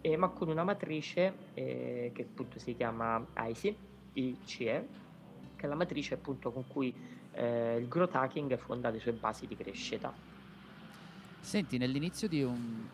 eh, 0.00 0.16
ma 0.16 0.28
con 0.28 0.48
una 0.48 0.64
matrice 0.64 1.32
eh, 1.54 2.10
che 2.14 2.22
appunto 2.22 2.58
si 2.58 2.76
chiama 2.76 3.24
ICE, 3.36 3.74
ICE, 4.12 4.86
che 5.56 5.64
è 5.64 5.66
la 5.66 5.74
matrice 5.74 6.14
appunto 6.14 6.52
con 6.52 6.66
cui 6.66 6.94
eh, 7.32 7.76
il 7.78 7.88
growth 7.88 8.14
hacking 8.14 8.56
fonda 8.58 8.90
le 8.90 8.98
sue 8.98 9.12
basi 9.12 9.46
di 9.46 9.56
crescita. 9.56 10.12
Senti, 11.44 11.76
nell'inizio 11.76 12.26
di 12.26 12.42
un- 12.42 12.86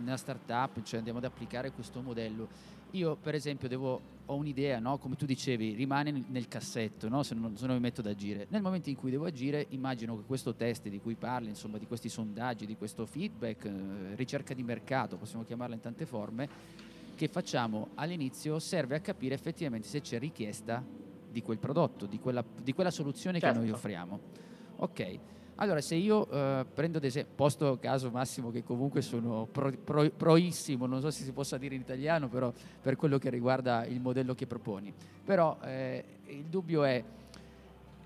una 0.00 0.16
startup, 0.16 0.80
cioè 0.82 0.98
andiamo 0.98 1.18
ad 1.18 1.24
applicare 1.24 1.72
questo 1.72 2.00
modello, 2.00 2.48
io 2.92 3.16
per 3.16 3.34
esempio 3.34 3.66
devo, 3.68 4.00
ho 4.24 4.36
un'idea, 4.36 4.78
no? 4.78 4.98
come 4.98 5.16
tu 5.16 5.26
dicevi, 5.26 5.74
rimane 5.74 6.24
nel- 6.28 6.46
cassetto 6.46 7.08
no? 7.08 7.24
se, 7.24 7.34
non, 7.34 7.56
se 7.56 7.66
non 7.66 7.74
mi 7.74 7.82
metto 7.82 8.00
ad 8.00 8.06
agire. 8.06 8.46
Nel 8.50 8.62
momento 8.62 8.88
in 8.88 8.94
cui 8.94 9.10
devo 9.10 9.24
agire, 9.24 9.66
immagino 9.70 10.16
che 10.16 10.22
questo 10.24 10.54
test 10.54 10.86
di 10.88 11.00
cui 11.00 11.16
parli, 11.16 11.48
insomma, 11.48 11.76
di 11.76 11.86
questi 11.88 12.08
sondaggi, 12.08 12.66
di 12.66 12.76
questo 12.76 13.04
feedback, 13.04 13.64
eh, 13.64 14.14
ricerca 14.14 14.54
di 14.54 14.62
mercato, 14.62 15.16
possiamo 15.16 15.42
chiamarla 15.44 15.74
in 15.74 15.80
tante 15.80 16.06
forme, 16.06 16.48
che 17.16 17.26
facciamo 17.26 17.88
all'inizio 17.96 18.60
serve 18.60 18.94
a 18.94 19.00
capire 19.00 19.34
effettivamente 19.34 19.88
se 19.88 20.00
c'è 20.00 20.20
richiesta 20.20 20.82
di 21.30 21.42
quel 21.42 21.58
prodotto, 21.58 22.06
di 22.06 22.20
quella, 22.20 22.44
di 22.62 22.72
quella 22.72 22.92
soluzione 22.92 23.40
che 23.40 23.46
noi 23.46 23.62
Certo. 23.64 23.74
offriamo. 23.74 24.20
Ok, 24.76 25.18
allora 25.60 25.80
se 25.80 25.94
io 25.96 26.28
eh, 26.30 26.64
prendo 26.72 26.98
ad 26.98 27.04
esempio, 27.04 27.32
posto 27.34 27.78
caso 27.80 28.10
Massimo 28.10 28.50
che 28.50 28.62
comunque 28.62 29.02
sono 29.02 29.46
pro, 29.50 29.72
pro- 29.72 30.10
proissimo, 30.10 30.86
non 30.86 31.00
so 31.00 31.10
se 31.10 31.24
si 31.24 31.32
possa 31.32 31.58
dire 31.58 31.74
in 31.74 31.80
italiano, 31.80 32.28
però 32.28 32.52
per 32.80 32.96
quello 32.96 33.18
che 33.18 33.28
riguarda 33.28 33.84
il 33.86 34.00
modello 34.00 34.34
che 34.34 34.46
proponi. 34.46 34.92
Però 35.24 35.58
eh, 35.64 36.04
il 36.26 36.44
dubbio 36.44 36.84
è, 36.84 37.02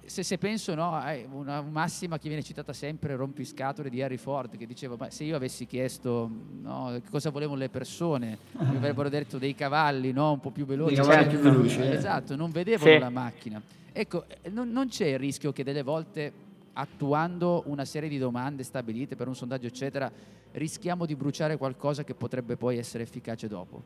se, 0.05 0.23
se 0.23 0.39
penso 0.39 0.75
no, 0.75 0.95
a 0.95 1.15
una 1.31 1.61
massima 1.61 2.19
che 2.19 2.29
viene 2.29 2.43
citata 2.43 2.73
sempre, 2.73 3.15
rompiscatole 3.17 3.91
di 3.91 4.01
Harry 4.03 4.17
Ford, 4.17 4.57
che 4.57 4.67
diceva, 4.67 4.97
ma 4.99 5.11
se 5.11 5.25
io 5.25 5.37
avessi 5.37 5.67
chiesto 5.67 6.31
no, 6.63 6.99
cosa 7.11 7.29
volevano 7.31 7.59
le 7.59 7.69
persone, 7.69 8.39
mi 8.59 8.77
avrebbero 8.77 9.09
detto 9.11 9.37
dei 9.39 9.55
cavalli 9.55 10.11
no, 10.13 10.33
un 10.33 10.41
po' 10.41 10.51
più 10.51 10.65
veloci. 10.65 10.95
Dei 10.95 11.05
cavalli 11.05 11.25
Cioè, 11.25 11.31
più 11.31 11.39
veloci, 11.41 11.81
eh. 11.81 11.91
Esatto, 11.95 12.35
non 12.35 12.51
vedevano 12.51 12.91
Sì. 12.93 12.99
la 12.99 13.11
macchina. 13.11 13.63
Ecco, 13.93 14.25
eh, 14.27 14.49
non, 14.49 14.71
non 14.71 14.89
c'è 14.89 15.07
il 15.07 15.19
rischio 15.19 15.53
che 15.53 15.63
delle 15.63 15.83
volte 15.83 16.33
attuando 16.75 17.63
una 17.67 17.85
serie 17.85 18.09
di 18.09 18.19
domande 18.19 18.63
stabilite 18.63 19.17
per 19.17 19.29
un 19.29 19.35
sondaggio, 19.35 19.67
eccetera, 19.67 20.11
rischiamo 20.53 21.07
di 21.07 21.15
bruciare 21.17 21.57
qualcosa 21.57 22.05
che 22.05 22.15
potrebbe 22.15 22.57
poi 22.57 22.79
essere 22.79 23.05
efficace 23.05 23.49
dopo. 23.49 23.83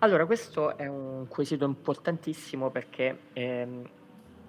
Allora, 0.00 0.26
questo 0.26 0.76
è 0.76 0.86
un 0.86 1.26
quesito 1.28 1.64
importantissimo 1.64 2.70
perché 2.70 3.18
ehm, 3.32 3.88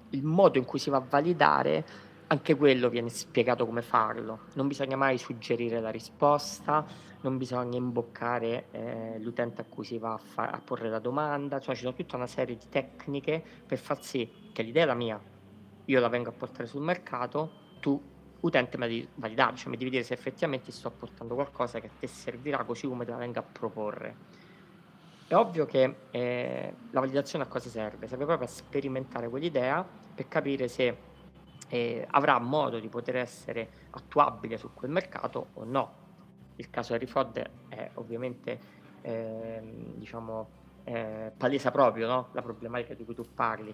il 0.10 0.24
modo 0.24 0.58
in 0.58 0.66
cui 0.66 0.80
si 0.80 0.90
va 0.90 0.98
a 0.98 1.06
validare, 1.08 1.86
anche 2.28 2.56
quello 2.56 2.90
viene 2.90 3.10
spiegato 3.10 3.66
come 3.66 3.82
farlo. 3.82 4.40
Non 4.54 4.68
bisogna 4.68 4.98
mai 4.98 5.18
suggerire 5.18 5.80
la 5.80 5.90
risposta, 5.90 6.86
non 7.22 7.38
bisogna 7.38 7.78
imboccare 7.78 8.66
eh, 8.72 9.20
l'utente 9.20 9.62
a 9.62 9.66
cui 9.68 9.86
si 9.86 9.98
va 9.98 10.14
a, 10.14 10.18
fa- 10.18 10.50
a 10.50 10.62
porre 10.64 10.90
la 10.90 11.00
domanda, 11.00 11.60
cioè 11.60 11.76
ci 11.76 11.82
sono 11.82 11.96
tutta 11.96 12.18
una 12.18 12.28
serie 12.28 12.58
di 12.58 12.66
tecniche 12.70 13.42
per 13.66 13.78
far 13.78 14.04
sì 14.04 14.30
che 14.52 14.62
l'idea 14.62 14.84
è 14.84 14.86
la 14.86 14.94
mia, 14.96 15.20
io 15.88 16.00
la 16.00 16.10
vengo 16.10 16.30
a 16.30 16.34
portare 16.34 16.68
sul 16.68 16.82
mercato, 16.82 17.66
tu 17.80 18.02
utente 18.42 18.78
la 18.78 18.88
devi 18.88 19.08
validare, 19.16 19.56
cioè 19.56 19.70
mi 19.70 19.78
devi 19.78 19.90
dire 19.90 20.04
se 20.04 20.14
effettivamente 20.14 20.72
sto 20.72 20.92
portando 20.92 21.34
qualcosa 21.34 21.80
che 21.80 21.88
a 21.88 21.92
te 22.00 22.08
servirà 22.08 22.64
così 22.64 22.88
come 22.88 23.06
te 23.06 23.12
la 23.12 23.18
vengo 23.18 23.40
a 23.40 23.44
proporre. 23.44 24.16
È 25.28 25.36
ovvio 25.36 25.66
che 25.66 25.96
eh, 26.12 26.74
la 26.92 27.00
validazione 27.00 27.44
a 27.44 27.48
cosa 27.48 27.70
serve? 27.70 28.08
Serve 28.08 28.26
proprio 28.26 28.48
a 28.48 28.50
sperimentare 28.50 29.28
quell'idea 29.30 29.86
per 30.16 30.28
capire 30.28 30.68
se 30.68 30.98
eh, 31.70 32.08
avrà 32.12 32.40
modo 32.40 32.80
di 32.80 32.88
poter 32.88 33.18
essere 33.18 33.70
attuabile 33.92 34.58
su 34.58 34.74
quel 34.74 34.92
mercato 34.92 35.50
o 35.54 35.64
no. 35.64 36.06
Il 36.56 36.70
caso 36.70 36.94
Harry 36.94 37.06
Ford 37.06 37.50
è 37.68 37.92
ovviamente 37.96 38.60
ehm, 39.02 39.96
diciamo 39.96 40.57
eh, 40.88 41.32
palesa 41.36 41.70
proprio 41.70 42.08
no? 42.08 42.30
la 42.32 42.42
problematica 42.42 42.94
di 42.94 43.04
cui 43.04 43.14
tu 43.14 43.26
parli. 43.34 43.70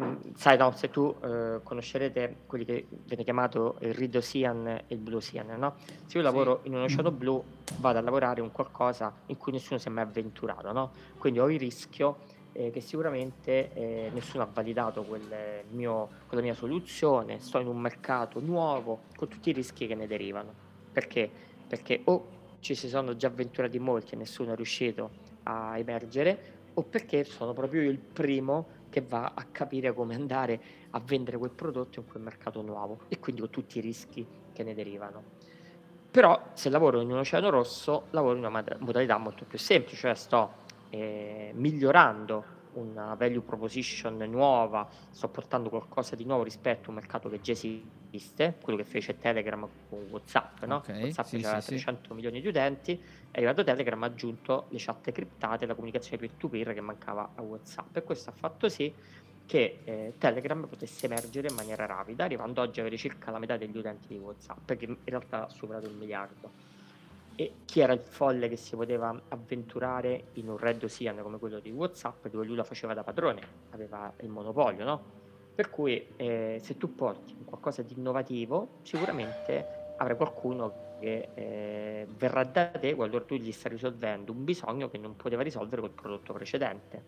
Mm, 0.00 0.14
sai, 0.34 0.56
no, 0.56 0.72
se 0.72 0.90
tu 0.90 1.14
eh, 1.22 1.60
conoscerete 1.62 2.38
quelli 2.46 2.64
che 2.64 2.86
viene 3.04 3.24
chiamato 3.24 3.76
il 3.80 3.92
Red 3.92 4.14
Ocean 4.16 4.66
e 4.66 4.84
il 4.88 4.98
Blue 4.98 5.18
Ocean, 5.18 5.54
no? 5.58 5.74
Se 6.06 6.16
io 6.16 6.22
lavoro 6.22 6.60
in 6.62 6.74
un 6.74 6.82
oceano 6.82 7.10
blu, 7.10 7.42
vado 7.76 7.98
a 7.98 8.00
lavorare 8.00 8.40
in 8.40 8.50
qualcosa 8.52 9.12
in 9.26 9.36
cui 9.36 9.52
nessuno 9.52 9.78
si 9.78 9.88
è 9.88 9.90
mai 9.90 10.04
avventurato, 10.04 10.72
no? 10.72 10.92
Quindi 11.18 11.40
ho 11.40 11.50
il 11.50 11.58
rischio 11.58 12.18
eh, 12.52 12.70
che 12.70 12.80
sicuramente 12.80 13.72
eh, 13.74 14.10
nessuno 14.14 14.42
ha 14.42 14.48
validato 14.50 15.02
quel 15.02 15.64
mio- 15.72 16.08
quella 16.26 16.42
mia 16.42 16.54
soluzione, 16.54 17.38
sto 17.40 17.58
in 17.58 17.66
un 17.66 17.78
mercato 17.78 18.40
nuovo 18.40 19.00
con 19.14 19.28
tutti 19.28 19.50
i 19.50 19.52
rischi 19.52 19.86
che 19.86 19.94
ne 19.94 20.06
derivano. 20.06 20.54
Perché? 20.90 21.30
Perché 21.68 22.00
o 22.04 22.28
ci 22.60 22.74
si 22.74 22.88
sono 22.88 23.14
già 23.14 23.26
avventurati 23.26 23.78
molti 23.78 24.14
e 24.14 24.16
nessuno 24.16 24.52
è 24.52 24.56
riuscito 24.56 25.25
a 25.48 25.78
emergere, 25.78 26.54
o 26.74 26.82
perché 26.82 27.24
sono 27.24 27.52
proprio 27.52 27.82
io 27.82 27.90
il 27.90 27.98
primo 27.98 28.68
che 28.90 29.00
va 29.00 29.32
a 29.34 29.44
capire 29.50 29.92
come 29.92 30.14
andare 30.14 30.60
a 30.90 31.00
vendere 31.00 31.38
quel 31.38 31.50
prodotto 31.50 32.00
in 32.00 32.06
quel 32.06 32.22
mercato 32.22 32.62
nuovo 32.62 33.00
e 33.08 33.18
quindi 33.18 33.40
con 33.40 33.50
tutti 33.50 33.78
i 33.78 33.80
rischi 33.80 34.26
che 34.52 34.62
ne 34.62 34.74
derivano. 34.74 35.22
Però 36.10 36.50
se 36.54 36.70
lavoro 36.70 37.00
in 37.00 37.10
un 37.10 37.18
oceano 37.18 37.50
rosso, 37.50 38.06
lavoro 38.10 38.36
in 38.36 38.44
una 38.44 38.48
mod- 38.48 38.76
modalità 38.80 39.18
molto 39.18 39.44
più 39.44 39.58
semplice, 39.58 39.96
cioè 39.96 40.14
sto 40.14 40.52
eh, 40.90 41.50
migliorando 41.54 42.55
una 42.76 43.14
value 43.14 43.40
proposition 43.40 44.16
nuova, 44.28 44.88
sto 45.10 45.28
portando 45.28 45.68
qualcosa 45.68 46.16
di 46.16 46.24
nuovo 46.24 46.42
rispetto 46.42 46.86
a 46.86 46.88
un 46.90 46.96
mercato 46.96 47.28
che 47.28 47.40
già 47.40 47.52
esiste, 47.52 48.56
quello 48.60 48.78
che 48.78 48.84
fece 48.84 49.18
Telegram 49.18 49.68
con 49.88 50.06
WhatsApp, 50.10 50.64
no? 50.64 50.76
Ok, 50.76 50.88
WhatsApp 50.88 51.26
sì, 51.26 51.36
aveva 51.36 51.60
sì, 51.60 51.78
sì. 51.78 51.84
300 51.84 52.14
milioni 52.14 52.40
di 52.40 52.48
utenti, 52.48 53.00
è 53.30 53.36
arrivato 53.36 53.64
Telegram, 53.64 54.02
ha 54.02 54.06
aggiunto 54.06 54.66
le 54.70 54.78
chat 54.78 55.12
criptate, 55.12 55.66
la 55.66 55.74
comunicazione 55.74 56.18
peer-to-peer 56.18 56.74
che 56.74 56.80
mancava 56.80 57.32
a 57.34 57.42
WhatsApp 57.42 57.96
e 57.96 58.02
questo 58.02 58.30
ha 58.30 58.34
fatto 58.34 58.68
sì 58.68 58.92
che 59.46 59.78
eh, 59.84 60.14
Telegram 60.18 60.66
potesse 60.66 61.06
emergere 61.06 61.48
in 61.48 61.54
maniera 61.54 61.86
rapida, 61.86 62.24
arrivando 62.24 62.60
oggi 62.60 62.80
a 62.80 62.82
avere 62.82 62.96
circa 62.96 63.30
la 63.30 63.38
metà 63.38 63.56
degli 63.56 63.76
utenti 63.76 64.08
di 64.08 64.18
WhatsApp, 64.18 64.72
che 64.72 64.84
in 64.84 64.96
realtà 65.04 65.46
ha 65.46 65.48
superato 65.48 65.86
il 65.86 65.94
miliardo. 65.94 66.74
E 67.36 67.62
chi 67.66 67.80
era 67.80 67.92
il 67.92 68.00
folle 68.00 68.48
che 68.48 68.56
si 68.56 68.74
poteva 68.76 69.26
avventurare 69.28 70.30
in 70.32 70.48
un 70.48 70.56
red 70.56 70.82
ocean 70.82 71.20
come 71.22 71.38
quello 71.38 71.60
di 71.60 71.70
Whatsapp 71.70 72.26
dove 72.28 72.46
lui 72.46 72.56
la 72.56 72.64
faceva 72.64 72.94
da 72.94 73.04
padrone, 73.04 73.42
aveva 73.70 74.12
il 74.20 74.28
monopolio, 74.30 74.84
no? 74.84 75.04
Per 75.54 75.70
cui 75.70 76.14
eh, 76.16 76.58
se 76.62 76.76
tu 76.76 76.94
porti 76.94 77.34
qualcosa 77.44 77.82
di 77.82 77.94
innovativo, 77.94 78.78
sicuramente 78.82 79.92
avrai 79.96 80.16
qualcuno 80.16 80.84
che 80.98 81.32
eh, 81.34 82.06
verrà 82.08 82.44
da 82.44 82.70
te 82.70 82.94
quando 82.94 83.24
tu 83.24 83.36
gli 83.36 83.52
stai 83.52 83.72
risolvendo 83.72 84.32
un 84.32 84.44
bisogno 84.44 84.88
che 84.88 84.98
non 84.98 85.14
poteva 85.16 85.42
risolvere 85.42 85.82
col 85.82 85.92
prodotto 85.92 86.32
precedente. 86.32 87.04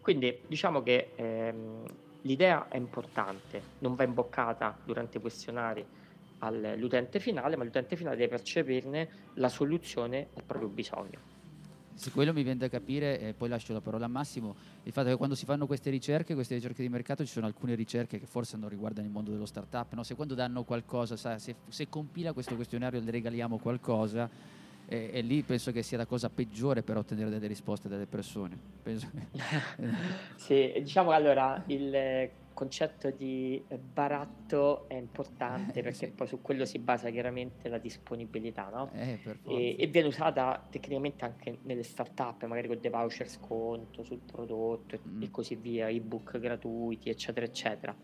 Quindi 0.00 0.44
diciamo 0.48 0.82
che 0.82 1.12
ehm, 1.16 1.84
l'idea 2.22 2.68
è 2.68 2.76
importante, 2.76 3.74
non 3.78 3.94
va 3.94 4.04
imboccata 4.04 4.80
durante 4.84 5.18
i 5.18 5.20
questionari 5.20 5.86
all'utente 6.40 7.20
finale, 7.20 7.56
ma 7.56 7.64
l'utente 7.64 7.96
finale 7.96 8.16
deve 8.16 8.28
percepirne 8.28 9.08
la 9.34 9.48
soluzione 9.48 10.28
al 10.34 10.44
proprio 10.44 10.68
bisogno. 10.68 11.38
Su 11.94 12.12
quello 12.12 12.32
mi 12.32 12.42
viene 12.42 12.58
da 12.58 12.68
capire, 12.68 13.20
e 13.20 13.34
poi 13.34 13.50
lascio 13.50 13.74
la 13.74 13.82
parola 13.82 14.06
a 14.06 14.08
Massimo, 14.08 14.56
il 14.84 14.92
fatto 14.92 15.08
che 15.08 15.16
quando 15.16 15.34
si 15.34 15.44
fanno 15.44 15.66
queste 15.66 15.90
ricerche, 15.90 16.32
queste 16.34 16.54
ricerche 16.54 16.80
di 16.80 16.88
mercato, 16.88 17.26
ci 17.26 17.30
sono 17.30 17.44
alcune 17.44 17.74
ricerche 17.74 18.18
che 18.18 18.24
forse 18.24 18.56
non 18.56 18.70
riguardano 18.70 19.06
il 19.06 19.12
mondo 19.12 19.30
dello 19.30 19.44
startup, 19.44 19.92
no? 19.92 20.02
se 20.02 20.14
quando 20.14 20.34
danno 20.34 20.64
qualcosa, 20.64 21.16
sa, 21.16 21.38
se, 21.38 21.56
se 21.68 21.90
compila 21.90 22.32
questo 22.32 22.54
questionario 22.54 23.00
le 23.00 23.10
regaliamo 23.10 23.58
qualcosa, 23.58 24.30
e, 24.86 25.10
e, 25.12 25.20
lì 25.20 25.42
penso 25.42 25.72
che 25.72 25.82
sia 25.82 25.98
la 25.98 26.06
cosa 26.06 26.30
peggiore 26.30 26.82
per 26.82 26.96
ottenere 26.96 27.28
delle 27.28 27.46
risposte 27.46 27.88
dalle 27.88 28.06
persone. 28.06 28.58
sì, 30.36 30.72
diciamo 30.80 31.10
allora 31.10 31.62
il 31.66 32.30
concetto 32.52 33.10
di 33.10 33.62
eh, 33.68 33.78
baratto 33.78 34.88
è 34.88 34.94
importante 34.94 35.78
eh, 35.78 35.82
perché 35.82 36.06
sì. 36.06 36.10
poi 36.10 36.26
su 36.26 36.40
quello 36.42 36.64
si 36.64 36.78
basa 36.78 37.10
chiaramente 37.10 37.68
la 37.68 37.78
disponibilità, 37.78 38.68
no? 38.68 38.90
Eh, 38.92 39.18
e, 39.46 39.76
e, 39.78 39.86
viene 39.86 40.08
usata 40.08 40.66
tecnicamente 40.70 41.24
anche 41.24 41.58
nelle 41.62 41.82
start-up, 41.82 42.44
magari 42.44 42.68
con 42.68 42.78
dei 42.80 42.90
voucher 42.90 43.28
sconto 43.28 44.02
sul 44.02 44.18
prodotto 44.18 44.98
mm. 45.06 45.22
e 45.22 45.30
così 45.30 45.54
via, 45.54 45.88
ebook 45.88 46.38
gratuiti, 46.38 47.08
eccetera, 47.08 47.46
eccetera. 47.46 47.96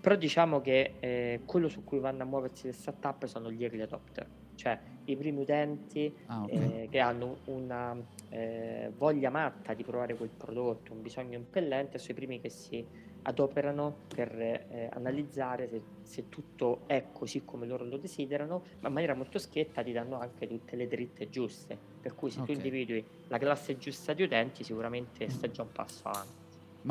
Però 0.00 0.14
diciamo 0.14 0.60
che 0.60 0.94
eh, 1.00 1.40
quello 1.44 1.68
su 1.68 1.84
cui 1.84 1.98
vanno 1.98 2.22
a 2.22 2.26
muoversi 2.26 2.66
le 2.66 2.72
start-up 2.72 3.24
sono 3.26 3.50
gli 3.50 3.64
early 3.64 3.80
adopter, 3.80 4.26
cioè 4.54 4.78
i 5.06 5.16
primi 5.16 5.40
utenti 5.40 6.14
ah, 6.26 6.42
okay. 6.42 6.82
eh, 6.82 6.88
che 6.88 6.98
hanno 6.98 7.38
una 7.46 7.96
eh, 8.30 8.90
voglia 8.96 9.30
matta 9.30 9.74
di 9.74 9.82
provare 9.82 10.14
quel 10.14 10.30
prodotto, 10.30 10.92
un 10.92 11.02
bisogno 11.02 11.36
impellente, 11.36 11.98
sono 11.98 12.12
i 12.12 12.14
primi 12.14 12.40
che 12.40 12.48
si 12.48 12.86
adoperano 13.24 13.94
per 14.14 14.30
eh, 14.38 14.88
analizzare 14.92 15.68
se, 15.68 15.82
se, 16.02 16.28
tutto 16.28 16.80
è 16.86 17.04
così 17.12 17.42
come 17.44 17.66
loro 17.66 17.84
lo 17.84 17.96
desiderano, 17.96 18.62
ma 18.80 18.88
in 18.88 18.94
maniera 18.94 19.14
molto 19.14 19.38
schietta 19.38 19.82
ti 19.82 19.92
danno 19.92 20.18
anche 20.18 20.46
tutte 20.46 20.76
le 20.76 20.86
dritte 20.88 21.28
giuste. 21.30 21.76
Per 22.00 22.14
cui 22.14 22.30
se 22.30 22.40
okay. 22.40 22.54
tu 22.54 22.60
individui 22.60 23.04
la 23.28 23.38
classe 23.38 23.78
giusta 23.78 24.12
di 24.12 24.22
utenti, 24.22 24.64
sicuramente 24.64 25.28
stai 25.30 25.50
già 25.50 25.62
un 25.62 25.72
passo 25.72 26.02
avanti. 26.04 26.42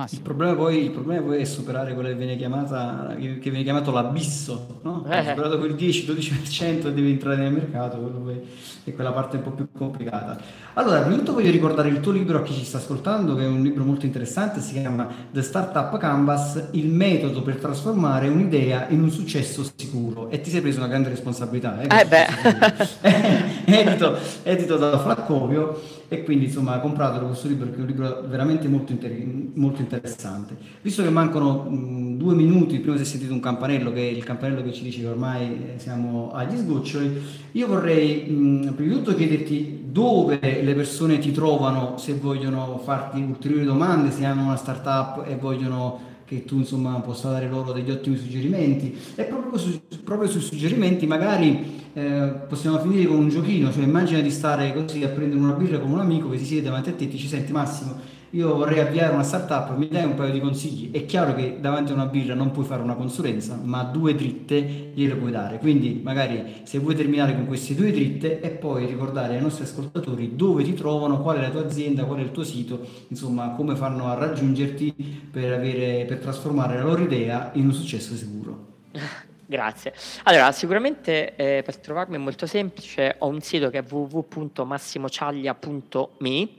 Il 0.09 0.21
problema, 0.21 0.55
poi, 0.55 0.85
il 0.85 0.89
problema, 0.89 1.21
poi, 1.23 1.41
è 1.41 1.43
superare 1.43 1.93
quello 1.93 2.09
che 2.09 2.15
viene, 2.15 2.35
chiamata, 2.35 3.13
che 3.15 3.37
viene 3.39 3.61
chiamato 3.61 3.91
l'abisso, 3.91 4.79
no? 4.81 5.05
Eh. 5.07 5.23
Superato 5.23 5.59
quel 5.59 5.75
10-12% 5.75 6.87
e 6.87 6.93
devi 6.93 7.11
entrare 7.11 7.35
nel 7.35 7.53
mercato, 7.53 7.99
quello 7.99 8.41
è 8.83 8.93
quella 8.93 9.11
parte 9.11 9.37
un 9.37 9.43
po' 9.43 9.51
più 9.51 9.69
complicata. 9.83 10.37
Allora, 10.75 10.99
prima 10.99 11.15
di 11.15 11.19
tutto 11.19 11.33
voglio 11.33 11.51
ricordare 11.51 11.89
il 11.89 11.99
tuo 11.99 12.11
libro 12.11 12.39
a 12.39 12.41
chi 12.41 12.53
ci 12.53 12.65
sta 12.65 12.77
ascoltando, 12.77 13.35
che 13.35 13.43
è 13.43 13.47
un 13.47 13.61
libro 13.61 13.83
molto 13.83 14.05
interessante, 14.05 14.59
si 14.59 14.73
chiama 14.73 15.07
The 15.31 15.41
Startup 15.41 15.95
Canvas, 15.97 16.69
il 16.71 16.87
metodo 16.87 17.41
per 17.43 17.57
trasformare 17.57 18.27
un'idea 18.27 18.87
in 18.89 19.01
un 19.01 19.11
successo 19.11 19.63
sicuro. 19.75 20.29
E 20.29 20.41
ti 20.41 20.49
sei 20.49 20.61
preso 20.61 20.79
una 20.79 20.87
grande 20.87 21.09
responsabilità, 21.09 21.79
eh? 21.81 22.01
eh 22.01 22.05
beh. 22.05 23.61
edito, 23.65 24.17
edito 24.43 24.77
da 24.77 24.97
Flaccovio 24.97 25.81
e 26.13 26.23
quindi 26.23 26.45
insomma 26.45 26.77
compratelo 26.79 27.25
questo 27.25 27.47
libro 27.47 27.65
perché 27.65 27.79
è 27.79 27.83
un 27.83 27.87
libro 27.87 28.23
veramente 28.27 28.67
molto, 28.67 28.91
inter- 28.91 29.25
molto 29.55 29.81
interessante. 29.81 30.55
Visto 30.81 31.01
che 31.01 31.09
mancano 31.09 31.63
mh, 31.63 32.17
due 32.17 32.35
minuti, 32.35 32.79
prima 32.79 32.95
si 32.97 33.03
è 33.03 33.05
sentito 33.05 33.33
un 33.33 33.39
campanello 33.39 33.91
che 33.91 33.99
è 33.99 34.11
il 34.11 34.23
campanello 34.23 34.61
che 34.63 34.73
ci 34.73 34.83
dice 34.83 35.01
che 35.01 35.07
ormai 35.07 35.73
eh, 35.75 35.79
siamo 35.79 36.31
agli 36.33 36.57
sgoccioli, 36.57 37.21
io 37.53 37.67
vorrei 37.67 38.29
mh, 38.29 38.73
prima 38.75 38.93
di 38.93 38.99
tutto 38.99 39.15
chiederti 39.15 39.72
dove 39.85 40.39
le 40.61 40.73
persone 40.73 41.17
ti 41.17 41.31
trovano 41.31 41.97
se 41.97 42.13
vogliono 42.13 42.79
farti 42.83 43.21
ulteriori 43.21 43.65
domande, 43.65 44.11
se 44.11 44.25
hanno 44.25 44.43
una 44.43 44.55
startup 44.55 45.25
e 45.27 45.35
vogliono 45.35 46.11
che 46.25 46.45
tu 46.45 46.57
insomma 46.57 46.93
possa 46.99 47.29
dare 47.29 47.47
loro 47.49 47.71
degli 47.73 47.91
ottimi 47.91 48.17
suggerimenti. 48.17 48.97
E 49.15 49.23
proprio, 49.23 49.57
su, 49.57 49.79
proprio 50.03 50.29
sui 50.29 50.41
suggerimenti 50.41 51.05
magari 51.05 51.81
eh, 51.93 52.33
possiamo 52.47 52.79
finire 52.79 53.05
con 53.05 53.17
un 53.17 53.29
giochino, 53.29 53.71
cioè 53.71 53.83
immagina 53.83 54.19
di 54.21 54.31
stare 54.31 54.73
così 54.73 55.03
a 55.03 55.09
prendere 55.09 55.39
una 55.39 55.53
birra 55.53 55.79
con 55.79 55.91
un 55.91 55.99
amico 55.99 56.29
che 56.29 56.37
si 56.37 56.45
siede 56.45 56.63
davanti 56.63 56.89
a 56.89 56.93
te 56.93 57.03
e 57.03 57.07
ti 57.07 57.17
ci 57.17 57.27
senti 57.27 57.51
Massimo 57.51 58.12
io 58.33 58.55
vorrei 58.55 58.79
avviare 58.79 59.13
una 59.13 59.21
startup, 59.21 59.75
mi 59.75 59.87
dai 59.87 60.05
un 60.05 60.15
paio 60.15 60.31
di 60.31 60.39
consigli? 60.39 60.89
È 60.91 61.05
chiaro 61.05 61.35
che 61.35 61.57
davanti 61.59 61.91
a 61.91 61.93
una 61.93 62.07
birra 62.07 62.33
non 62.33 62.49
puoi 62.49 62.65
fare 62.65 62.81
una 62.81 62.95
consulenza, 62.95 63.59
ma 63.61 63.83
due 63.83 64.15
dritte 64.15 64.89
gliele 64.93 65.13
puoi 65.13 65.29
dare. 65.29 65.59
Quindi 65.59 66.01
magari 66.03 66.61
se 66.63 66.79
vuoi 66.79 66.95
terminare 66.95 67.35
con 67.35 67.45
queste 67.45 67.75
due 67.75 67.91
dritte 67.91 68.41
e 68.41 68.49
poi 68.49 68.87
ricordare 68.87 69.35
ai 69.35 69.41
nostri 69.41 69.65
ascoltatori 69.65 70.35
dove 70.35 70.63
ti 70.63 70.73
trovano, 70.73 71.21
qual 71.21 71.37
è 71.37 71.41
la 71.41 71.51
tua 71.51 71.63
azienda, 71.63 72.05
qual 72.05 72.17
è 72.19 72.23
il 72.23 72.31
tuo 72.31 72.43
sito, 72.43 72.83
insomma 73.09 73.49
come 73.49 73.75
fanno 73.75 74.07
a 74.07 74.15
raggiungerti 74.15 75.27
per, 75.31 75.53
avere, 75.53 76.05
per 76.05 76.17
trasformare 76.17 76.77
la 76.77 76.83
loro 76.83 77.03
idea 77.03 77.51
in 77.53 77.65
un 77.65 77.73
successo 77.73 78.15
sicuro. 78.15 78.65
Grazie. 79.45 79.93
Allora, 80.23 80.51
sicuramente 80.51 81.35
eh, 81.35 81.61
per 81.63 81.77
trovarmi 81.77 82.15
è 82.15 82.19
molto 82.19 82.47
semplice, 82.47 83.17
ho 83.19 83.27
un 83.27 83.41
sito 83.41 83.69
che 83.69 83.77
è 83.77 83.83
www.massimociaglia.me 83.87 86.49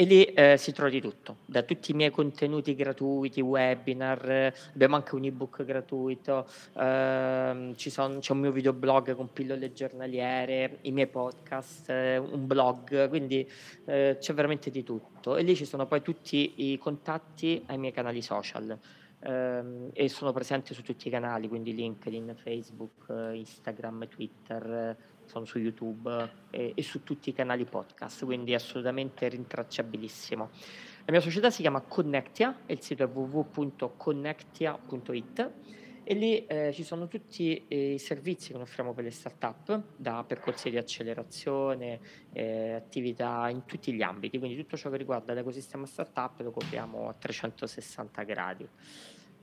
e 0.00 0.04
lì 0.04 0.22
eh, 0.26 0.56
si 0.56 0.70
trova 0.70 0.90
di 0.90 1.00
tutto, 1.00 1.38
da 1.44 1.64
tutti 1.64 1.90
i 1.90 1.94
miei 1.94 2.12
contenuti 2.12 2.76
gratuiti, 2.76 3.40
webinar, 3.40 4.30
eh, 4.30 4.54
abbiamo 4.72 4.94
anche 4.94 5.16
un 5.16 5.24
ebook 5.24 5.64
gratuito, 5.64 6.46
ehm, 6.76 7.74
son, 7.74 8.20
c'è 8.20 8.32
un 8.32 8.38
mio 8.38 8.52
videoblog 8.52 9.16
con 9.16 9.32
pillole 9.32 9.72
giornaliere, 9.72 10.78
i 10.82 10.92
miei 10.92 11.08
podcast, 11.08 11.90
eh, 11.90 12.16
un 12.16 12.46
blog, 12.46 13.08
quindi 13.08 13.50
eh, 13.86 14.18
c'è 14.20 14.34
veramente 14.34 14.70
di 14.70 14.84
tutto 14.84 15.34
e 15.34 15.42
lì 15.42 15.56
ci 15.56 15.64
sono 15.64 15.84
poi 15.86 16.00
tutti 16.00 16.70
i 16.70 16.78
contatti 16.78 17.64
ai 17.66 17.78
miei 17.78 17.92
canali 17.92 18.22
social. 18.22 18.78
Ehm, 19.20 19.90
e 19.94 20.08
sono 20.08 20.30
presente 20.30 20.74
su 20.74 20.82
tutti 20.82 21.08
i 21.08 21.10
canali, 21.10 21.48
quindi 21.48 21.74
LinkedIn, 21.74 22.36
Facebook, 22.40 23.08
eh, 23.08 23.34
Instagram, 23.34 24.06
Twitter, 24.06 24.96
sono 25.28 25.44
su 25.44 25.58
YouTube 25.58 26.30
e, 26.50 26.72
e, 26.74 26.82
su 26.82 27.04
tutti 27.04 27.30
i 27.30 27.32
canali 27.32 27.64
podcast, 27.64 28.24
quindi 28.24 28.54
assolutamente 28.54 29.28
rintracciabilissimo. 29.28 30.50
La 31.04 31.12
mia 31.12 31.20
società 31.20 31.50
si 31.50 31.60
chiama 31.62 31.82
Connectia, 31.82 32.62
il 32.66 32.80
sito 32.80 33.04
è 33.04 33.06
www.connectia.it 33.06 35.52
e 36.10 36.14
lì 36.14 36.46
eh, 36.46 36.72
ci 36.72 36.84
sono 36.84 37.06
tutti 37.06 37.66
i 37.68 37.98
servizi 37.98 38.52
che 38.52 38.58
offriamo 38.58 38.94
per 38.94 39.04
le 39.04 39.10
start-up, 39.10 39.82
da 39.94 40.24
percorsi 40.26 40.70
di 40.70 40.78
accelerazione, 40.78 42.00
eh, 42.32 42.72
attività 42.72 43.50
in 43.50 43.66
tutti 43.66 43.92
gli 43.92 44.00
ambiti, 44.00 44.38
quindi 44.38 44.56
tutto 44.56 44.78
ciò 44.78 44.88
che 44.88 44.96
riguarda 44.96 45.34
l'ecosistema 45.34 45.84
startup 45.84 46.40
lo 46.40 46.50
copriamo 46.50 47.10
a 47.10 47.12
360 47.12 48.22
gradi. 48.22 48.66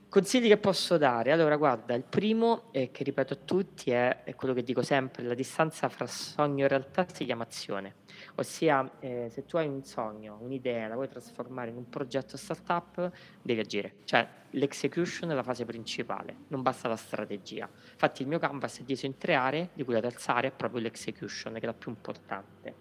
Consigli 0.08 0.46
che 0.46 0.56
posso 0.56 0.96
dare? 0.98 1.32
Allora, 1.32 1.56
guarda, 1.56 1.92
il 1.94 2.04
primo, 2.04 2.68
eh, 2.70 2.92
che 2.92 3.02
ripeto 3.02 3.34
a 3.34 3.38
tutti, 3.44 3.90
è, 3.90 4.22
è, 4.22 4.34
quello 4.36 4.54
che 4.54 4.62
dico 4.62 4.80
sempre, 4.82 5.24
la 5.24 5.34
distanza 5.34 5.88
fra 5.88 6.06
sogno 6.06 6.64
e 6.64 6.68
realtà 6.68 7.04
si 7.12 7.24
chiama 7.24 7.42
azione. 7.42 7.96
Ossia, 8.36 8.88
eh, 9.00 9.28
se 9.30 9.44
tu 9.44 9.56
hai 9.56 9.66
un 9.66 9.82
sogno, 9.82 10.38
un'idea, 10.40 10.86
la 10.86 10.94
vuoi 10.94 11.08
trasformare 11.08 11.70
in 11.70 11.76
un 11.76 11.88
progetto 11.88 12.36
startup, 12.36 13.10
devi 13.42 13.60
agire. 13.60 13.96
Cioè, 14.04 14.26
l'execution 14.50 15.32
è 15.32 15.34
la 15.34 15.42
fase 15.42 15.64
principale, 15.64 16.36
non 16.48 16.62
basta 16.62 16.86
la 16.86 16.96
strategia. 16.96 17.68
Infatti 17.90 18.22
il 18.22 18.28
mio 18.28 18.38
canvas 18.38 18.78
è 18.78 18.82
diviso 18.82 19.06
in 19.06 19.18
tre 19.18 19.34
aree, 19.34 19.70
di 19.74 19.82
cui 19.82 19.92
la 19.92 20.00
terza 20.00 20.36
area 20.36 20.50
è 20.50 20.52
proprio 20.52 20.80
l'execution, 20.80 21.52
che 21.54 21.60
è 21.60 21.66
la 21.66 21.74
più 21.74 21.90
importante. 21.90 22.74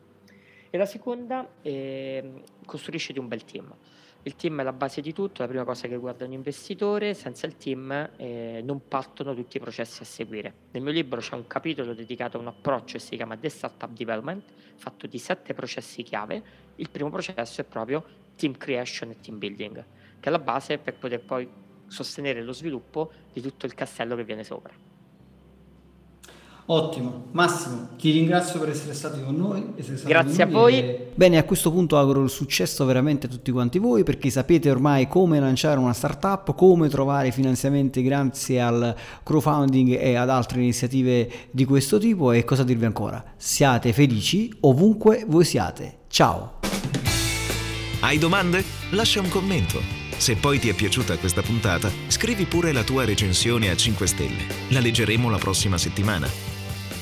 E 0.69 0.77
la 0.77 0.85
seconda, 0.85 1.47
eh, 1.61 2.43
costruisci 2.65 3.17
un 3.17 3.27
bel 3.27 3.43
team. 3.43 3.75
Il 4.25 4.35
team 4.35 4.59
è 4.61 4.63
la 4.63 4.73
base 4.73 5.01
di 5.01 5.13
tutto, 5.13 5.43
la 5.43 5.47
prima 5.47 5.63
cosa 5.63 5.87
che 5.87 5.97
guarda 5.97 6.25
un 6.25 6.31
investitore, 6.31 7.13
senza 7.13 7.45
il 7.45 7.57
team 7.57 8.09
eh, 8.15 8.59
non 8.63 8.87
partono 8.87 9.35
tutti 9.35 9.57
i 9.57 9.59
processi 9.59 10.01
a 10.01 10.05
seguire. 10.05 10.53
Nel 10.71 10.81
mio 10.81 10.91
libro 10.91 11.19
c'è 11.19 11.35
un 11.35 11.45
capitolo 11.45 11.93
dedicato 11.93 12.37
a 12.37 12.39
un 12.39 12.47
approccio 12.47 12.93
che 12.93 13.03
si 13.03 13.15
chiama 13.17 13.37
The 13.37 13.49
Startup 13.49 13.91
Development, 13.91 14.43
fatto 14.77 15.05
di 15.05 15.19
sette 15.19 15.53
processi 15.53 16.01
chiave. 16.01 16.41
Il 16.77 16.89
primo 16.89 17.11
processo 17.11 17.61
è 17.61 17.65
proprio 17.65 18.03
team 18.35 18.57
creation 18.57 19.11
e 19.11 19.19
team 19.19 19.37
building, 19.37 19.85
che 20.19 20.27
è 20.27 20.31
la 20.31 20.39
base 20.39 20.79
per 20.79 20.95
poter 20.95 21.23
poi 21.23 21.47
sostenere 21.85 22.41
lo 22.41 22.51
sviluppo 22.51 23.11
di 23.31 23.41
tutto 23.41 23.67
il 23.67 23.75
castello 23.75 24.15
che 24.15 24.23
viene 24.23 24.43
sopra. 24.43 24.84
Ottimo, 26.67 27.25
Massimo, 27.31 27.89
ti 27.95 28.09
ringrazio 28.09 28.59
per 28.59 28.69
essere 28.69 28.95
stati 28.95 29.21
con 29.23 29.35
noi. 29.35 29.63
Grazie 30.03 30.45
con 30.45 30.55
a 30.55 30.57
voi. 30.59 30.73
e- 30.79 31.11
Bene, 31.13 31.37
a 31.37 31.43
questo 31.43 31.71
punto 31.71 31.95
auguro 31.95 32.23
il 32.23 32.29
successo 32.31 32.85
veramente 32.85 33.27
a 33.27 33.29
tutti 33.29 33.51
quanti 33.51 33.77
voi 33.77 34.03
perché 34.03 34.31
sapete 34.31 34.71
ormai 34.71 35.07
come 35.07 35.39
lanciare 35.39 35.77
una 35.77 35.93
startup, 35.93 36.55
come 36.55 36.89
trovare 36.89 37.31
finanziamenti 37.31 38.01
grazie 38.01 38.59
al 38.61 38.95
crowdfunding 39.21 39.95
e 39.95 40.15
ad 40.15 40.29
altre 40.29 40.59
iniziative 40.59 41.29
di 41.51 41.65
questo 41.65 41.99
tipo 41.99 42.31
e 42.31 42.43
cosa 42.43 42.63
dirvi 42.63 42.85
ancora. 42.85 43.23
Siate 43.37 43.93
felici 43.93 44.51
ovunque 44.61 45.23
voi 45.27 45.45
siate. 45.45 45.99
Ciao! 46.07 46.53
Hai 47.99 48.17
domande? 48.17 48.63
Lascia 48.91 49.19
un 49.19 49.29
commento. 49.29 49.79
Se 50.17 50.35
poi 50.35 50.57
ti 50.57 50.69
è 50.69 50.73
piaciuta 50.73 51.17
questa 51.17 51.41
puntata, 51.43 51.91
scrivi 52.07 52.45
pure 52.45 52.71
la 52.71 52.83
tua 52.83 53.05
recensione 53.05 53.69
a 53.69 53.75
5 53.75 54.07
stelle. 54.07 54.43
La 54.69 54.79
leggeremo 54.79 55.29
la 55.29 55.37
prossima 55.37 55.77
settimana. 55.77 56.54